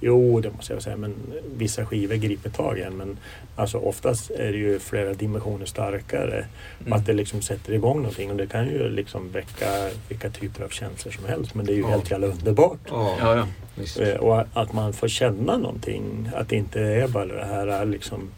Jo, 0.00 0.40
det 0.40 0.50
måste 0.50 0.72
jag 0.72 0.82
säga, 0.82 0.96
men 0.96 1.14
vissa 1.56 1.86
skivor 1.86 2.14
griper 2.14 2.50
tag 2.50 2.78
i 2.78 2.82
en. 2.82 2.96
Men 2.96 3.18
alltså 3.56 3.78
oftast 3.78 4.30
är 4.30 4.52
det 4.52 4.58
ju 4.58 4.78
flera 4.78 5.14
dimensioner 5.14 5.66
starkare. 5.66 6.44
Mm. 6.80 6.92
Att 6.92 7.06
det 7.06 7.12
liksom 7.12 7.42
sätter 7.42 7.72
igång 7.72 7.96
någonting 7.96 8.30
och 8.30 8.36
det 8.36 8.46
kan 8.46 8.66
ju 8.66 8.88
liksom 8.88 9.30
väcka 9.32 9.66
vilka 10.08 10.30
typer 10.30 10.64
av 10.64 10.68
känslor 10.68 11.12
som 11.12 11.24
helst. 11.24 11.54
Men 11.54 11.66
det 11.66 11.72
är 11.72 11.76
ju 11.76 11.80
Ja. 11.82 11.88
helt 11.88 12.10
jävla 12.10 12.26
underbart. 12.26 12.78
Ja, 12.88 13.16
Ja, 13.20 13.36
ja. 13.36 13.46
visst. 13.74 14.00
Eh, 14.00 14.14
Och 14.14 14.44
att 14.52 14.72
man 14.72 14.92
får 14.92 15.08
känna 15.08 15.56
någonting. 15.56 16.30
Att 16.34 16.48
det 16.48 16.56
inte 16.56 16.80
är 16.80 17.08
bara 17.08 17.26
det 17.26 17.44
här 17.44 17.84
liksom 17.84 18.30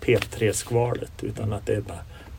P3-skvalet 0.00 1.12
utan 1.22 1.52
att 1.52 1.66
det 1.66 1.74
är 1.74 1.80
bara 1.80 1.98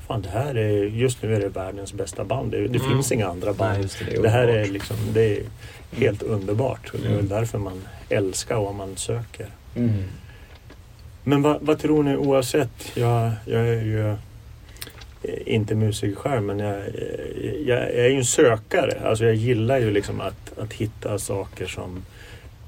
Fan 0.10 0.22
det 0.22 0.30
här 0.30 0.56
är, 0.58 0.84
just 0.86 1.24
nu 1.24 1.36
är 1.36 1.40
det 1.40 1.50
världens 1.50 1.94
bästa 1.94 2.24
band. 2.24 2.52
Det, 2.52 2.58
det 2.68 2.80
Mm. 2.80 2.92
finns 2.92 3.12
inga 3.12 3.28
andra 3.28 3.54
band. 3.54 3.78
Nej, 3.80 3.88
det, 4.10 4.16
det 4.16 4.22
det 4.22 4.30
här 4.30 4.48
är 4.48 4.66
liksom, 4.68 4.96
det 5.14 5.38
är 5.38 5.44
helt 5.92 6.22
underbart. 6.24 6.90
Och 6.94 7.00
det 7.00 7.06
är 7.06 7.10
väl 7.10 7.20
Mm. 7.20 7.30
därför 7.30 7.58
man 7.58 7.82
älskar 8.10 8.56
vad 8.56 8.76
man 8.76 8.98
söker. 8.98 9.48
Mm. 9.76 10.04
Men 11.24 11.42
vad, 11.42 11.58
vad 11.62 11.80
tror 11.80 12.04
ni 12.04 12.16
oavsett? 12.18 12.92
Jag, 12.98 13.32
jag 13.46 13.68
är 13.68 13.82
ju 13.84 14.16
inte 15.46 15.76
musiker 15.76 16.16
själv 16.16 16.44
men 16.44 16.60
jag, 16.60 16.80
jag, 17.42 17.56
jag 17.66 17.90
är 17.90 18.10
ju 18.10 18.16
en 18.18 18.26
sökare. 18.26 19.02
Alltså 19.06 19.26
jag 19.26 19.36
gillar 19.36 19.78
ju 19.80 19.92
liksom 19.92 20.22
att, 20.22 20.60
att 20.60 20.74
hitta 20.74 21.20
saker 21.20 21.66
som, 21.68 22.06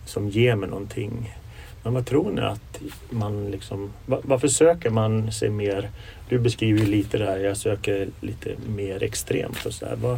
som 0.05 0.29
ger 0.29 0.55
mig 0.55 0.69
någonting. 0.69 1.35
Men 1.83 1.93
vad 1.93 2.05
tror 2.05 2.31
ni 2.31 2.41
att 2.41 2.79
man 3.09 3.51
liksom... 3.51 3.89
va- 4.05 4.19
Varför 4.23 4.47
söker 4.47 4.89
man 4.89 5.31
sig 5.31 5.49
mer? 5.49 5.89
Du 6.29 6.39
beskriver 6.39 6.79
ju 6.79 6.85
lite 6.85 7.17
det 7.17 7.25
här, 7.25 7.37
jag 7.37 7.57
söker 7.57 8.07
lite 8.21 8.49
mer 8.75 9.03
extremt 9.03 9.65
och 9.65 9.73
sådär. 9.73 9.95
Vad, 10.01 10.17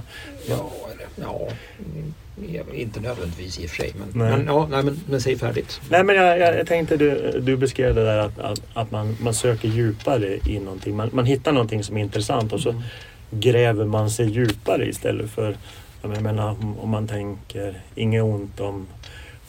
Ja, 0.49 0.71
eller, 0.93 1.07
ja 1.27 1.47
mm, 1.95 2.75
inte 2.75 2.99
nödvändigtvis 2.99 3.59
i 3.59 3.65
och 3.65 3.69
för 3.69 3.75
sig. 3.77 3.93
Men, 3.99 4.07
Nej. 4.27 4.37
men, 4.37 4.45
ja, 4.47 4.67
nej, 4.71 4.83
men, 4.83 4.99
men 5.09 5.21
säg 5.21 5.37
färdigt. 5.37 5.81
Nej 5.89 6.03
men 6.03 6.15
jag, 6.15 6.39
jag, 6.39 6.67
tänkte 6.67 6.97
du, 6.97 7.39
du 7.41 7.57
beskrev 7.57 7.95
det 7.95 8.03
där 8.03 8.17
att, 8.17 8.39
att, 8.39 8.61
att 8.73 8.91
man, 8.91 9.17
man 9.21 9.33
söker 9.33 9.67
djupare 9.67 10.37
i 10.47 10.59
någonting. 10.59 10.95
Man, 10.95 11.09
man 11.13 11.25
hittar 11.25 11.51
någonting 11.51 11.83
som 11.83 11.97
är 11.97 12.01
intressant 12.01 12.53
och 12.53 12.59
så 12.61 12.81
gräver 13.31 13.85
man 13.85 14.09
sig 14.11 14.29
djupare 14.29 14.85
istället 14.89 15.31
för 15.31 15.57
jag 16.01 16.21
menar 16.21 16.49
om- 16.49 16.79
om 16.79 16.89
man 16.89 17.07
tänker 17.07 17.81
inget 17.95 18.23
ont 18.23 18.59
om, 18.59 18.85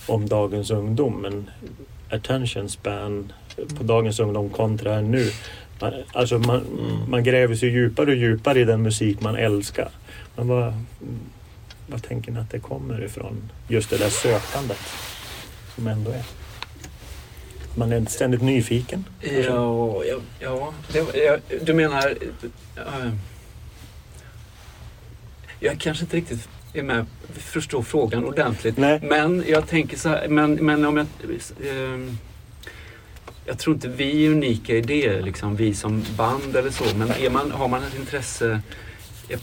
om 0.07 0.29
dagens 0.29 0.71
ungdom 0.71 1.23
men 1.23 1.51
attention 2.11 2.69
span 2.69 3.33
på 3.77 3.83
dagens 3.83 4.21
ungdom 4.21 4.51
kontra 4.51 5.01
nu. 5.01 5.31
Man, 5.81 5.93
alltså 6.13 6.39
man, 6.39 6.65
man 7.09 7.25
gräver 7.25 7.55
sig 7.55 7.69
djupare 7.69 8.11
och 8.11 8.17
djupare 8.17 8.61
i 8.61 8.65
den 8.65 8.83
musik 8.83 9.21
man 9.21 9.37
älskar. 9.37 9.89
Men 10.37 10.49
vad, 10.49 10.75
vad 11.87 12.03
tänker 12.03 12.33
ni 12.33 12.39
att 12.39 12.51
det 12.51 12.59
kommer 12.59 13.05
ifrån? 13.05 13.51
Just 13.69 13.91
det 13.91 13.99
där 13.99 14.11
sökandet 14.11 14.79
som 15.75 15.87
ändå 15.87 16.11
är. 16.11 16.23
Man 17.75 17.93
är 17.93 18.05
ständigt 18.05 18.43
nyfiken. 18.43 19.05
kanske? 19.21 19.43
Ja, 19.43 20.05
ja, 20.41 20.73
ja 21.15 21.39
du 21.63 21.75
menar... 21.75 22.15
Eh, 22.77 23.13
jag 25.61 25.81
kanske 25.81 26.05
inte 26.05 26.17
riktigt 26.17 26.49
är 26.75 26.83
med 26.83 27.07
förstår 27.33 27.83
frågan 27.83 28.25
ordentligt. 28.25 28.77
Nej. 28.77 29.01
Men 29.03 29.45
jag 29.49 29.69
tänker 29.69 29.97
så 29.97 30.09
här, 30.09 30.29
men, 30.29 30.55
men 30.55 30.85
om 30.85 30.97
jag... 30.97 31.07
ehm, 31.71 32.19
jag 33.47 33.59
tror 33.59 33.75
inte 33.75 33.89
vi 33.89 34.27
är 34.27 34.31
unika 34.31 34.77
i 34.77 34.81
det, 34.81 35.21
liksom, 35.21 35.57
vi 35.57 35.75
som 35.75 36.05
band 36.17 36.57
eller 36.57 36.71
så. 36.71 36.85
Men 36.97 37.11
är 37.11 37.31
man, 37.31 37.51
har 37.51 37.69
man 37.69 37.83
ett 37.83 37.99
intresse... 37.99 38.61
Jag, 39.29 39.41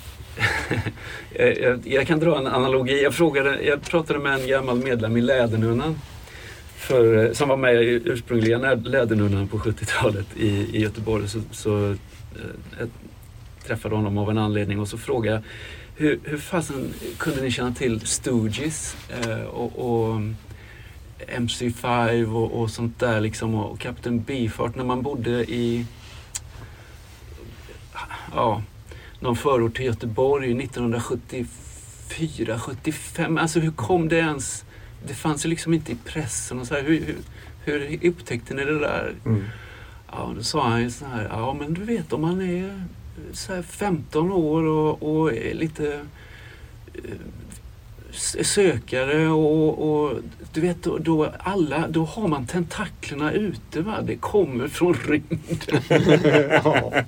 jag, 1.61 1.87
jag, 1.87 2.07
kan 2.07 2.19
dra 2.19 2.37
en 2.39 2.47
analogi. 2.47 3.03
Jag, 3.03 3.13
frågade, 3.13 3.61
jag 3.61 3.81
pratade 3.81 4.19
med 4.19 4.33
en 4.33 4.47
gammal 4.47 4.77
medlem 4.77 5.17
i 5.17 5.21
Lädernunnan 5.21 5.99
för, 6.75 7.33
som 7.33 7.49
var 7.49 7.57
med 7.57 7.83
i 7.83 8.01
ursprungliga 8.05 8.57
Lä- 8.57 8.83
Lädernunnan 8.89 9.47
på 9.47 9.57
70-talet 9.57 10.27
i, 10.37 10.47
i 10.47 10.81
Göteborg. 10.81 11.27
Så, 11.27 11.41
så 11.51 11.89
eh, 11.89 11.95
jag 12.79 12.89
träffade 13.67 13.95
honom 13.95 14.17
av 14.17 14.29
en 14.29 14.37
anledning 14.37 14.79
och 14.79 14.87
så 14.87 14.97
frågade 14.97 15.35
jag 15.35 15.43
hur, 16.01 16.19
hur 16.23 16.37
fasen 16.37 16.93
kunde 17.17 17.41
ni 17.41 17.51
känna 17.51 17.73
till 17.73 18.01
Stooges 18.07 18.95
eh, 19.09 19.41
och, 19.41 19.79
och 19.79 20.21
MC5 21.27 22.33
och, 22.33 22.61
och 22.61 22.69
sånt 22.69 22.99
där 22.99 23.21
liksom 23.21 23.55
och 23.55 23.79
Captain 23.79 24.23
Beefheart 24.23 24.75
när 24.75 24.83
man 24.83 25.01
bodde 25.01 25.31
i 25.31 25.85
ja, 28.35 28.61
någon 29.19 29.35
förort 29.35 29.75
till 29.75 29.85
Göteborg 29.85 30.63
1974, 30.63 32.59
75. 32.59 33.37
Alltså 33.37 33.59
hur 33.59 33.71
kom 33.71 34.09
det 34.09 34.17
ens? 34.17 34.65
Det 35.07 35.13
fanns 35.13 35.45
ju 35.45 35.49
liksom 35.49 35.73
inte 35.73 35.91
i 35.91 35.97
pressen 36.05 36.59
och 36.59 36.67
så 36.67 36.73
här. 36.73 36.83
Hur, 36.83 37.15
hur, 37.63 37.79
hur 37.79 38.09
upptäckte 38.09 38.53
ni 38.53 38.65
det 38.65 38.79
där? 38.79 39.13
Mm. 39.25 39.43
Ja, 40.11 40.33
då 40.35 40.43
sa 40.43 40.69
han 40.69 40.81
ju 40.81 40.91
så 40.91 41.05
här, 41.05 41.27
ja 41.31 41.53
men 41.53 41.73
du 41.73 41.83
vet 41.83 42.13
om 42.13 42.21
man 42.21 42.41
är 42.41 42.85
så 43.33 43.53
här 43.53 43.61
15 43.61 44.31
år 44.31 44.63
och, 44.63 45.03
och 45.03 45.33
är 45.33 45.53
lite 45.53 45.99
eh, 46.93 47.01
sökare 48.43 49.27
och, 49.27 49.91
och 49.91 50.19
du 50.53 50.61
vet 50.61 50.83
då, 50.83 50.97
då 50.97 51.33
alla, 51.39 51.87
då 51.87 52.05
har 52.05 52.27
man 52.27 52.45
tentaklerna 52.45 53.31
ute 53.31 53.81
va, 53.81 54.01
det 54.01 54.15
kommer 54.15 54.67
från 54.67 54.93
rymden. 54.93 55.81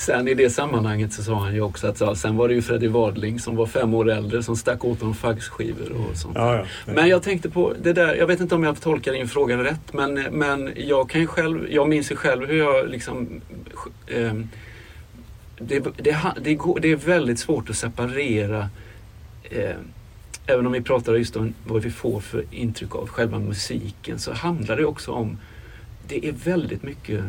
Sen 0.00 0.28
i 0.28 0.34
det 0.34 0.50
sammanhanget 0.50 1.12
så 1.12 1.22
sa 1.22 1.34
han 1.34 1.54
ju 1.54 1.60
också 1.60 1.86
att 1.86 2.00
ja, 2.00 2.14
sen 2.14 2.36
var 2.36 2.48
det 2.48 2.54
ju 2.54 2.62
Freddie 2.62 2.88
Wadling 2.88 3.38
som 3.38 3.56
var 3.56 3.66
fem 3.66 3.94
år 3.94 4.10
äldre 4.10 4.42
som 4.42 4.56
stack 4.56 4.84
åt 4.84 5.00
honom 5.00 5.14
faggskivor 5.14 5.92
och 5.92 6.16
sånt. 6.16 6.36
Ja, 6.36 6.56
ja. 6.56 6.64
Men 6.86 7.08
jag 7.08 7.22
tänkte 7.22 7.50
på 7.50 7.74
det 7.82 7.92
där, 7.92 8.14
jag 8.14 8.26
vet 8.26 8.40
inte 8.40 8.54
om 8.54 8.64
jag 8.64 8.80
tolkar 8.80 9.12
din 9.12 9.28
fråga 9.28 9.64
rätt 9.64 9.92
men, 9.92 10.14
men 10.14 10.70
jag 10.76 11.10
kan 11.10 11.20
ju 11.20 11.26
själv, 11.26 11.66
jag 11.70 11.88
minns 11.88 12.12
ju 12.12 12.16
själv 12.16 12.46
hur 12.46 12.58
jag 12.58 12.88
liksom 12.88 13.40
ehm, 14.06 14.48
det, 15.58 15.84
det, 15.96 16.16
det, 16.40 16.54
går, 16.54 16.80
det 16.80 16.92
är 16.92 16.96
väldigt 16.96 17.38
svårt 17.38 17.70
att 17.70 17.76
separera 17.76 18.68
eh, 19.42 19.76
Även 20.46 20.66
om 20.66 20.72
vi 20.72 20.80
pratar 20.80 21.14
just 21.14 21.36
om 21.36 21.54
vad 21.66 21.82
vi 21.82 21.90
får 21.90 22.20
för 22.20 22.44
intryck 22.50 22.94
av 22.94 23.08
själva 23.08 23.38
musiken 23.38 24.18
så 24.18 24.32
handlar 24.32 24.76
det 24.76 24.84
också 24.84 25.12
om 25.12 25.38
Det 26.08 26.28
är 26.28 26.32
väldigt 26.32 26.82
mycket 26.82 27.18
eh, 27.18 27.24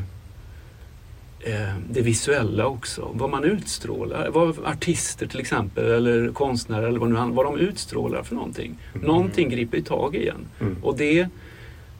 det 1.89 2.01
visuella 2.01 2.67
också. 2.67 3.11
Vad 3.13 3.29
man 3.29 3.43
utstrålar. 3.43 4.29
Vad 4.29 4.65
artister 4.65 5.27
till 5.27 5.39
exempel 5.39 5.85
eller 5.85 6.31
konstnärer 6.31 6.87
eller 6.87 6.99
vad, 6.99 7.09
nu, 7.09 7.35
vad 7.35 7.45
de 7.45 7.57
utstrålar 7.57 8.23
för 8.23 8.35
någonting. 8.35 8.77
Mm. 8.93 9.07
Någonting 9.07 9.49
griper 9.49 9.77
ju 9.77 9.83
tag 9.83 10.15
i 10.15 10.27
en. 10.27 10.45
Mm. 10.59 10.77
Och 10.83 10.97
det 10.97 11.27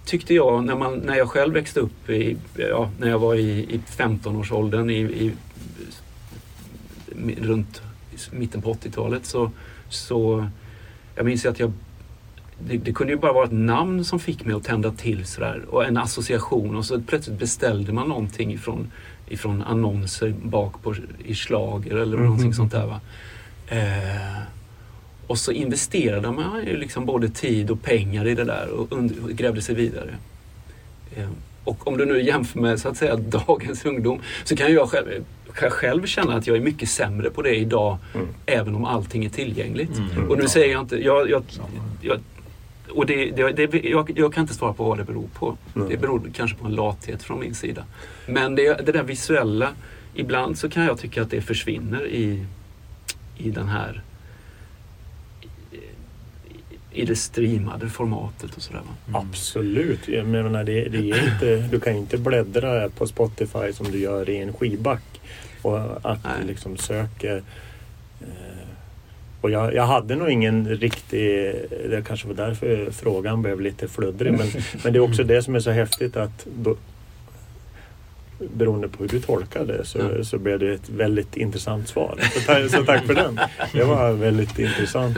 tyckte 0.05 0.33
jag 0.33 0.63
när, 0.63 0.75
man, 0.75 0.97
när 0.97 1.15
jag 1.15 1.29
själv 1.29 1.53
växte 1.53 1.79
upp, 1.79 2.09
i, 2.09 2.37
ja, 2.55 2.89
när 2.99 3.09
jag 3.09 3.19
var 3.19 3.35
i, 3.35 3.59
i 3.59 3.81
15-årsåldern 3.97 4.89
i, 4.89 4.99
i, 4.99 5.31
runt 7.41 7.81
mitten 8.31 8.61
på 8.61 8.73
80-talet 8.73 9.25
så, 9.25 9.51
så 9.89 10.47
jag 11.15 11.25
minns 11.25 11.45
att 11.45 11.59
jag 11.59 11.73
det, 12.67 12.77
det, 12.77 12.93
kunde 12.93 13.13
ju 13.13 13.19
bara 13.19 13.33
vara 13.33 13.45
ett 13.45 13.51
namn 13.51 14.05
som 14.05 14.19
fick 14.19 14.45
mig 14.45 14.55
att 14.55 14.63
tända 14.63 14.91
till 14.91 15.25
sådär 15.25 15.65
och 15.69 15.85
en 15.85 15.97
association 15.97 16.75
och 16.75 16.85
så 16.85 17.01
plötsligt 17.01 17.39
beställde 17.39 17.93
man 17.93 18.07
någonting 18.07 18.53
ifrån, 18.53 18.91
ifrån 19.34 19.61
annonser 19.61 20.34
bak 20.43 20.84
på, 20.84 20.95
i 21.25 21.36
slager 21.36 21.95
eller 21.95 22.17
Mhm. 22.17 22.25
någonting 22.25 22.53
sånt 22.53 22.71
där. 22.71 22.86
Va? 22.86 22.99
Eh, 23.67 24.41
och 25.27 25.38
så 25.38 25.51
investerade 25.51 26.32
man 26.32 26.65
ju 26.65 26.77
liksom 26.77 27.05
både 27.05 27.29
tid 27.29 27.71
och 27.71 27.82
pengar 27.84 28.27
i 28.27 28.36
det 28.36 28.43
där 28.43 28.69
och, 28.69 28.89
und- 28.91 29.23
och 29.23 29.29
grävde 29.29 29.61
sig 29.61 29.75
vidare. 29.75 30.09
Eh, 31.15 31.29
och 31.63 31.88
om 31.88 31.97
du 31.97 32.05
nu 32.05 32.21
jämför 32.23 32.59
med 32.59 32.79
så 32.79 32.89
att 32.89 32.97
säga 32.97 33.15
dagens 33.47 33.86
ungdom 33.86 34.19
så 34.43 34.55
kan 34.55 34.73
jag 34.73 34.89
själv, 34.89 35.07
kan 35.53 35.63
jag 35.63 35.73
själv 35.73 36.05
känna 36.05 36.34
att 36.36 36.47
jag 36.47 36.57
är 36.57 36.61
mycket 36.61 36.89
sämre 36.89 37.29
på 37.29 37.41
det 37.41 37.55
idag 37.55 37.97
Mm. 38.15 38.27
även 38.45 38.75
om 38.75 38.86
allting 38.86 39.25
är 39.25 39.29
tillgängligt. 39.29 39.97
Mm. 39.97 40.29
Och 40.32 40.38
nu 40.38 40.47
säger 40.47 40.71
jag 40.73 40.82
inte, 40.82 40.95
jag, 41.03 41.29
jag, 41.29 41.43
jag, 42.01 42.19
och 42.91 43.05
det, 43.05 43.31
det, 43.31 43.67
det, 43.67 43.79
jag, 43.83 44.11
jag 44.15 44.33
kan 44.33 44.41
inte 44.41 44.53
svara 44.53 44.73
på 44.73 44.83
vad 44.83 44.97
det 44.97 45.03
beror 45.03 45.27
på. 45.33 45.57
Nej. 45.73 45.87
Det 45.89 45.97
beror 45.97 46.31
kanske 46.33 46.57
på 46.57 46.65
en 46.65 46.75
lathet 46.75 47.23
från 47.23 47.39
min 47.39 47.55
sida. 47.55 47.85
Men 48.27 48.55
det, 48.55 48.85
det 48.85 48.91
där 48.91 49.03
visuella, 49.03 49.69
ibland 50.13 50.57
så 50.57 50.69
kan 50.69 50.83
jag 50.83 50.99
tycka 50.99 51.21
att 51.21 51.29
det 51.31 51.41
försvinner 51.41 52.05
i, 52.07 52.45
i 53.37 53.49
den 53.51 53.67
här 53.67 54.01
i 56.93 57.05
det 57.05 57.15
streamade 57.15 57.89
formatet 57.89 58.55
och 58.55 58.61
sådär. 58.61 58.81
va. 59.05 59.19
Absolut. 59.19 60.07
Jag 60.07 60.27
menar, 60.27 60.63
det, 60.63 60.89
det 60.89 60.97
är 61.11 61.33
inte, 61.33 61.67
du 61.71 61.79
kan 61.79 61.95
inte 61.95 62.17
bläddra 62.17 62.89
på 62.89 63.07
Spotify 63.07 63.73
som 63.73 63.91
du 63.91 63.99
gör 63.99 64.29
i 64.29 64.37
en 64.37 64.53
skivback 64.53 65.21
och 65.61 65.79
att 66.05 66.23
Nej. 66.23 66.33
du 66.41 66.47
liksom 66.47 66.77
söker. 66.77 67.43
eh, 68.21 68.27
Och 69.41 69.51
jag, 69.51 69.73
jag 69.73 69.85
hade 69.85 70.15
nog 70.15 70.29
ingen 70.29 70.69
riktig, 70.69 71.53
det 71.89 72.03
kanske 72.07 72.27
var 72.27 72.35
därför 72.35 72.91
frågan 72.91 73.41
blev 73.41 73.61
lite 73.61 73.87
fluddrig, 73.87 74.33
men, 74.33 74.47
men 74.83 74.93
det 74.93 74.99
är 74.99 75.03
också 75.03 75.23
det 75.23 75.43
som 75.43 75.55
är 75.55 75.59
så 75.59 75.71
häftigt 75.71 76.17
att 76.17 76.45
då, 76.55 76.75
beroende 78.53 78.87
på 78.87 79.03
hur 79.03 79.09
du 79.09 79.19
tolkar 79.19 79.65
det 79.65 79.85
så, 79.85 79.99
Ja. 79.99 80.23
så 80.23 80.37
blev 80.37 80.59
det 80.59 80.73
ett 80.73 80.89
väldigt 80.89 81.37
intressant 81.37 81.87
svar. 81.87 82.19
Så, 82.33 82.69
så 82.77 82.85
tack 82.85 83.05
för 83.05 83.15
den. 83.15 83.39
Det 83.73 83.83
var 83.83 84.11
väldigt 84.11 84.59
intressant. 84.59 85.17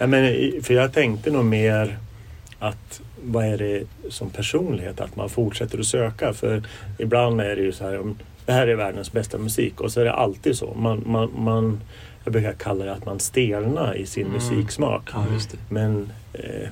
Ja, 0.00 0.06
men, 0.06 0.34
för 0.62 0.74
jag 0.74 0.92
tänkte 0.92 1.30
nog 1.30 1.44
mer 1.44 1.98
att 2.58 3.00
vad 3.22 3.44
är 3.44 3.58
det 3.58 3.82
som 4.08 4.30
personlighet? 4.30 5.00
Att 5.00 5.16
man 5.16 5.28
fortsätter 5.28 5.78
att 5.78 5.86
söka. 5.86 6.32
För 6.32 6.62
ibland 6.98 7.40
är 7.40 7.56
det 7.56 7.62
ju 7.62 7.72
så 7.72 7.84
här, 7.84 8.14
det 8.46 8.52
här 8.52 8.66
är 8.66 8.74
världens 8.74 9.12
bästa 9.12 9.38
musik 9.38 9.80
och 9.80 9.92
så 9.92 10.00
är 10.00 10.04
det 10.04 10.12
alltid 10.12 10.56
så. 10.56 10.74
Man, 10.74 11.02
man, 11.06 11.30
man, 11.36 11.80
jag 12.24 12.32
brukar 12.32 12.52
kalla 12.52 12.84
det 12.84 12.92
att 12.92 13.06
man 13.06 13.20
stelnar 13.20 13.94
i 13.96 14.06
sin 14.06 14.26
Mm. 14.26 14.34
musiksmak. 14.34 15.10
Ja. 15.12 15.24
Men 15.68 16.12
eh, 16.32 16.68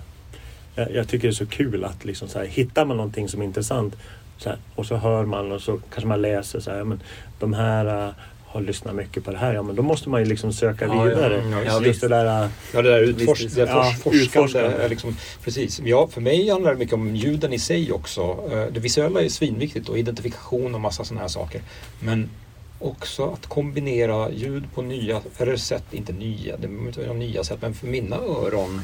jag, 0.74 0.90
jag 0.94 1.09
tycker 1.09 1.28
det 1.28 1.32
är 1.32 1.34
så 1.34 1.46
kul 1.46 1.84
att 1.84 2.05
liksom 2.05 2.28
så 2.28 2.38
här, 2.38 2.46
hittar 2.46 2.84
man 2.84 2.96
någonting 2.96 3.28
som 3.28 3.40
är 3.40 3.44
intressant 3.44 3.96
så 4.38 4.49
här, 4.49 4.59
och 4.74 4.86
så 4.86 4.96
hör 4.96 5.24
man 5.24 5.53
och 5.53 5.61
så 5.61 5.78
kanske 5.92 6.07
man 6.09 6.22
läser 6.22 6.61
så 6.61 6.70
här, 6.70 6.84
men 6.84 7.01
de 7.38 7.53
här 7.53 8.07
uh, 8.09 8.12
har 8.46 8.61
lyssnat 8.61 8.94
mycket 8.94 9.24
på 9.24 9.30
det 9.30 9.36
här. 9.38 9.55
Ja, 9.55 9.62
men 9.62 9.76
då 9.76 9.82
måste 9.82 10.09
man 10.09 10.20
ju 10.20 10.26
liksom 10.26 10.53
söka 10.53 10.84
Ja, 10.86 10.94
ja. 10.94 11.03
vidare. 11.05 11.40
Mm, 11.40 11.64
ja, 11.66 11.82
Just 11.84 12.01
det 12.01 12.09
där, 12.09 12.44
uh, 12.44 12.51
Ja, 12.74 12.82
det 12.82 12.90
där 12.90 13.01
utfors 13.01 13.40
Visst, 13.44 13.57
ja, 13.57 13.92
utforskande. 14.12 14.59
är 14.76 14.88
Liksom, 14.88 15.16
precis. 15.44 15.80
Ja, 15.84 16.09
för 16.12 16.20
mig 16.20 16.49
handlar 16.51 16.70
det 16.72 16.78
mycket 16.78 16.94
om 16.94 17.16
ljuden 17.16 17.53
i 17.53 17.59
sig 17.59 17.92
också. 17.92 18.20
Eh, 18.53 18.72
Det 18.72 18.80
visuella 18.80 19.20
är 19.22 19.28
svinviktigt 19.28 19.88
och 19.88 19.99
identifikation 19.99 20.74
och 20.74 20.80
massa 20.80 21.05
sådana 21.05 21.20
här 21.20 21.28
saker. 21.28 21.61
Men 22.01 22.30
också 22.79 23.31
att 23.31 23.47
kombinera 23.47 24.31
ljud 24.31 24.64
på 24.74 24.83
nya, 24.83 25.20
eller 25.39 25.57
sätt, 25.57 25.85
inte 25.91 26.12
nya, 26.12 26.57
det 26.57 26.68
behöver 26.68 26.87
inte 26.87 27.07
vara 27.07 27.18
nya 27.18 27.45
sätt, 27.45 27.59
men 27.62 27.74
för 27.74 27.87
mina 27.87 28.16
öron 28.16 28.81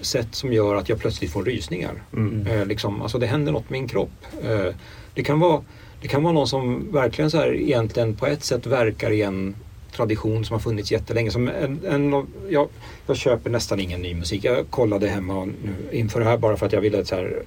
sätt 0.00 0.34
som 0.34 0.52
gör 0.52 0.76
att 0.76 0.88
jag 0.88 0.98
plötsligt 0.98 1.32
får 1.32 1.44
rysningar. 1.44 2.02
mm. 2.12 2.46
Eh, 2.46 2.66
liksom, 2.66 3.02
alltså 3.02 3.18
det 3.18 3.26
händer 3.26 3.52
något 3.52 3.70
med 3.70 3.80
min 3.80 3.88
kropp. 3.88 4.26
Eh, 4.42 4.74
det, 5.14 5.22
kan 5.22 5.40
vara, 5.40 5.62
det 6.02 6.08
kan 6.08 6.22
vara 6.22 6.32
någon 6.32 6.48
som 6.48 6.92
verkligen 6.92 7.30
så 7.30 7.38
här 7.38 7.54
egentligen 7.54 8.16
på 8.16 8.26
ett 8.26 8.44
sätt 8.44 8.66
verkar 8.66 9.10
i 9.10 9.22
en 9.22 9.54
tradition 9.92 10.44
som 10.44 10.54
har 10.54 10.60
funnits 10.60 10.92
jättelänge. 10.92 11.30
Som 11.30 11.48
en, 11.48 11.80
en, 11.86 12.26
jag, 12.48 12.68
jag 13.06 13.16
köper 13.16 13.50
nästan 13.50 13.80
ingen 13.80 14.02
ny 14.02 14.14
musik. 14.14 14.44
Jag 14.44 14.70
kollade 14.70 15.08
hemma 15.08 15.44
nu 15.44 15.52
inför 15.92 16.20
det 16.20 16.26
här 16.26 16.36
bara 16.36 16.56
för 16.56 16.66
att 16.66 16.72
jag 16.72 16.80
ville 16.80 17.04
så 17.04 17.14
här, 17.14 17.42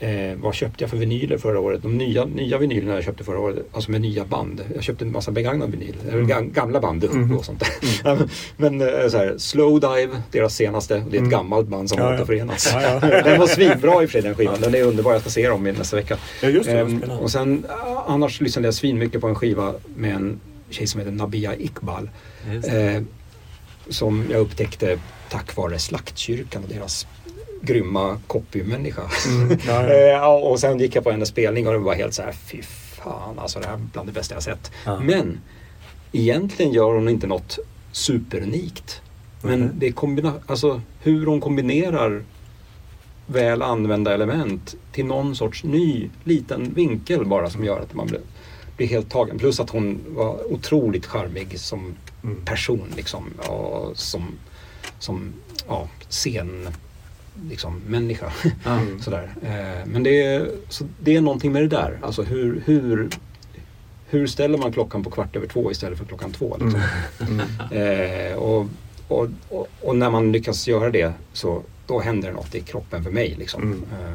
Eh, 0.00 0.34
vad 0.36 0.54
köpte 0.54 0.82
jag 0.84 0.90
för 0.90 0.96
vinyler 0.96 1.38
förra 1.38 1.60
året? 1.60 1.82
De 1.82 1.98
nya, 1.98 2.24
nya 2.24 2.58
vinylerna 2.58 2.94
jag 2.94 3.04
köpte 3.04 3.24
förra 3.24 3.38
året, 3.40 3.56
alltså 3.72 3.90
med 3.90 4.00
nya 4.00 4.24
band. 4.24 4.64
Jag 4.74 4.82
köpte 4.82 5.04
en 5.04 5.12
massa 5.12 5.30
begagnad 5.30 5.70
vinyl, 5.70 5.94
eller 6.08 6.12
Mm. 6.18 6.28
gam- 6.30 6.52
gamla 6.52 6.80
band 6.80 7.04
Mm. 7.04 7.36
och 7.38 7.44
sånt 7.44 7.60
där. 8.04 8.28
Men 8.56 8.80
eh, 8.80 9.08
så 9.08 9.16
här, 9.18 9.34
Slowdive, 9.38 10.22
deras 10.30 10.54
senaste, 10.54 10.94
och 10.94 11.00
det 11.00 11.06
är 11.06 11.08
ett 11.08 11.14
Mm. 11.18 11.30
gammalt 11.30 11.68
band 11.68 11.88
som 11.88 11.98
Ja, 11.98 12.04
har 12.04 12.12
ja. 12.12 12.16
återförenats. 12.18 12.70
Ja, 12.72 12.82
ja. 12.82 13.00
Den 13.24 13.40
var 13.40 13.46
svinbra 13.46 14.02
i 14.02 14.06
och 14.06 14.10
för 14.10 14.12
sig 14.12 14.22
den 14.22 14.34
skivan, 14.34 14.60
den 14.60 14.74
är 14.74 14.82
underbar, 14.82 15.12
jag 15.12 15.20
ska 15.20 15.30
se 15.30 15.48
dem 15.48 15.66
i 15.66 15.72
nästa 15.72 15.96
vecka. 15.96 16.16
ja, 16.42 16.48
just 16.48 16.66
det. 16.70 16.78
Ehm, 16.78 17.02
och 17.02 17.30
sen 17.30 17.66
ah, 17.68 18.02
annars 18.06 18.40
lyssnade 18.40 18.68
jag 18.68 18.74
svinmycket 18.74 19.20
på 19.20 19.26
en 19.28 19.34
skiva 19.34 19.74
med 19.96 20.14
en 20.14 20.40
tjej 20.70 20.86
som 20.86 20.98
heter 21.00 21.12
Nabia 21.12 21.56
Iqbal. 21.56 22.10
Eh, 22.48 23.02
som 23.88 24.24
jag 24.30 24.40
upptäckte 24.40 24.98
tack 25.30 25.56
vare 25.56 25.78
Slaktkyrkan 25.78 26.62
och 26.62 26.68
deras 26.68 27.06
grymma 27.62 28.18
copymänniska. 28.26 29.02
mm, 29.28 29.58
ja, 29.66 29.82
Eh, 29.88 29.96
ja. 29.96 30.28
och 30.38 30.60
sen 30.60 30.78
gick 30.78 30.96
jag 30.96 31.04
på 31.04 31.10
hennes 31.10 31.28
spelning 31.28 31.66
och 31.66 31.72
det 31.72 31.78
var 31.78 31.94
helt 31.94 32.14
så 32.14 32.22
här, 32.22 32.32
fy 32.32 32.62
fan 32.62 33.38
alltså 33.38 33.60
det 33.60 33.66
här 33.66 33.74
är 33.74 33.78
bland 33.92 34.08
det 34.08 34.12
bästa 34.12 34.34
jag 34.34 34.42
sett. 34.42 34.70
Ja. 34.84 35.00
Men 35.00 35.40
egentligen 36.12 36.72
gör 36.72 36.94
hon 36.94 37.08
inte 37.08 37.26
något 37.26 37.58
superunikt. 37.92 39.00
Men 39.42 39.60
Mhm. 39.60 39.70
det 39.78 39.90
kombina- 39.92 40.40
alltså, 40.46 40.80
hur 41.00 41.26
hon 41.26 41.40
kombinerar 41.40 42.22
väl 43.26 43.62
använda 43.62 44.14
element 44.14 44.74
till 44.92 45.04
någon 45.04 45.36
sorts 45.36 45.64
ny 45.64 46.08
liten 46.24 46.74
vinkel 46.74 47.24
bara 47.26 47.50
som 47.50 47.64
gör 47.64 47.80
att 47.80 47.94
man 47.94 48.06
blir, 48.06 48.20
blir 48.76 48.86
helt 48.86 49.10
tagen. 49.10 49.38
Plus 49.38 49.60
att 49.60 49.70
hon 49.70 49.98
var 50.08 50.52
otroligt 50.52 51.06
charmig 51.06 51.58
som 51.60 51.94
Mm. 52.24 52.44
person 52.44 52.92
liksom. 52.96 53.24
Och 53.48 53.96
som, 53.96 54.22
som 54.98 55.32
ja, 55.68 55.88
scen 56.10 56.68
liksom, 57.48 57.82
människa. 57.86 58.32
Mm. 58.66 59.00
Sådär. 59.00 59.34
Eh, 59.42 59.86
men 59.86 60.02
det 60.02 60.22
är, 60.22 60.50
så 60.68 60.84
det 61.00 61.16
är 61.16 61.20
någonting 61.20 61.52
med 61.52 61.62
det 61.62 61.68
där. 61.68 61.98
Alltså 62.02 62.22
hur, 62.22 62.62
hur, 62.66 63.08
hur 64.08 64.26
ställer 64.26 64.58
man 64.58 64.72
klockan 64.72 65.04
på 65.04 65.10
kvart 65.10 65.36
över 65.36 65.46
två 65.46 65.70
istället 65.70 65.98
för 65.98 66.04
klockan 66.04 66.32
två? 66.32 66.56
Liksom? 66.60 66.82
Mm. 67.20 67.46
Eh, 68.30 68.36
och, 68.36 68.66
och, 69.08 69.28
och, 69.48 69.68
och 69.80 69.96
när 69.96 70.10
man 70.10 70.32
lyckas 70.32 70.68
göra 70.68 70.90
det 70.90 71.12
så 71.32 71.62
då 71.86 72.00
händer 72.00 72.32
något 72.32 72.54
i 72.54 72.60
kroppen 72.60 73.04
för 73.04 73.10
mig. 73.10 73.36
Liksom. 73.38 73.62
Mm. 73.62 73.82
Eh, 73.92 74.14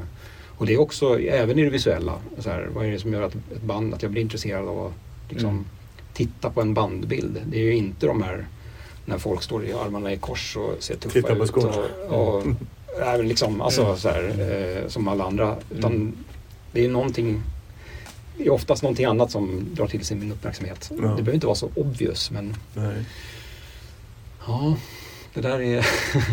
och 0.58 0.66
det 0.66 0.74
är 0.74 0.82
också, 0.82 1.20
även 1.20 1.60
i 1.60 1.64
det 1.64 1.70
visuella, 1.70 2.14
så 2.40 2.50
här, 2.50 2.70
vad 2.74 2.86
är 2.86 2.92
det 2.92 3.00
som 3.00 3.14
gör 3.14 3.22
att 3.22 3.36
ett 3.36 3.62
band, 3.62 3.94
att 3.94 4.02
jag 4.04 4.12
blir 4.12 4.22
intresserad 4.22 4.68
av 4.68 4.86
att 4.86 4.94
liksom, 5.30 5.50
Mm. 5.50 5.66
titta 6.14 6.50
på 6.50 6.62
en 6.62 6.74
bandbild. 6.74 7.42
Det 7.46 7.58
är 7.58 7.64
ju 7.64 7.76
inte 7.76 8.06
de 8.06 8.22
här 8.24 8.46
när 9.06 9.18
folk 9.18 9.44
står 9.44 9.66
i 9.66 9.74
armarna 9.74 10.14
i 10.14 10.18
kors 10.18 10.58
och 10.58 10.84
ser 10.84 10.96
tuffa 10.96 11.20
ut. 11.20 11.26
Och, 12.10 12.38
och, 12.38 12.44
äh, 13.02 13.18
men 13.18 13.28
liksom, 13.28 13.62
alltså, 13.62 13.96
så 13.96 14.10
här, 14.10 14.24
eh, 14.84 14.88
som 14.88 15.08
alla 15.08 15.24
andra. 15.24 15.56
Utan 15.72 15.92
Mm. 15.92 16.16
det 16.72 16.86
är 16.86 16.90
någonting 16.90 17.42
det 18.38 18.46
är 18.46 18.50
oftast 18.52 18.84
någonting 18.84 19.06
annat 19.06 19.32
som 19.32 19.66
drar 19.74 19.88
till 19.88 20.06
sig 20.06 20.18
min 20.18 20.32
uppmärksamhet. 20.32 20.88
Ja. 20.90 20.96
Det 20.96 21.02
behöver 21.02 21.34
inte 21.34 21.46
vara 21.48 21.56
så 21.56 21.70
obvious 21.76 22.32
men 22.32 22.56
Nej. 22.74 23.06
ja, 24.48 24.76
det 25.34 25.42
där 25.42 25.62
är, 25.62 25.86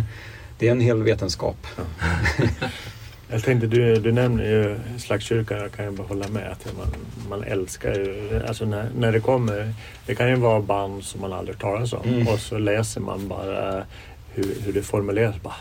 det 0.59 0.69
är 0.69 0.73
en 0.73 0.81
hel 0.81 1.03
vetenskap. 1.03 1.67
Jag 3.33 3.43
tänkte, 3.45 3.67
du, 3.67 3.97
du 3.97 4.13
nämner 4.13 4.45
ju 4.45 4.79
Slagskyrkan, 4.99 5.59
jag 5.59 5.73
kan 5.73 5.85
ju 5.85 5.91
bara 5.91 6.07
hålla 6.07 6.29
med 6.29 6.51
att 6.53 6.67
man, 6.79 6.87
man 7.29 7.43
älskar 7.45 7.95
ju, 7.95 8.43
alltså 8.49 8.65
när, 8.65 8.91
när 8.99 9.13
det 9.13 9.21
kommer, 9.21 9.75
det 10.07 10.15
kan 10.15 10.29
ju 10.29 10.35
vara 10.35 10.61
band 10.61 11.05
som 11.05 11.21
man 11.21 11.33
aldrig 11.33 11.59
talas 11.59 11.93
om 11.93 12.01
Mm. 12.09 12.29
och 12.29 12.39
så 12.39 12.59
läser 12.59 13.01
man 13.01 13.29
bara 13.29 13.85
hur, 14.33 14.55
hur 14.65 14.73
det 14.73 14.83
formuleras. 14.83 15.35
Bara, 15.43 15.55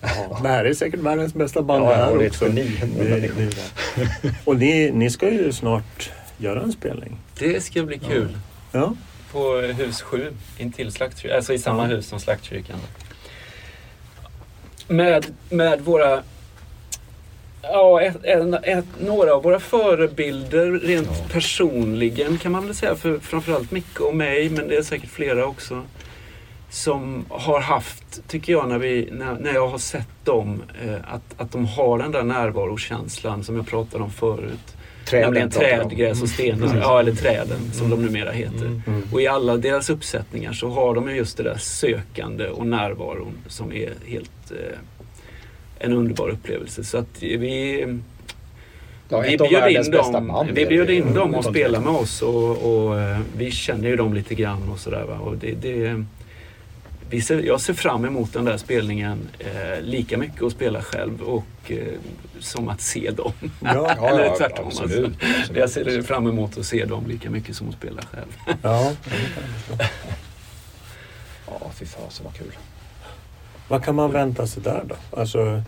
ja, 0.00 0.38
det 0.42 0.48
här 0.48 0.64
är 0.64 0.74
säkert 0.74 1.00
världens 1.00 1.34
bästa 1.34 1.62
band 1.62 1.84
Ja, 1.84 1.94
här 1.94 2.16
och 2.16 2.22
också. 2.22 2.48
det 2.48 2.60
är 2.62 3.20
det. 3.20 4.32
Och 4.44 4.56
ni, 4.56 4.90
ni 4.90 5.10
ska 5.10 5.30
ju 5.30 5.52
snart 5.52 6.10
göra 6.38 6.62
en 6.62 6.72
spelning. 6.72 7.18
Det 7.38 7.60
ska 7.64 7.82
bli 7.82 7.98
kul. 7.98 8.38
Ja. 8.72 8.94
På 9.32 9.54
hus 9.56 10.02
7 10.02 10.32
intill 10.58 10.92
slaktkyrkan, 10.92 11.36
alltså 11.36 11.52
i 11.52 11.58
samma 11.58 11.82
Ja. 11.82 11.96
hus 11.96 12.06
som 12.06 12.20
slaktkyrkan. 12.20 12.76
Med, 14.88 15.26
med 15.50 15.80
våra 15.80 16.22
Ja, 17.62 18.00
ett, 18.02 18.24
ett, 18.24 18.54
ett, 18.62 18.84
några 19.00 19.34
av 19.34 19.42
våra 19.42 19.60
förebilder 19.60 20.72
rent 20.72 21.08
Ja. 21.10 21.24
personligen 21.32 22.38
kan 22.38 22.52
man 22.52 22.66
väl 22.66 22.74
säga 22.74 22.94
för 22.96 23.18
framförallt 23.18 23.70
Micke 23.70 24.00
och 24.00 24.14
mig 24.16 24.50
men 24.50 24.68
det 24.68 24.76
är 24.76 24.82
säkert 24.82 25.10
flera 25.10 25.46
också. 25.46 25.82
Som 26.70 27.24
har 27.28 27.60
haft, 27.60 28.28
tycker 28.28 28.52
jag 28.52 28.68
när, 28.68 28.78
vi, 28.78 29.08
när, 29.12 29.34
när 29.40 29.54
jag 29.54 29.68
har 29.68 29.78
sett 29.78 30.08
dem, 30.24 30.62
eh, 30.84 30.94
att, 31.14 31.22
att 31.36 31.52
de 31.52 31.64
har 31.66 31.98
den 31.98 32.12
där 32.12 32.22
närvarokänslan 32.22 33.44
som 33.44 33.56
jag 33.56 33.66
pratade 33.66 34.04
om 34.04 34.10
förut. 34.10 34.76
Nämligen 35.12 35.48
vi 35.48 35.56
om. 35.56 35.62
träd, 35.62 35.96
gräs 35.96 36.22
och 36.22 36.28
sten. 36.28 36.62
Mm. 36.62 36.78
Ja, 36.78 37.00
eller 37.00 37.12
träden 37.12 37.58
som 37.72 37.90
de 37.90 38.02
numera 38.02 38.30
heter. 38.30 38.66
Mm. 38.66 38.82
Mm. 38.86 39.02
Och 39.12 39.20
i 39.22 39.26
alla 39.26 39.56
deras 39.56 39.90
uppsättningar 39.90 40.52
så 40.52 40.68
har 40.68 40.94
de 40.94 41.08
ju 41.10 41.16
just 41.16 41.36
det 41.36 41.42
där 41.42 41.56
sökande 41.58 42.48
och 42.48 42.66
närvaron 42.66 43.32
som 43.46 43.72
är 43.72 43.92
helt 44.06 44.50
eh, 44.50 44.78
en 45.78 45.92
underbar 45.92 46.28
upplevelse. 46.28 46.84
Så 46.84 46.98
att 46.98 47.22
vi, 47.22 47.86
Ja, 49.08 49.20
vi 49.20 49.36
bjöd 49.36 49.70
in 49.70 49.90
dem, 49.90 50.26
band. 50.26 50.50
vi 50.50 50.66
bjöd 50.66 50.90
in 50.90 51.02
Mm, 51.02 51.14
dem 51.14 51.34
att 51.34 51.40
utan 51.40 51.52
spela 51.52 51.68
tvekan. 51.78 51.92
med 51.92 52.02
oss 52.02 52.22
och, 52.22 52.50
och 52.86 53.00
eh, 53.00 53.18
vi 53.36 53.50
känner 53.50 53.88
ju 53.88 53.96
dem 53.96 54.14
lite 54.14 54.34
grann 54.34 54.68
och 54.72 54.78
sådär. 54.78 55.20
Och 55.20 55.36
det, 55.36 55.52
det, 55.52 56.04
vi 57.10 57.20
ser, 57.22 57.42
jag 57.42 57.60
ser 57.60 57.74
fram 57.74 58.04
emot 58.04 58.32
den 58.32 58.44
där 58.44 58.56
spelningen 58.56 59.28
eh, 59.38 59.80
lika 59.82 60.18
mycket 60.18 60.42
att 60.42 60.52
spela 60.52 60.82
själv 60.82 61.22
och 61.22 61.46
eh, 61.70 61.78
som 62.38 62.68
att 62.68 62.80
se 62.80 63.10
dem. 63.10 63.32
Ja, 63.60 63.94
Ja, 64.00 64.08
Eller 64.08 64.36
tvärtom, 64.36 64.66
Absolut. 64.66 65.04
alltså. 65.04 65.26
absolut. 65.40 65.56
Jag 65.58 65.70
ser 65.70 66.02
fram 66.02 66.26
emot 66.26 66.58
att 66.58 66.66
se 66.66 66.84
dem 66.84 67.06
lika 67.06 67.30
mycket 67.30 67.56
som 67.56 67.68
att 67.68 67.74
spela 67.74 68.02
själv. 68.02 68.56
ja. 68.62 68.92
Ja, 71.46 71.70
fy 71.74 71.86
fasen 71.86 72.24
vad 72.24 72.34
kul. 72.34 72.52
Vad 73.68 73.84
kan 73.84 73.94
man 73.94 74.12
vänta 74.12 74.46
sig 74.46 74.62
där 74.62 74.84
då? 74.88 75.20
Alltså, 75.20 75.62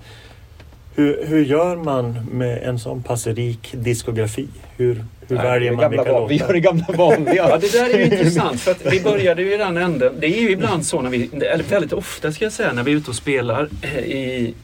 hur, 0.95 1.25
hur 1.27 1.45
gör 1.45 1.77
man 1.77 2.27
med 2.33 2.63
en 2.63 2.79
sån 2.79 3.03
pass 3.03 3.27
rik 3.27 3.69
diskografi? 3.73 4.49
Hur, 4.77 5.05
hur 5.29 5.37
Nej, 5.37 5.45
väljer 5.47 5.71
det 5.71 5.77
man 5.77 5.83
gamla 5.83 6.03
vilka 6.03 6.13
van- 6.13 6.29
Vi 6.29 6.35
gör 6.35 6.41
låtar? 6.41 6.55
det 6.55 6.61
gamla 6.61 6.85
vanliga. 6.97 7.35
Ja, 7.49 7.59
det 7.59 7.73
där 7.73 7.95
är 7.95 7.99
ju 7.99 8.05
intressant 8.19 8.61
för 8.61 8.71
att 8.71 8.93
vi 8.93 9.01
började 9.01 9.43
ju 9.43 9.55
i 9.55 9.57
den 9.57 9.77
änden. 9.77 10.13
Det 10.21 10.27
är 10.27 10.41
ju 10.41 10.51
ibland 10.51 10.87
så 10.87 11.01
när 11.03 11.11
vi, 11.11 11.31
eller 11.53 11.65
väldigt 11.65 11.93
ofta 11.93 12.33
ska 12.33 12.45
jag 12.45 12.53
säga, 12.53 12.73
när 12.73 12.83
vi 12.83 12.93
är 12.93 12.97
ute 12.97 13.11
och 13.11 13.17
spelar 13.17 13.69
eh, 13.83 13.99
i, 13.99 14.55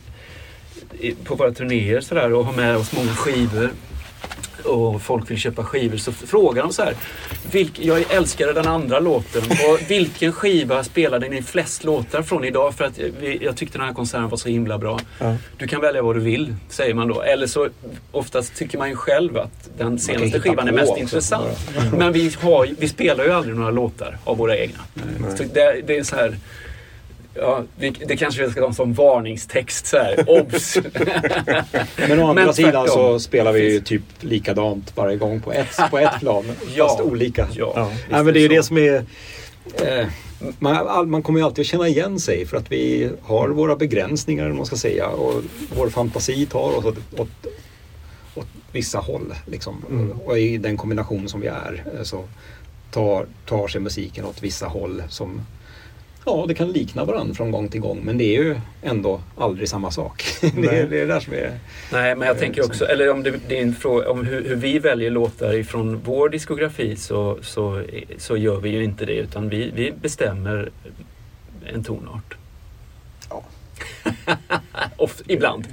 i, 1.01 1.15
på 1.25 1.35
våra 1.35 1.51
turnéer 1.53 2.01
sådär 2.01 2.33
och 2.33 2.45
har 2.45 2.53
med 2.53 2.77
oss 2.77 2.93
många 2.97 3.09
skivor 3.11 3.71
och 4.65 5.03
folk 5.03 5.31
vill 5.31 5.39
köpa 5.39 5.65
skivor 5.65 5.97
så 5.97 6.13
frågar 6.13 6.63
de 6.63 6.73
så 6.73 6.83
här. 6.83 6.95
Vilk, 7.53 7.79
jag 7.79 8.13
älskade 8.13 8.53
den 8.53 8.67
andra 8.67 9.01
låten 9.01 9.43
och 9.43 9.91
vilken 9.91 10.33
skiva 10.33 10.85
spelade 10.85 11.29
ni 11.29 11.43
flest 11.43 11.85
låtar 11.85 12.23
från 12.23 12.45
idag? 12.45 12.75
För 12.75 12.85
att 12.85 12.99
vi, 12.99 13.39
jag 13.43 13.57
tyckte 13.57 13.79
den 13.79 13.87
här 13.87 13.95
konserten 13.95 14.29
var 14.29 14.37
så 14.37 14.49
himla 14.49 14.79
bra. 14.79 15.01
Ja. 15.19 15.37
Du 15.59 15.67
kan 15.67 15.81
välja 15.81 16.03
vad 16.03 16.17
du 16.17 16.21
vill, 16.21 16.55
säger 16.69 16.95
man 16.95 17.09
då. 17.09 17.23
Eller 17.23 17.47
så 17.47 17.69
oftast 18.13 18.55
tycker 18.55 18.79
man 18.79 18.89
ju 18.89 18.97
själv 18.97 19.39
att 19.39 19.71
den 19.79 19.99
senaste 19.99 20.41
skivan 20.41 20.69
är 20.69 20.73
mest 20.73 20.91
också. 20.91 21.01
intressant. 21.01 21.59
Men 21.93 22.13
vi, 22.13 22.33
har, 22.41 22.69
vi 22.79 22.89
spelar 22.89 23.25
ju 23.25 23.31
aldrig 23.31 23.57
några 23.57 23.71
låtar 23.71 24.19
av 24.25 24.37
våra 24.37 24.57
egna. 24.57 24.79
Det, 25.55 25.83
det 25.87 25.97
är 25.99 26.03
så 26.03 26.17
här... 26.17 26.37
Ja, 27.35 27.63
vi, 27.77 27.91
det 27.91 28.17
kanske 28.17 28.47
vi 28.47 28.51
ska 28.51 28.67
ha 28.67 28.73
som 28.73 28.93
varningstext 28.93 29.87
så 29.87 29.97
här. 29.97 30.25
Obs! 30.27 30.77
Men 31.97 32.19
å 32.19 32.29
andra 32.29 32.45
Men 32.45 32.55
sidan 32.55 32.89
så 32.89 33.19
spelar 33.19 33.53
vi 33.53 33.73
ju 33.73 33.81
typ 33.81 34.03
likadant 34.21 34.97
varje 34.97 35.17
gång 35.17 35.41
på 35.41 35.53
ett, 35.53 35.81
på 35.91 35.99
ett 35.99 36.21
plan. 36.21 36.45
Ja. 36.75 36.89
Fast 36.89 37.01
olika. 37.01 37.49
Ja, 37.53 37.73
Ja. 37.77 37.91
Nej, 38.11 38.25
men 38.25 38.35
det 38.35 38.41
är 38.41 38.43
ju 38.43 38.49
det 38.49 38.63
som 38.63 38.79
är... 38.79 39.05
Eh, 39.83 40.07
man, 40.59 40.77
all, 40.77 41.07
man 41.07 41.23
kommer 41.23 41.41
ju 41.41 41.47
alltid 41.47 41.63
att 41.63 41.67
känna 41.67 41.89
igen 41.89 42.19
sig 42.21 42.47
för 42.47 42.57
att 42.57 42.73
vi 42.73 43.11
har 43.23 43.49
våra 43.49 43.77
begränsningar, 43.77 44.51
om 44.51 44.57
man 44.57 44.67
ska 44.67 44.77
säga. 44.77 45.09
Och 45.09 45.43
vår 45.77 45.89
fantasi 45.89 46.47
tar 46.47 46.79
oss 46.79 46.85
åt, 46.85 46.99
åt, 47.19 47.47
åt 48.35 48.47
vissa 48.73 48.99
håll. 48.99 49.35
Liksom. 49.47 49.85
Mm. 49.91 50.11
Och 50.11 50.39
i 50.39 50.59
den 50.59 50.77
kombination 50.77 51.29
som 51.29 51.41
vi 51.41 51.47
är 51.47 51.85
eh, 51.97 52.03
så 52.03 52.25
tar, 52.91 53.27
tar 53.47 53.69
sig 53.69 53.81
musiken 53.81 54.25
åt 54.25 54.43
vissa 54.43 54.67
håll 54.67 55.03
som 55.09 55.41
Ja, 56.27 56.45
det 56.49 56.55
kan 56.55 56.73
likna 56.73 57.05
varandra 57.05 57.35
från 57.35 57.51
gång 57.51 57.69
till 57.69 57.81
gång 57.81 58.01
men 58.05 58.19
det 58.19 58.25
är 58.37 58.43
ju 58.43 58.57
ändå 58.83 59.21
aldrig 59.39 59.69
samma 59.69 59.91
sak. 59.91 60.25
det, 60.41 60.79
är, 60.79 60.87
det 60.87 61.01
är 61.01 61.07
där 61.07 61.21
som 61.21 61.33
är... 61.33 61.59
Nej, 61.93 62.17
men 62.17 62.27
jag 62.29 62.37
Eh, 62.37 62.41
tänker 62.41 62.63
som- 62.63 62.71
också, 62.71 62.85
eller 62.85 63.11
om 63.11 63.23
det, 63.23 63.35
det 63.49 63.59
är 63.59 63.63
en 63.63 63.75
fråga 63.75 64.11
om 64.11 64.27
hur, 64.27 64.49
hur 64.49 64.57
vi 64.57 64.79
väljer 64.79 65.11
låtar 65.11 65.55
ifrån 65.55 66.01
vår 66.05 66.29
diskografi 66.29 66.97
så, 66.97 67.39
så, 67.43 67.83
så 68.19 68.37
gör 68.37 68.61
vi 68.61 68.69
ju 68.71 68.85
inte 68.85 69.05
det 69.05 69.13
utan 69.17 69.49
vi, 69.49 69.71
vi 69.75 69.93
bestämmer 70.03 70.71
en 71.67 71.85
tonart. 71.85 72.35
Ja. 73.31 73.43
Oft, 74.97 75.23
ibland. 75.27 75.67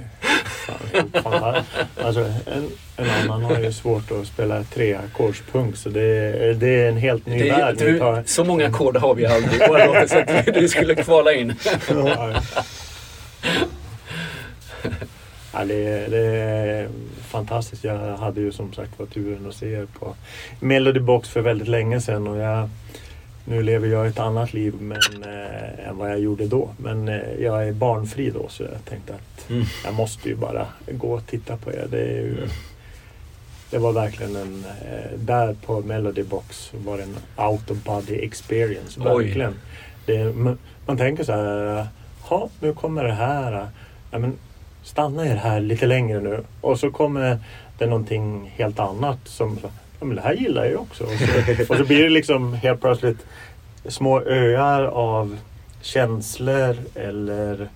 Alltså, 2.02 2.20
en, 2.46 2.68
en 2.96 3.10
annan 3.10 3.44
har 3.44 3.58
ju 3.58 3.72
svårt 3.72 4.10
att 4.10 4.26
spela 4.26 4.62
treackordspunk 4.64 5.76
så 5.76 5.88
det 5.88 6.02
är, 6.02 6.54
det 6.54 6.68
är 6.68 6.88
en 6.88 6.96
helt 6.96 7.26
ny 7.26 7.38
Det 7.38 7.48
är, 7.48 7.58
värld. 7.58 7.76
du, 7.78 7.98
tar. 7.98 8.22
så 8.26 8.44
många 8.44 8.66
ackord 8.66 8.96
har 8.96 9.14
vi 9.14 9.26
aldrig 9.26 9.68
våra 9.68 9.86
låtar 9.86 10.06
så 10.06 10.18
att 10.18 10.54
du 10.54 10.68
skulle 10.68 10.94
kvala 10.94 11.32
in. 11.32 11.54
Ja. 11.88 12.32
Ja, 15.54 15.64
det, 15.64 15.74
är, 15.74 16.08
det 16.10 16.18
är 16.26 16.88
fantastiskt. 17.28 17.84
Jag 17.84 18.16
hade 18.16 18.40
ju 18.40 18.52
som 18.52 18.72
sagt 18.72 18.98
var 18.98 19.06
turen 19.06 19.46
att 19.48 19.54
se 19.54 19.66
er 19.72 19.86
på 19.98 20.14
Melody 20.60 21.00
Box 21.00 21.28
för 21.28 21.40
väldigt 21.40 21.68
länge 21.68 22.00
sedan 22.00 22.26
och 22.28 22.36
jag, 22.38 22.68
nu 23.44 23.62
lever 23.62 23.88
jag 23.88 24.06
ett 24.06 24.18
annat 24.18 24.52
liv 24.52 24.74
men, 24.80 25.22
eh, 25.24 25.88
än 25.88 25.96
vad 25.98 26.10
jag 26.10 26.18
gjorde 26.20 26.46
då. 26.46 26.68
Men 26.76 27.08
eh, 27.08 27.34
jag 27.40 27.68
är 27.68 27.72
barnfri 27.72 28.30
då 28.30 28.48
så 28.48 28.62
jag 28.62 28.84
tänkte 28.84 29.14
att 29.14 29.50
Mm. 29.50 29.64
jag 29.84 29.94
måste 29.94 30.28
ju 30.28 30.34
bara 30.36 30.66
gå 30.90 31.12
och 31.12 31.26
titta 31.26 31.56
på 31.56 31.72
er. 31.72 31.86
Det, 31.90 32.04
ju, 32.04 32.48
det 33.70 33.78
var 33.78 33.92
verkligen 33.92 34.36
en, 34.36 34.64
eh, 34.64 35.18
där 35.18 35.56
på 35.66 35.80
Melody 35.80 36.22
Box 36.22 36.70
var 36.84 36.96
det 36.96 37.02
en 37.02 37.46
out 37.48 37.70
of 37.70 37.76
body 37.84 38.14
experience. 38.14 39.00
Verkligen. 39.00 39.54
Det, 40.06 40.36
man, 40.36 40.58
man 40.86 40.96
tänker 40.96 41.24
så 41.24 41.32
här, 41.32 41.86
ja 42.30 42.48
nu 42.60 42.72
kommer 42.74 43.04
det 43.04 43.12
här. 43.12 43.66
Ja, 44.10 44.18
men 44.18 44.32
stanna 44.82 45.26
er 45.26 45.36
här 45.36 45.60
lite 45.60 45.86
längre 45.86 46.20
nu. 46.20 46.40
Och 46.60 46.78
så 46.78 46.90
kommer 46.90 47.38
det 47.78 47.86
någonting 47.86 48.52
helt 48.56 48.78
annat 48.78 49.18
som, 49.24 49.58
ja 50.02 50.06
men 50.06 50.16
det 50.16 50.22
här 50.22 50.32
gillar 50.34 50.62
jag 50.62 50.70
ju 50.70 50.76
också. 50.76 51.04
Och 51.04 51.10
så, 51.10 51.72
och 51.72 51.76
så 51.78 51.84
blir 51.84 52.02
det 52.02 52.08
liksom 52.08 52.54
helt 52.54 52.80
plötsligt 52.80 53.26
små 53.88 54.20
öar 54.20 54.82
av 54.84 55.38
känslor 55.82 56.76
eller 56.94 57.68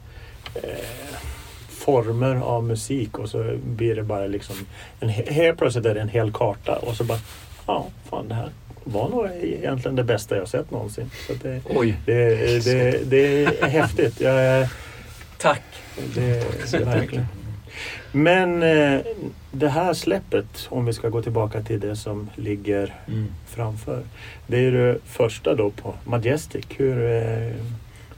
eh, 0.55 1.16
former 1.68 2.37
av 2.37 2.64
musik 2.64 3.18
och 3.18 3.29
så 3.29 3.57
blir 3.64 3.95
det 3.95 4.03
bara 4.03 4.27
liksom 4.27 4.57
en, 5.01 5.09
he- 5.11 5.31
helt 5.33 5.59
plötsligt 5.59 5.87
är 5.87 5.95
det 5.95 6.01
en 6.01 6.09
hel 6.09 6.33
karta 6.33 6.77
och 6.77 6.97
så 6.97 7.05
bara 7.05 7.18
ja, 7.66 7.87
fan 8.11 8.29
det 8.29 8.35
här 8.35 8.49
var 8.85 9.09
nog 9.09 9.29
egentligen 9.43 9.97
det 9.97 10.05
bästa 10.05 10.37
jag 10.37 10.49
sett 10.49 10.70
någonsin. 10.70 11.11
Så 11.27 11.33
det, 11.43 11.61
Oj, 11.64 11.97
det, 12.07 12.64
det, 12.64 13.11
det 13.11 13.45
är 13.45 13.66
häftigt. 13.68 14.20
Jag, 14.20 14.68
tack. 15.39 15.62
det, 16.14 16.45
verkligen. 16.85 17.27
Men 18.16 18.62
eh, 18.62 19.00
det 19.52 19.68
här 19.68 19.94
släppet, 19.94 20.66
om 20.70 20.84
vi 20.86 20.92
ska 20.92 21.08
gå 21.08 21.22
tillbaka 21.22 21.62
till 21.62 21.80
det 21.80 21.96
som 21.96 22.30
ligger 22.36 22.94
Mm. 23.08 23.26
framför. 23.46 24.02
Det 24.46 24.56
är 24.66 24.72
det 24.72 24.98
första 25.06 25.54
då 25.54 25.70
på 25.70 25.94
Majestic. 26.04 26.64
Hur, 26.68 27.10
eh, 27.10 27.52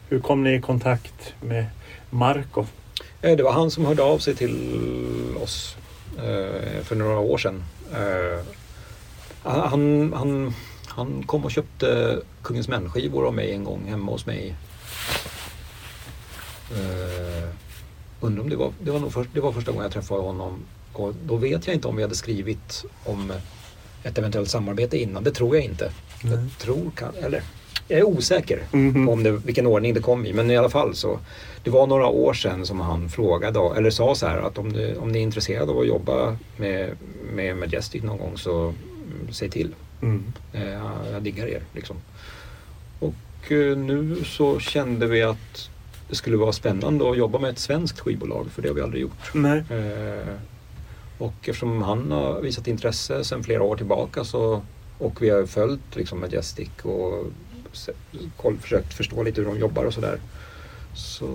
hur 0.09 0.21
kom 0.21 0.43
ni 0.45 0.55
i 0.55 0.61
kontakt 0.61 1.35
med 1.41 1.67
Marco? 2.11 2.65
Eh, 3.23 3.37
Det 3.37 3.43
var 3.43 3.53
han 3.53 3.71
som 3.71 3.87
hörde 3.87 4.03
av 4.03 4.19
sig 4.19 4.35
till 4.35 5.37
oss 5.43 5.77
eh, 6.19 6.83
för 6.85 6.95
några 6.95 7.19
år 7.19 7.39
sedan. 7.39 7.65
Eh, 7.93 8.45
han, 9.43 10.13
han, 10.13 10.55
han 10.87 11.23
kom 11.27 11.45
och 11.45 11.51
köpte 11.51 12.19
Kungens 12.43 12.69
män-skivor 12.69 13.27
av 13.27 13.35
mig 13.35 13.53
en 13.53 13.65
gång 13.65 13.87
hemma 13.89 14.13
hos 14.13 14.27
mig. 14.27 14.55
Undrar 18.21 18.43
om 18.43 18.51
det 18.51 18.57
var, 18.57 18.73
det 18.83 18.91
var, 18.91 19.01
nog 19.01 19.13
först, 19.13 19.31
det 19.35 19.41
var 19.41 19.53
första 19.53 19.71
gången 19.71 19.83
jag 19.83 19.93
träffade 19.93 20.21
honom. 20.23 20.59
Och 20.93 21.15
då 21.27 21.37
vet 21.37 21.67
jag 21.67 21.75
inte 21.77 21.89
om 21.89 21.97
vi 21.97 22.03
hade 22.03 22.15
skrivit 22.15 22.85
om 23.05 23.33
ett 24.03 24.19
eventuellt 24.19 24.51
samarbete 24.51 24.99
innan. 24.99 25.25
Det 25.25 25.31
tror 25.31 25.57
jag 25.57 25.65
inte. 25.65 25.93
Nej. 26.23 26.33
Jag 26.33 26.59
tror, 26.59 26.91
kan, 26.97 27.15
eller 27.15 27.43
jag 27.89 27.99
är 27.99 28.05
osäker 28.05 28.63
Mhm. 28.73 29.09
om 29.09 29.23
det, 29.23 29.31
vilken 29.31 29.67
ordning 29.67 29.95
det 29.95 30.01
kom 30.01 30.27
i. 30.27 30.33
Men 30.33 30.51
i 30.51 30.57
alla 30.57 30.69
fall 30.71 30.95
så. 30.95 31.19
Det 31.65 31.71
var 31.71 31.87
några 31.87 32.07
år 32.07 32.33
sedan 32.35 32.67
som 32.67 32.81
han 32.81 33.09
frågade, 33.09 33.61
eller 33.77 33.91
sa 33.91 34.15
så 34.15 34.27
här 34.27 34.39
att 34.39 34.59
om, 34.59 34.73
det, 34.73 34.97
om 34.97 35.13
ni 35.13 35.19
är 35.19 35.23
intresserade 35.23 35.73
av 35.73 35.79
att 35.79 35.87
jobba 35.87 36.37
med, 36.57 36.91
med 37.35 37.57
Majestic 37.57 38.03
någon 38.03 38.19
gång 38.19 38.39
så 38.39 38.61
mm, 38.63 39.33
säg 39.33 39.51
till. 39.51 39.75
Mm. 40.03 40.25
Eh, 40.53 40.69
jag 41.13 41.23
diggar 41.23 41.47
er 41.47 41.63
liksom. 41.75 41.97
Och 43.01 43.53
eh, 43.53 43.77
nu 43.77 44.17
så 44.25 44.61
kände 44.61 45.07
vi 45.07 45.23
att 45.23 45.71
det 46.09 46.15
skulle 46.15 46.37
vara 46.37 46.53
spännande 46.53 47.11
att 47.11 47.17
jobba 47.19 47.39
med 47.39 47.51
ett 47.51 47.59
svenskt 47.59 48.01
skivbolag 48.01 48.47
för 48.51 48.63
det 48.63 48.69
har 48.69 48.75
vi 48.75 48.81
aldrig 48.81 49.03
gjort. 49.03 49.31
Nej. 49.35 49.65
Eh, 49.71 50.35
och 51.19 51.35
eftersom 51.41 51.83
han 51.83 52.13
har 52.13 52.41
visat 52.41 52.67
intresse 52.67 53.25
sedan 53.25 53.45
flera 53.45 53.63
år 53.63 53.77
tillbaka 53.77 54.25
så, 54.25 54.63
och 54.99 55.23
vi 55.23 55.31
har 55.31 55.47
följt 55.47 55.97
liksom 55.97 56.21
Majestic 56.21 56.69
och 56.83 57.25
se- 57.73 57.93
koll, 58.37 58.57
försökt 58.59 58.95
förstå 58.95 59.23
lite 59.23 59.41
hur 59.41 59.49
de 59.49 59.59
jobbar 59.59 59.85
och 59.85 59.95
sådär. 59.95 60.19
så 60.95 61.27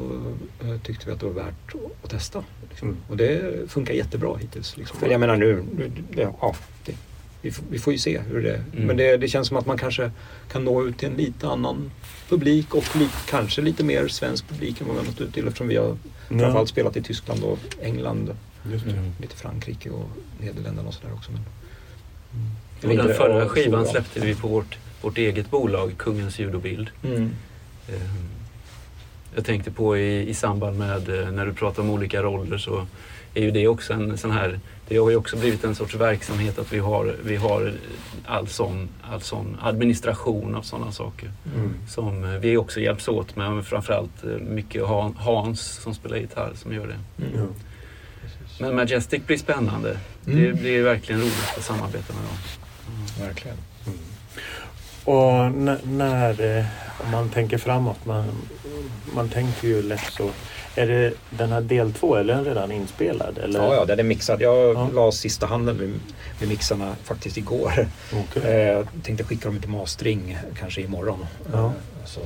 eh, 0.64 0.78
tyckte 0.84 1.06
vi 1.06 1.12
att 1.12 1.20
det 1.20 1.26
var 1.26 1.34
värt 1.34 1.76
att, 1.76 2.04
att 2.04 2.10
testa. 2.10 2.44
Liksom. 2.70 2.88
Mm. 2.88 3.00
Och 3.10 3.18
det 3.18 3.72
funkar 3.72 3.94
jättebra 3.94 4.36
hittills. 4.38 4.78
Liksom. 4.78 4.98
För 5.00 5.08
jag 5.08 5.20
menar 5.20 5.36
nu, 5.38 5.64
nu 5.78 5.92
det, 6.12 6.22
ja, 6.42 6.56
det, 6.86 6.96
vi, 7.44 7.52
får, 7.52 7.66
vi 7.70 7.80
får 7.80 7.94
ju 7.94 8.00
se 8.00 8.20
hur 8.20 8.44
det... 8.44 8.56
Mm. 8.56 8.88
Men 8.88 8.98
det, 8.98 9.18
det 9.18 9.28
känns 9.28 9.48
som 9.48 9.58
att 9.58 9.66
man 9.66 9.78
kanske 9.78 10.12
kan 10.52 10.64
nå 10.64 10.88
ut 10.88 10.98
till 10.98 11.10
en 11.10 11.16
lite 11.18 11.48
annan 11.48 11.91
publik 12.30 12.76
och 12.76 12.96
li, 12.96 13.10
kanske 13.30 13.62
lite 13.62 13.84
mer 13.84 14.08
svensk 14.08 14.48
publik 14.50 14.82
än 14.82 14.88
vad 14.88 14.96
vi 14.96 15.02
har 15.02 15.08
nått 15.08 15.22
ut 15.22 15.34
till 15.34 15.48
eftersom 15.48 15.68
vi 15.68 15.76
har 15.76 15.98
framförallt 16.28 16.70
spelat 16.70 16.98
i 16.98 17.02
Tyskland 17.02 17.44
och 17.44 17.60
England, 17.82 18.36
Just 18.72 18.86
det. 18.86 18.91
Mm. 18.91 19.12
lite 19.22 19.36
Frankrike 19.36 19.89
och 19.89 20.10
Nederländerna 20.39 20.88
och 20.88 20.94
sådär 20.94 21.14
också. 21.14 21.32
Men, 21.32 21.41
Och 22.84 22.91
Eller 22.91 23.04
den 23.04 23.16
förra 23.16 23.39
ja, 23.39 23.48
skivan 23.48 23.86
släppte 23.86 24.20
vi 24.20 24.36
på 24.36 24.48
vårt, 24.48 24.78
vårt 25.02 25.18
eget 25.18 25.52
bolag, 25.52 25.94
Kungens 25.98 26.39
ljud 26.39 26.56
och 26.56 26.62
bild. 26.62 26.89
Mm. 27.04 27.22
Ehm, 27.89 28.30
Jag 29.36 29.46
tänkte 29.46 29.72
på 29.72 29.98
i, 29.98 30.30
i 30.30 30.34
samband 30.34 30.78
med 30.78 31.10
eh, 31.20 31.32
när 31.32 31.46
du 31.46 31.54
pratar 31.54 31.84
om 31.84 31.89
olika 31.89 32.22
roller 32.24 32.58
så 32.58 32.88
är 33.34 33.42
ju 33.42 33.52
det 33.52 33.68
också 33.68 33.94
en 33.94 34.18
sån 34.18 34.32
här, 34.32 34.60
det 34.88 34.98
har 34.98 35.10
ju 35.10 35.16
också 35.16 35.38
blivit 35.38 35.64
en 35.64 35.76
sorts 35.76 35.96
verksamhet 35.96 36.60
att 36.60 36.74
vi 36.74 36.80
har, 36.80 37.16
vi 37.24 37.36
har 37.36 37.74
all 38.26 38.48
sån, 38.48 38.90
all 39.02 39.22
sån 39.22 39.58
administration 39.62 40.56
av 40.56 40.62
sådana 40.62 40.92
saker 40.92 41.32
Mm. 41.56 41.74
som 41.90 42.24
eh, 42.24 42.30
vi 42.30 42.58
också 42.58 42.80
hjälps 42.80 43.08
åt 43.08 43.36
med. 43.36 43.52
Men 43.52 43.64
framförallt 43.64 44.24
eh, 44.24 44.30
mycket 44.30 44.88
Han- 44.88 45.16
Hans 45.18 45.62
som 45.82 45.94
spelar 45.94 46.18
gitarr 46.18 46.52
som 46.56 46.74
gör 46.74 46.88
det. 46.88 47.24
Mm. 47.26 47.38
Ja. 47.40 47.46
Men 48.60 48.76
Majestic 48.76 49.24
blir 49.28 49.38
spännande. 49.38 49.98
Det 50.26 50.32
Mm. 50.48 50.56
blir 50.58 50.84
verkligen 50.84 51.22
roligt 51.22 51.54
att 51.58 51.64
samarbeta 51.64 52.14
med 52.14 52.24
dem. 52.24 52.38
Verkligen. 53.28 53.58
Mm. 53.88 54.00
Och 55.04 55.46
n- 55.46 55.78
när, 55.84 56.58
eh, 56.60 56.66
om 57.06 57.12
man 57.12 57.30
tänker 57.30 57.58
framåt, 57.58 58.06
man, 58.06 58.26
man 59.16 59.30
tänker 59.30 59.68
ju 59.68 59.82
lätt 59.82 60.12
så. 60.18 60.30
Är 60.76 60.88
det 60.88 61.14
den 61.30 61.52
här 61.52 61.62
del 61.62 61.94
två, 61.94 62.16
eller 62.16 62.34
är 62.34 62.38
den 62.38 62.46
redan 62.46 62.72
inspelad? 62.72 63.38
Eller? 63.38 63.60
Ja, 63.60 63.76
ja, 63.76 63.86
den 63.86 64.00
är 64.00 64.04
mixad. 64.04 64.42
Jag 64.42 64.76
Ja. 64.76 64.90
la 64.94 65.12
sista 65.12 65.46
handen 65.46 65.78
med, 65.78 65.90
med 66.40 66.50
mixarna 66.50 66.96
faktiskt 67.04 67.38
igår. 67.38 67.88
Okej. 68.14 68.52
Eh, 68.70 68.86
tänkte 69.04 69.24
skicka 69.24 69.46
dem 69.50 69.60
till 69.60 69.70
mastering 69.70 70.38
kanske 70.60 70.82
imorgon. 70.82 71.26
Ja. 71.54 71.66
Eh, 71.66 71.72
Så. 72.06 72.20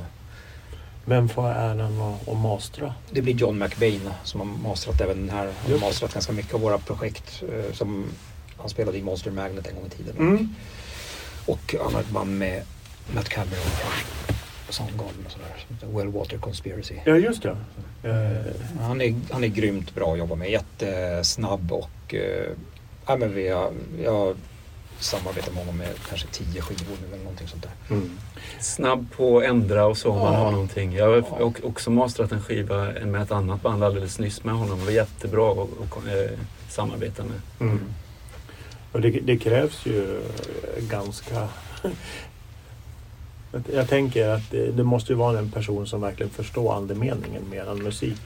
Vem 1.04 1.28
får 1.28 1.48
äran 1.48 2.00
att, 2.28 2.38
mastra? 2.38 2.94
Det 3.10 3.22
blir 3.22 3.34
John 3.34 3.58
McBain 3.58 4.10
som 4.24 4.40
har 4.40 4.46
mastrat 4.68 5.00
även 5.00 5.16
den 5.26 5.30
här. 5.30 5.44
Han 5.44 5.54
har 5.64 5.70
Just. 5.70 5.82
mastrat 5.84 6.12
ganska 6.14 6.32
mycket 6.32 6.54
av 6.54 6.60
våra 6.60 6.78
projekt. 6.78 7.42
eh, 7.52 7.72
Som 7.74 8.04
han 8.56 8.68
spelade 8.68 8.98
i 8.98 9.02
Monster 9.02 9.30
Magnet 9.30 9.66
en 9.66 9.74
gång 9.74 9.86
i 9.86 9.90
tiden. 9.90 10.16
Mm. 10.18 10.54
Och 11.46 11.74
han 11.84 11.94
har 11.94 12.00
ett 12.00 12.10
band 12.10 12.38
med 12.38 12.62
Matt 13.14 13.28
Cameron 13.28 13.58
Soundgarden 14.68 15.24
och 15.26 15.32
sådär. 15.32 15.96
Well 15.98 16.08
Water 16.08 16.38
Conspiracy. 16.38 16.94
Ja, 17.04 17.16
just 17.16 17.42
det. 17.42 17.56
Eh, 18.02 18.80
Han 18.80 19.00
är, 19.00 19.14
han 19.30 19.44
är 19.44 19.48
grymt 19.48 19.94
bra 19.94 20.12
att 20.12 20.18
jobba 20.18 20.34
med. 20.34 20.50
Jättesnabb 20.50 21.72
och 21.72 22.14
eh, 22.14 22.50
ja, 23.06 23.16
men 23.16 23.34
vi 23.34 23.48
har, 23.48 23.72
jag 24.04 24.12
har 24.12 24.34
samarbetat 25.00 25.54
med 25.54 25.58
honom 25.62 25.76
med 25.78 25.88
kanske 26.08 26.26
tio 26.28 26.60
skivor 26.62 26.96
nu 27.02 27.06
eller 27.14 27.24
någonting 27.24 27.48
sånt 27.48 27.62
där. 27.62 27.94
mm. 27.96 28.18
Snabb 28.60 29.06
på 29.16 29.38
att 29.38 29.44
ändra 29.44 29.86
och 29.86 29.98
så 29.98 30.10
om 30.10 30.18
man 30.18 30.32
Ja. 30.32 30.38
har 30.38 30.50
någonting. 30.52 30.92
Jag 30.94 31.06
har 31.06 31.16
Ja. 31.16 31.22
och- 31.44 31.64
också 31.64 31.90
mastrat 31.90 32.32
en 32.32 32.42
skiva 32.42 32.84
med 33.06 33.22
ett 33.22 33.32
annat 33.32 33.62
band 33.62 33.84
alldeles 33.84 34.18
nyss 34.18 34.44
med 34.44 34.54
honom. 34.54 34.78
Det 34.78 34.84
var 34.84 34.92
jättebra 34.92 35.52
att 35.52 35.58
att, 35.58 36.06
eh, 36.06 36.38
samarbeta 36.68 37.22
med. 37.24 37.40
Mm. 37.60 37.80
Och 38.92 39.00
det, 39.00 39.10
det 39.10 39.38
krävs 39.38 39.86
ju 39.86 40.20
ganska... 40.78 41.48
Jag 43.74 43.88
tänker 43.88 44.28
att 44.28 44.50
det, 44.50 44.70
det 44.70 44.84
måste 44.84 45.12
ju 45.12 45.16
vara 45.18 45.38
en 45.38 45.50
person 45.50 45.86
som 45.86 46.00
verkligen 46.00 46.30
förstår 46.30 46.74
andemeningen 46.74 47.42
mer 47.50 47.70
än 47.70 47.82
musik. 47.82 48.20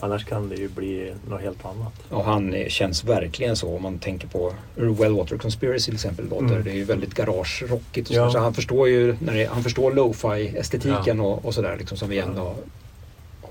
Annars 0.00 0.24
kan 0.24 0.48
det 0.48 0.54
ju 0.54 0.68
bli 0.68 1.12
något 1.28 1.40
helt 1.40 1.64
annat. 1.64 1.92
Och 2.08 2.24
han 2.24 2.54
känns 2.68 3.04
verkligen 3.04 3.56
så 3.56 3.76
om 3.76 3.82
man 3.82 3.98
tänker 3.98 4.28
på 4.28 4.52
Well 4.74 5.12
Water 5.12 5.36
Conspiracy 5.38 5.84
till 5.84 5.94
exempel 5.94 6.28
låter. 6.28 6.44
Mm. 6.46 6.64
Det 6.64 6.70
är 6.70 6.74
ju 6.74 6.84
väldigt 6.84 7.14
garagerockigt 7.14 8.10
och 8.10 8.16
Ja. 8.16 8.30
så 8.30 8.38
han 8.38 8.54
förstår 8.54 8.88
ju 8.88 9.16
när 9.20 9.34
det, 9.34 9.44
han 9.52 9.62
förstår 9.62 9.92
lo-fi 9.92 10.54
estetiken 10.58 11.18
Ja. 11.18 11.22
och, 11.24 11.44
och 11.44 11.54
sådär 11.54 11.76
liksom 11.78 11.96
som 11.98 12.08
vi 12.08 12.16
Ja. 12.16 12.24
ändå 12.24 12.54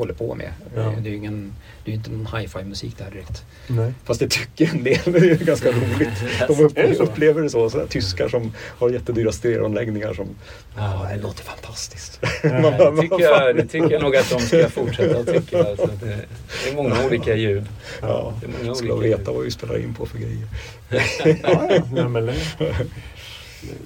håller 0.01 0.13
på 0.13 0.35
med. 0.35 0.51
Ja. 0.75 0.81
Det 0.81 1.09
är 1.09 1.11
ju 1.11 1.17
ingen, 1.17 1.53
det 1.85 1.91
är 1.91 1.95
inte 1.95 2.11
någon 2.11 2.39
hi-fi 2.39 2.63
musik 2.63 2.97
där 2.97 3.11
direkt. 3.11 3.43
Nej. 3.67 3.93
Fast 4.03 4.19
det 4.19 4.29
tycker 4.29 4.69
en 4.69 4.83
del, 4.83 4.99
det 5.05 5.17
är 5.17 5.23
ju 5.23 5.35
ganska 5.35 5.69
roligt. 5.71 6.09
De 6.47 6.63
upp, 6.63 6.75
det 6.75 6.99
upplever 6.99 7.41
det 7.41 7.49
så, 7.49 7.69
så 7.69 7.79
här, 7.79 7.87
tyskar 7.87 8.27
som 8.29 8.51
har 8.57 8.89
jättedyra 8.89 9.31
stereoanläggningar 9.31 10.13
som 10.13 10.27
Ja. 10.77 11.07
det 11.15 11.21
låter 11.21 11.43
fantastiskt. 11.43 12.19
Nej, 12.43 12.61
Det 12.95 13.01
tycker, 13.01 13.19
jag, 13.19 13.55
det 13.55 13.65
tycker 13.65 13.89
jag 13.91 14.01
nog 14.01 14.15
att 14.15 14.29
de 14.29 14.39
ska 14.39 14.69
fortsätta 14.69 15.19
att 15.19 15.27
tycka. 15.27 15.57
Alltså 15.63 15.89
det, 16.01 16.05
det 16.63 16.71
är 16.71 16.75
många 16.75 17.05
olika 17.05 17.35
ljud. 17.35 17.65
Ja, 18.01 18.33
Det 18.41 18.45
är 18.47 18.63
många 18.63 18.75
skulle 18.75 18.93
olika 18.93 19.17
veta 19.17 19.31
vad 19.31 19.43
vi 19.43 19.51
spelar 19.51 19.77
in 19.77 19.93
på 19.93 20.05
för 20.05 20.17
grejer. 20.17 20.47
Ja, 21.95 22.07
men 22.09 22.25
det, 22.25 22.35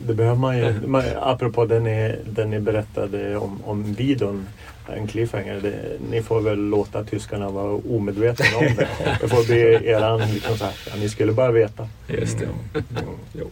det 0.07 0.13
behöver 0.13 0.37
man 0.37 0.57
ju. 0.57 0.73
Man, 0.87 1.03
apropå 1.21 1.65
den 1.65 1.83
ni, 1.83 2.15
den 2.25 2.49
ni 2.49 2.59
berättade 2.59 3.37
om, 3.37 3.61
om 3.65 3.93
videon, 3.93 4.47
en 4.93 5.07
cliffhanger. 5.07 5.59
Det, 5.61 5.75
ni 6.11 6.21
får 6.21 6.41
väl 6.41 6.59
låta 6.59 7.03
tyskarna 7.03 7.49
vara 7.49 7.79
omedvetna 7.89 8.45
om 8.57 8.63
det. 8.77 8.87
Det 9.21 9.27
får 9.27 9.45
bli 9.45 9.61
eran, 9.89 10.19
liksom 10.33 10.57
så 10.57 10.65
här, 10.65 10.73
ja, 10.87 10.93
ni 10.99 11.09
skulle 11.09 11.31
bara 11.31 11.51
veta. 11.51 11.87
Just 12.07 12.39
det. 12.39 12.45
Mm. 12.45 12.85
Jo. 13.33 13.47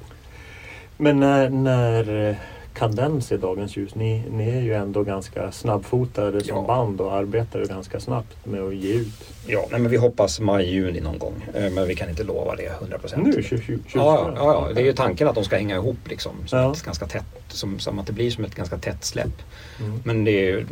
Men 0.98 1.20
när, 1.20 1.50
när 1.50 2.30
eh, 2.30 2.36
kan 2.74 2.96
den 2.96 3.22
se 3.22 3.38
dagens 3.38 3.78
ljus? 3.78 3.96
Ni, 3.96 4.24
ni 4.32 4.50
är 4.50 4.62
ju 4.62 4.74
ändå 4.74 5.04
ganska 5.04 5.52
snabbfotade 5.52 6.44
som 6.44 6.56
Ja. 6.58 6.62
band 6.62 7.02
och 7.02 7.14
arbetar 7.14 7.60
ju 7.60 7.66
ganska 7.66 8.00
snabbt 8.00 8.46
med 8.46 8.62
att 8.62 8.76
ge 8.76 8.94
ut. 8.94 9.30
Ja, 9.48 9.66
nej, 9.72 9.80
men 9.80 9.92
vi 9.92 9.98
hoppas 9.98 10.40
maj, 10.40 10.70
juni 10.74 11.00
någon 11.02 11.18
gång. 11.20 11.34
Eh, 11.54 11.70
Men 11.72 11.88
vi 11.88 11.96
kan 11.96 12.10
inte 12.10 12.24
lova 12.24 12.56
det 12.56 12.66
100 12.82 12.98
procent. 12.98 13.24
Nu 13.26 13.32
2020? 13.32 13.80
Ja, 13.94 14.34
ja, 14.36 14.68
ja, 14.68 14.74
det 14.76 14.82
är 14.82 14.86
ju 14.86 14.94
tanken 14.94 15.28
att 15.28 15.36
de 15.36 15.44
ska 15.44 15.56
hänga 15.56 15.76
ihop 15.76 15.98
liksom. 16.10 16.32
Som, 16.46 16.60
Ja. 16.60 16.76
ganska 16.86 17.06
tätt, 17.06 17.24
som, 17.48 17.80
som 17.80 18.00
att 18.00 18.08
det 18.08 18.14
blir 18.14 18.32
som 18.32 18.46
ett 18.46 18.56
ganska 18.56 18.78
tätt 18.78 19.04
släpp. 19.06 19.42
Mm. 19.80 20.02
Men 20.06 20.24
det 20.24 20.50
är 20.50 20.66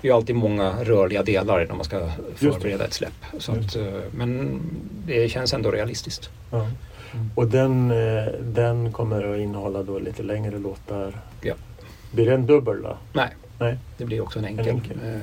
det 0.00 0.08
är 0.08 0.10
ju 0.12 0.16
alltid 0.16 0.36
många 0.36 0.84
rörliga 0.84 1.22
delar 1.22 1.66
när 1.66 1.74
man 1.74 1.84
ska 1.84 2.10
förbereda 2.34 2.84
ett 2.84 2.92
släpp. 2.94 3.24
Så 3.38 3.52
att, 3.52 3.76
eh, 3.76 3.84
men 4.14 4.60
det 5.06 5.28
känns 5.28 5.54
ändå 5.54 5.70
realistiskt. 5.70 6.30
Ja. 6.50 6.66
Och 7.34 7.46
den, 7.48 7.90
eh, 7.90 8.24
den 8.40 8.92
kommer 8.92 9.34
att 9.34 9.38
innehålla 9.40 9.82
då 9.82 9.98
lite 9.98 10.22
längre 10.22 10.58
låtar. 10.58 11.20
Ja. 11.40 11.54
Blir 12.12 12.26
det 12.26 12.34
en 12.34 12.46
dubbel 12.46 12.82
då? 12.82 12.96
Nej, 13.12 13.28
Nej. 13.58 13.78
det 13.98 14.04
blir 14.04 14.20
också 14.20 14.38
en 14.38 14.44
enkel. 14.44 14.68
En 14.68 14.74
enkel. 14.74 14.96
eh, 15.04 15.20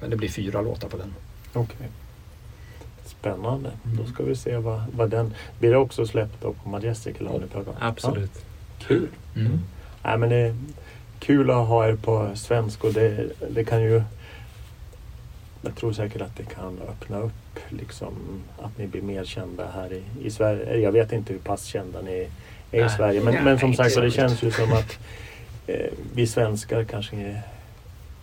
Men 0.00 0.10
det 0.10 0.16
blir 0.16 0.28
fyra 0.28 0.60
låtar 0.60 0.88
på 0.88 0.96
den. 0.96 1.14
Okej. 1.52 1.88
Spännande. 3.04 3.70
Mm. 3.84 3.96
Då 3.96 4.04
ska 4.04 4.22
vi 4.22 4.36
se 4.36 4.56
vad, 4.56 4.82
vad 4.96 5.10
den... 5.10 5.34
Blir 5.58 5.70
det 5.70 5.76
också 5.76 6.06
släppt 6.06 6.42
då 6.42 6.52
på 6.52 6.68
Majestic 6.68 7.16
eller 7.20 7.30
om? 7.34 7.42
Absolut. 7.80 8.30
Ja. 8.34 8.86
Kul. 8.86 9.08
Mm. 9.36 9.58
Nej, 10.04 10.18
men 10.18 10.28
det 10.28 10.56
kul 11.20 11.50
att 11.50 11.68
ha 11.68 11.88
er 11.88 11.96
på 11.96 12.30
svensk 12.34 12.84
och 12.84 12.92
det, 12.92 13.28
det 13.50 13.64
kan 13.64 13.82
ju... 13.82 14.02
Jag 15.62 15.76
tror 15.76 15.92
säkert 15.92 16.22
att 16.22 16.36
det 16.36 16.54
kan 16.54 16.78
öppna 16.88 17.18
upp 17.18 17.58
liksom 17.68 18.14
att 18.58 18.78
ni 18.78 18.86
blir 18.86 19.02
mer 19.02 19.24
kända 19.24 19.66
här 19.74 19.92
i, 19.92 20.02
i 20.26 20.30
Sverige. 20.30 20.78
Jag 20.78 20.92
vet 20.92 21.12
inte 21.12 21.32
hur 21.32 21.40
pass 21.40 21.64
kända 21.64 22.00
ni 22.00 22.28
är 22.70 22.78
i 22.78 22.80
Nej. 22.80 22.90
Sverige 22.90 23.20
men, 23.20 23.34
Nej, 23.34 23.44
men 23.44 23.58
som 23.58 23.74
sagt 23.74 23.92
så 23.92 24.00
det 24.00 24.10
känns 24.10 24.42
ju 24.42 24.50
som 24.50 24.72
att 24.72 24.98
eh, 25.66 25.90
vi 26.14 26.26
svenskar 26.26 26.84
kanske, 26.84 27.42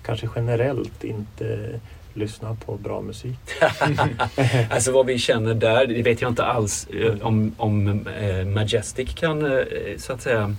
kanske 0.04 0.28
generellt 0.36 1.04
inte 1.04 1.80
lyssnar 2.18 2.56
på 2.56 2.78
bra 2.78 3.02
musik. 3.02 3.40
Alltså 4.70 4.92
vad 4.92 5.06
vi 5.06 5.18
känner 5.18 5.54
där, 5.54 5.88
det 5.88 6.02
vet 6.02 6.22
jag 6.22 6.32
inte 6.32 6.44
alls 6.44 6.88
eh, 6.88 7.22
om, 7.22 7.56
om 7.58 8.08
eh, 8.08 8.46
Majestic 8.46 9.14
kan 9.14 9.46
eh, 9.46 9.64
så 9.98 10.14
att 10.14 10.22
säga, 10.22 10.56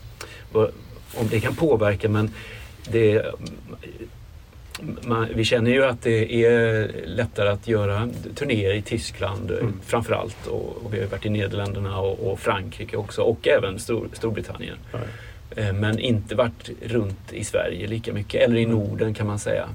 om 1.15 1.29
det 1.31 1.41
kan 1.41 1.55
påverka 1.55 2.09
men 2.09 2.31
det, 2.91 3.27
man, 5.03 5.29
vi 5.35 5.45
känner 5.45 5.71
ju 5.71 5.85
att 5.85 6.03
det 6.03 6.45
är 6.45 6.91
lättare 7.07 7.49
att 7.49 7.69
göra 7.69 8.09
turnéer 8.35 8.75
i 8.75 8.83
Tyskland 8.83 9.51
Mm. 9.51 9.81
framförallt 9.87 10.47
och, 10.47 10.77
och 10.85 10.95
vi 10.95 11.01
har 11.01 11.07
varit 11.07 11.27
i 11.27 11.31
Nederländerna 11.31 11.99
och, 12.01 12.33
och 12.33 12.41
Frankrike 12.41 12.97
också 12.97 13.23
och 13.23 13.49
även 13.49 13.79
Stor, 13.79 14.09
Storbritannien. 14.13 14.77
Eh, 15.57 15.73
Men 15.73 15.99
inte 15.99 16.35
varit 16.35 16.71
runt 16.83 17.33
i 17.33 17.45
Sverige 17.45 17.87
lika 17.87 18.13
mycket, 18.13 18.43
eller 18.43 18.57
i 18.57 18.65
Mm. 18.65 18.77
Norden 18.77 19.15
kan 19.15 19.27
man 19.27 19.39
säga. 19.39 19.69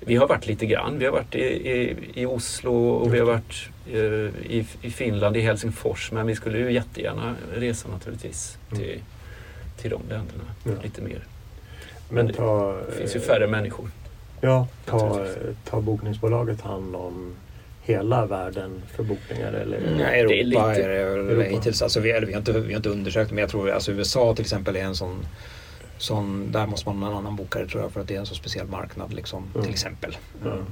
Vi 0.00 0.16
har 0.16 0.26
varit 0.28 0.46
lite 0.46 0.66
grann. 0.66 0.98
Vi 0.98 1.04
har 1.04 1.12
varit 1.12 1.34
i, 1.34 1.38
i, 1.70 1.96
i 2.14 2.26
Oslo 2.26 2.88
och 2.90 3.14
vi 3.14 3.18
har 3.18 3.26
varit 3.26 3.68
eh, 3.92 4.52
i, 4.56 4.66
i 4.82 4.90
Finland, 4.90 5.36
i 5.36 5.40
Helsingfors. 5.40 6.12
Men 6.12 6.26
vi 6.26 6.34
skulle 6.34 6.58
ju 6.58 6.72
jättegärna 6.72 7.34
resa 7.54 7.88
naturligtvis 7.88 8.58
Mm. 8.72 8.88
Till, 9.80 9.90
de 9.90 10.00
länderna 10.08 10.44
Ja. 10.64 10.70
lite 10.82 11.02
mer. 11.02 11.24
Men 12.08 12.32
ta, 12.32 12.76
Det 12.90 12.92
finns 12.96 13.16
ju 13.16 13.20
färre 13.20 13.46
människor. 13.46 13.90
Ja, 14.40 14.66
ta, 14.86 15.26
ta 15.64 15.80
bokningsbolaget 15.80 16.60
hand 16.60 16.96
om 16.96 17.32
hela 17.82 18.26
världen 18.26 18.82
för 18.96 19.02
bokningar? 19.02 19.52
Eller? 19.52 19.80
Nej, 19.96 20.20
Europa 20.20 20.34
Det 20.34 20.40
är 20.40 20.44
lite- 20.44 20.84
är 21.32 21.36
det 21.36 21.44
hittills. 21.44 21.82
Alltså 21.82 22.00
vi, 22.00 22.10
eller 22.10 22.26
vi, 22.26 22.32
har 22.32 22.38
inte, 22.40 22.52
vi 22.52 22.72
har 22.72 22.76
inte 22.76 22.88
undersökt 22.88 23.30
men 23.30 23.38
jag 23.38 23.50
tror 23.50 23.70
alltså 23.70 23.92
USA 23.92 24.34
till 24.34 24.44
exempel 24.44 24.76
är 24.76 24.84
en 24.84 24.96
sån 24.96 25.26
Sån, 25.98 26.52
där 26.52 26.66
måste 26.66 26.88
man 26.88 27.02
ha 27.02 27.10
en 27.10 27.16
annan 27.16 27.36
bokare 27.36 27.66
tror 27.66 27.82
jag 27.82 27.92
för 27.92 28.00
att 28.00 28.08
det 28.08 28.14
är 28.14 28.18
en 28.18 28.26
så 28.26 28.34
speciell 28.34 28.66
marknad 28.66 29.12
liksom, 29.14 29.44
Mm. 29.54 29.62
till 29.64 29.72
exempel. 29.72 30.16
Mm. 30.44 30.64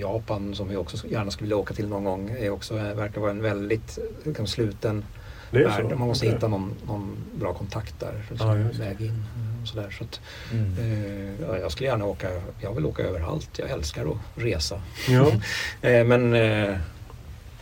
Japan 0.00 0.54
som 0.54 0.68
vi 0.68 0.76
också 0.76 1.06
gärna 1.06 1.30
skulle 1.30 1.44
vilja 1.46 1.56
åka 1.56 1.74
till 1.74 1.88
någon 1.88 2.04
gång 2.04 2.30
är 2.38 2.50
också, 2.50 2.74
verkar 2.74 3.20
vara 3.20 3.30
en 3.30 3.42
väldigt 3.42 3.98
liksom, 4.24 4.46
sluten 4.46 5.04
Det 5.50 5.58
är 5.58 5.64
värld. 5.64 5.86
så. 5.90 5.96
Man 5.98 6.08
måste 6.08 6.26
Okej. 6.26 6.34
hitta 6.34 6.48
någon, 6.48 6.74
någon 6.86 7.16
bra 7.34 7.54
kontakt 7.54 8.00
där. 8.00 8.22
Det. 8.30 8.78
väg 8.78 9.00
in. 9.00 9.24
och 9.62 9.68
Sådär. 9.68 9.90
Så 9.98 10.04
att, 10.04 10.20
Mm. 10.52 10.74
eh, 10.78 11.46
ja, 11.48 11.58
jag 11.58 11.72
skulle 11.72 11.88
gärna 11.88 12.04
åka, 12.04 12.28
jag 12.60 12.72
vill 12.74 12.86
åka 12.86 13.02
överallt. 13.02 13.50
Jag 13.58 13.70
älskar 13.70 14.06
att 14.06 14.42
resa. 14.42 14.82
Ja. 15.08 15.32
Eh, 15.88 16.04
men, 16.04 16.34
eh, 16.34 16.76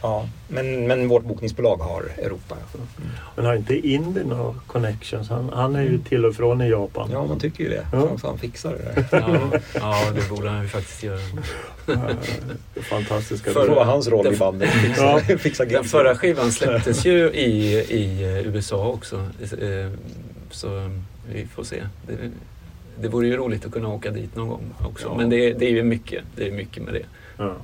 ja, 0.05 0.28
men, 0.48 0.86
men 0.86 1.09
vårt 1.09 1.24
bokningsbolag 1.24 1.76
har 1.76 2.02
Europa. 2.18 2.57
ja. 2.74 2.80
Men 3.36 3.44
har 3.46 3.55
inte 3.55 3.88
Indy 3.88 4.24
några 4.24 4.55
connections? 4.66 5.28
Han, 5.28 5.50
han 5.52 5.76
är 5.76 5.82
ju 5.82 5.98
till 5.98 6.24
och 6.24 6.34
från 6.34 6.62
i 6.62 6.68
Japan. 6.70 7.09
Ja, 7.12 7.26
man 7.26 7.38
tycker 7.40 7.64
ju 7.64 7.70
det. 7.70 7.86
Ja. 7.92 8.18
Fan 8.18 8.38
fixar 8.38 8.70
det 8.72 8.82
där. 9.11 9.22
Ja, 9.22 9.59
ja, 9.74 10.05
det 10.14 10.28
borde 10.28 10.48
han 10.50 10.62
ju 10.62 10.68
faktiskt 10.68 11.02
göra. 11.02 11.18
Fantastiska. 12.82 13.50
För- 13.50 13.68
Det 13.68 13.74
var 13.74 13.84
hans 13.84 14.09
roll 14.09 14.26
i 14.26 14.30
Den- 14.30 14.38
bandet. 14.38 14.70
Fixa, 14.70 15.05
Ja. 15.05 15.20
fixa 15.38 15.64
Den 15.64 15.84
förra 15.84 16.16
skivan 16.16 16.52
släpptes 16.52 17.05
ju 17.07 17.30
i, 17.30 17.74
i 17.78 18.22
USA 18.46 18.86
också. 18.88 19.16
Eh, 19.42 19.90
Så 20.50 20.90
vi 21.32 21.46
får 21.46 21.64
se. 21.64 21.82
Det, 22.07 22.30
det 23.00 23.09
vore 23.09 23.26
ju 23.26 23.36
roligt 23.36 23.66
att 23.66 23.72
kunna 23.72 23.88
åka 23.88 24.11
dit 24.11 24.36
någon 24.36 24.48
gång 24.48 24.64
också. 24.86 25.07
Ja. 25.09 25.16
Men 25.16 25.30
det, 25.30 25.52
det 25.52 25.66
är 25.66 25.70
ju 25.70 25.82
mycket. 25.82 26.24
Det 26.36 26.48
är 26.48 26.52
mycket 26.52 26.82
med 26.82 26.94
det. 26.94 27.02
Ja. 27.37 27.57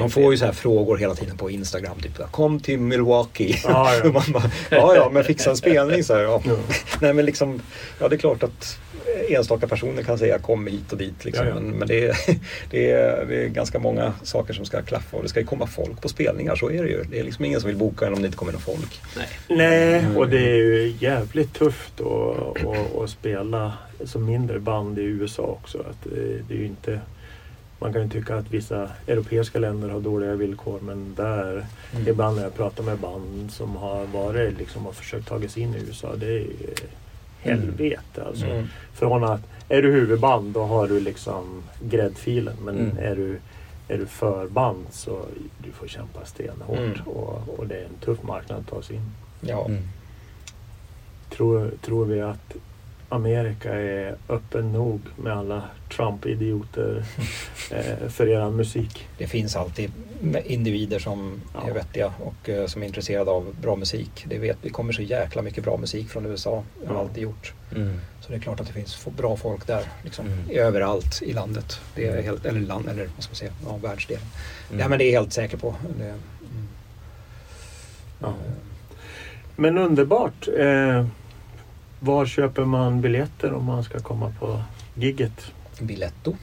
Man 0.00 0.10
får 0.10 0.32
ju 0.32 0.38
så 0.38 0.44
här 0.44 0.52
frågor 0.52 0.96
hela 0.96 1.14
tiden 1.14 1.36
på 1.36 1.50
Instagram. 1.50 2.00
Typ 2.00 2.30
kom 2.30 2.60
till 2.60 2.78
Milwaukee. 2.78 3.56
Ja, 3.64 3.94
ja. 3.94 4.04
Man 4.12 4.22
bara, 4.32 4.50
ja 4.70 4.94
ja 4.94 5.10
men 5.12 5.24
fixa 5.24 5.50
en 5.50 5.56
spelning 5.56 6.04
så 6.04 6.14
här, 6.14 6.20
ja. 6.20 6.42
Nej 7.00 7.14
men 7.14 7.24
liksom, 7.24 7.62
ja 7.98 8.08
det 8.08 8.16
är 8.16 8.18
klart 8.18 8.42
att 8.42 8.78
enstaka 9.28 9.66
personer 9.66 10.02
kan 10.02 10.18
säga 10.18 10.38
kom 10.38 10.66
hit 10.66 10.92
och 10.92 10.98
dit. 10.98 11.24
Liksom. 11.24 11.46
Ja, 11.46 11.52
ja. 11.54 11.60
Men, 11.60 11.70
men 11.70 11.88
det, 11.88 12.08
är, 12.08 12.16
det, 12.70 12.90
är, 12.90 13.26
det 13.26 13.44
är 13.44 13.48
ganska 13.48 13.78
många 13.78 14.14
saker 14.22 14.54
som 14.54 14.64
ska 14.64 14.82
klaffa 14.82 15.16
och 15.16 15.22
det 15.22 15.28
ska 15.28 15.40
ju 15.40 15.46
komma 15.46 15.66
folk 15.66 16.00
på 16.00 16.08
spelningar. 16.08 16.56
Så 16.56 16.70
är 16.70 16.82
det 16.82 16.88
ju. 16.88 17.04
Det 17.10 17.18
är 17.18 17.24
liksom 17.24 17.44
ingen 17.44 17.60
som 17.60 17.68
vill 17.68 17.76
boka 17.76 18.06
en 18.06 18.14
om 18.14 18.20
det 18.20 18.26
inte 18.26 18.38
kommer 18.38 18.52
någon 18.52 18.60
folk. 18.60 19.00
Nej. 19.16 19.28
Nej, 19.48 20.16
och 20.16 20.28
det 20.28 20.50
är 20.50 20.56
ju 20.56 20.94
jävligt 20.98 21.54
tufft 21.54 22.00
att, 22.00 22.66
att, 22.66 22.96
att 22.96 23.10
spela 23.10 23.72
som 24.04 24.24
mindre 24.24 24.58
band 24.58 24.98
i 24.98 25.02
USA 25.02 25.42
också. 25.42 25.78
Att 25.78 26.10
det, 26.10 26.42
det 26.48 26.54
är 26.54 26.58
ju 26.58 26.66
inte, 26.66 27.00
man 27.80 27.92
kan 27.92 28.02
ju 28.02 28.08
tycka 28.08 28.36
att 28.36 28.50
vissa 28.50 28.88
europeiska 29.06 29.58
länder 29.58 29.88
har 29.88 30.00
dåliga 30.00 30.34
villkor 30.34 30.78
men 30.82 31.14
där, 31.14 31.66
Mm. 31.94 32.08
ibland 32.08 32.36
när 32.36 32.42
jag 32.42 32.54
pratar 32.54 32.84
med 32.84 32.98
band 32.98 33.50
som 33.52 33.76
har 33.76 34.04
varit 34.06 34.58
liksom 34.58 34.86
och 34.86 34.94
försökt 34.94 35.28
ta 35.28 35.48
sig 35.48 35.62
in 35.62 35.74
i 35.74 35.78
USA, 35.88 36.16
det 36.16 36.26
är 36.26 36.30
ju 36.38 36.56
helvete 37.40 38.24
alltså. 38.26 38.46
Mm. 38.46 38.66
Från 38.92 39.24
att, 39.24 39.40
är 39.68 39.82
du 39.82 39.90
huvudband 39.92 40.52
då 40.54 40.62
har 40.64 40.88
du 40.88 41.00
liksom 41.00 41.62
gräddfilen 41.82 42.56
men 42.64 42.78
Mm. 42.78 42.96
är 42.98 43.16
du 43.16 43.38
är 43.88 43.98
du 43.98 44.06
förband 44.06 44.86
så 44.90 45.22
du 45.64 45.72
får 45.72 45.86
kämpa 45.88 46.24
stenhårt 46.24 46.78
Mm. 46.78 47.00
och, 47.06 47.58
och 47.58 47.66
det 47.66 47.74
är 47.74 47.84
en 47.84 47.94
tuff 48.04 48.22
marknad 48.22 48.58
att 48.58 48.68
ta 48.68 48.82
sig 48.82 48.96
in. 48.96 49.10
Ja. 49.40 49.64
Mm. 49.66 49.82
Tror, 51.30 51.70
tror 51.82 52.04
vi 52.04 52.20
att 52.20 52.54
Amerika 53.12 53.74
är 53.74 54.16
öppen 54.28 54.72
nog 54.72 55.00
med 55.16 55.32
alla 55.32 55.62
Trump-idioter 55.96 57.04
eh, 57.70 58.08
för 58.08 58.26
eran 58.28 58.56
musik? 58.56 59.08
Det 59.18 59.26
finns 59.26 59.56
alltid 59.56 59.92
individer 60.44 60.98
som 60.98 61.40
Ja. 61.54 61.68
är 61.68 61.74
vettiga 61.74 62.12
och 62.24 62.48
eh, 62.48 62.66
som 62.66 62.82
är 62.82 62.86
intresserade 62.86 63.30
av 63.30 63.54
bra 63.62 63.76
musik. 63.76 64.24
Det 64.28 64.38
vet 64.38 64.56
vi 64.62 64.70
kommer 64.70 64.92
så 64.92 65.02
jäkla 65.02 65.42
mycket 65.42 65.64
bra 65.64 65.76
musik 65.76 66.08
från 66.10 66.26
USA. 66.26 66.62
Det 66.80 66.86
har 66.88 66.94
Ja. 66.94 67.00
alltid 67.00 67.22
gjort. 67.22 67.52
Mm. 67.76 68.00
Så 68.20 68.32
det 68.32 68.38
är 68.38 68.40
klart 68.40 68.60
att 68.60 68.66
det 68.66 68.72
finns 68.72 69.06
bra 69.16 69.36
folk 69.36 69.66
där. 69.66 69.82
Liksom, 70.04 70.26
Mm. 70.26 70.38
Överallt 70.50 71.22
i 71.22 71.32
landet. 71.32 71.80
Det 71.94 72.06
är 72.06 72.22
helt, 72.22 72.46
eller 72.46 72.60
land, 72.60 72.88
eller 72.88 73.08
vad 73.14 73.22
ska 73.24 73.30
man 73.30 73.36
säga, 73.36 73.52
ja, 73.66 73.76
världsdelen. 73.76 74.24
Mm. 74.68 74.80
Ja 74.80 74.88
men 74.88 74.98
det 74.98 75.04
är 75.04 75.12
jag 75.12 75.20
helt 75.20 75.32
säker 75.32 75.56
på. 75.56 75.74
Det, 75.98 76.04
mm. 76.04 76.18
Ja. 78.20 78.34
Men 79.56 79.78
underbart! 79.78 80.48
Eh, 80.58 81.06
var 82.00 82.26
köper 82.26 82.64
man 82.64 83.00
biljetter 83.00 83.52
om 83.52 83.64
man 83.64 83.84
ska 83.84 83.98
komma 83.98 84.32
på 84.40 84.62
gigget? 84.94 85.52
Biletto, 85.80 86.36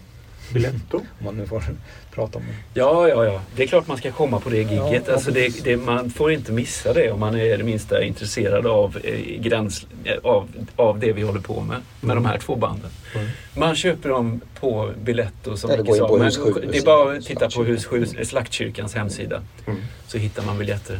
Biletto? 0.53 0.97
om 1.19 1.25
man 1.25 1.35
nu 1.35 1.47
får 1.47 1.63
prata 2.11 2.37
om 2.37 2.43
det. 2.47 2.79
Ja, 2.79 3.07
ja, 3.07 3.25
ja. 3.25 3.41
Det 3.55 3.63
är 3.63 3.67
klart 3.67 3.87
man 3.87 3.97
ska 3.97 4.11
komma 4.11 4.39
på 4.39 4.49
det 4.49 4.57
gigget. 4.57 5.03
Ja, 5.07 5.13
alltså 5.13 5.31
det, 5.31 5.63
det, 5.63 5.77
man 5.77 6.09
får 6.09 6.31
inte 6.31 6.51
missa 6.51 6.93
det 6.93 7.11
om 7.11 7.19
man 7.19 7.35
är 7.35 7.57
det 7.57 7.63
minsta 7.63 8.03
intresserad 8.03 8.67
av, 8.67 8.97
eh, 9.03 9.41
gräns, 9.41 9.87
eh, 10.03 10.13
av, 10.23 10.47
av 10.75 10.99
det 10.99 11.11
vi 11.13 11.21
håller 11.21 11.39
på 11.41 11.61
med. 11.61 11.77
Med 12.01 12.11
Mm. 12.11 12.23
de 12.23 12.29
här 12.29 12.37
två 12.37 12.55
banden. 12.55 12.89
Mm. 13.15 13.27
Man 13.55 13.75
köper 13.75 14.09
dem 14.09 14.41
på 14.59 14.91
Biletto 15.03 15.57
som 15.57 15.69
Eller 15.71 15.83
Micke 15.83 15.95
sa. 15.95 16.07
på 16.07 16.17
Men 16.17 16.31
Det 16.71 16.77
är 16.77 16.85
bara 16.85 17.17
att 17.17 17.25
titta 17.25 17.49
på. 17.49 17.63
Hus 17.63 17.85
7, 17.85 18.05
Slaktkyrkans 18.23 18.95
hemsida. 18.95 19.41
Mm. 19.67 19.79
Så 20.07 20.17
hittar 20.17 20.43
man 20.45 20.57
biljetter. 20.57 20.99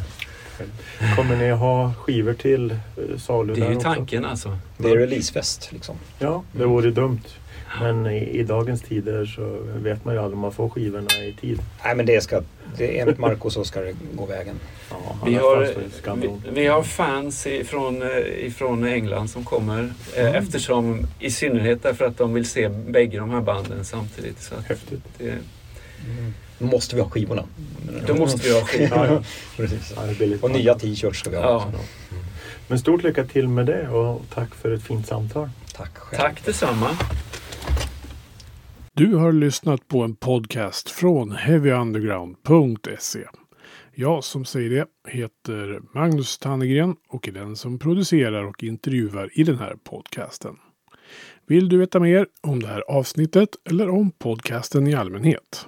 Kommer 1.16 1.36
ni 1.36 1.50
ha 1.52 1.94
skivor 1.94 2.34
till 2.34 2.72
eh, 2.72 3.18
salu 3.18 3.54
Det 3.56 3.62
är 3.62 3.70
ju 3.70 3.76
också? 3.76 3.88
tanken 3.94 4.26
alltså. 4.26 4.58
Det 4.78 4.90
är 4.90 4.98
releasefest 4.98 5.72
liksom. 5.72 5.96
Ja, 6.20 6.44
det 6.52 6.66
vore 6.66 6.92
dumt. 6.92 7.22
Men 7.82 8.06
i, 8.08 8.18
i 8.40 8.44
dagens 8.44 8.82
tider 8.82 9.26
så 9.26 9.58
vet 9.84 10.06
man 10.06 10.14
ju 10.14 10.20
aldrig 10.20 10.34
om 10.36 10.40
man 10.42 10.52
får 10.52 10.70
skivorna 10.70 11.08
i 11.26 11.34
tid. 11.42 11.60
Nej 11.84 11.96
men 11.96 12.06
det 12.06 12.22
ska, 12.24 12.42
det, 12.78 13.00
enligt 13.00 13.18
Marco 13.18 13.50
så 13.50 13.64
ska 13.64 13.82
det 13.82 13.94
gå 14.16 14.26
vägen. 14.26 14.56
Ja, 14.90 15.18
Vi 15.26 15.34
har, 15.36 15.74
vi, 16.16 16.30
vi 16.52 16.66
har 16.68 16.84
fans 16.84 17.48
ifrån, 17.48 18.02
eh, 18.02 18.46
ifrån 18.46 18.84
England 18.86 19.28
som 19.30 19.44
kommer. 19.44 19.94
eh, 20.16 20.22
Mm. 20.22 20.36
Eftersom, 20.36 21.08
I 21.20 21.32
synnerhet 21.32 21.84
därför 21.84 22.06
att 22.06 22.18
de 22.18 22.34
vill 22.34 22.46
se 22.50 22.70
bägge 22.70 23.18
de 23.20 23.30
här 23.30 23.42
banden 23.42 23.86
samtidigt. 23.86 24.42
Så 24.42 24.56
att 24.56 24.66
Häftigt. 24.66 25.04
det, 25.18 25.26
Då 25.26 25.34
måste 26.60 26.96
vi 26.96 27.02
ha 27.02 27.10
skivorna. 27.10 27.44
då 28.08 28.16
måste 28.16 28.48
vi 28.48 28.54
ha 28.54 28.66
skivor. 28.66 29.24
Ja, 29.96 30.38
Och 30.42 30.52
nya 30.52 30.76
t-shirts 30.76 31.20
ska 31.20 31.30
vi 31.30 31.36
ha. 31.36 31.44
Ja. 31.44 31.56
också. 31.56 31.80
Men 32.68 32.80
stort 32.80 33.04
lycka 33.04 33.26
till 33.26 33.48
med 33.48 33.66
det 33.66 33.90
och 33.90 34.22
tack 34.34 34.56
för 34.56 34.72
ett 34.72 34.84
fint 34.84 35.08
samtal. 35.08 35.50
Tack 35.74 35.98
själv. 35.98 36.20
Tack 36.22 36.46
detsamma. 36.46 36.90
Du 38.94 39.16
har 39.16 39.32
lyssnat 39.32 39.88
på 39.88 40.02
en 40.04 40.16
podcast 40.16 40.90
från 40.90 41.32
heavyunderground.se. 41.32 43.20
Jag 43.96 44.24
som 44.24 44.46
säger 44.46 44.70
det 44.70 44.86
heter 45.12 45.80
Magnus 45.94 46.38
Tannegren 46.38 46.96
och 47.10 47.28
är 47.28 47.32
den 47.32 47.56
som 47.56 47.80
producerar 47.80 48.44
och 48.44 48.64
intervjuar 48.64 49.30
i 49.34 49.44
den 49.44 49.60
här 49.60 49.76
podcasten. 49.84 50.56
Vill 51.48 51.70
du 51.70 51.78
veta 51.78 52.00
mer 52.00 52.28
om 52.42 52.60
det 52.62 52.68
här 52.68 52.82
avsnittet 52.88 53.50
eller 53.70 53.90
om 53.90 54.12
podcasten 54.12 54.88
i 54.88 54.94
allmänhet? 54.96 55.68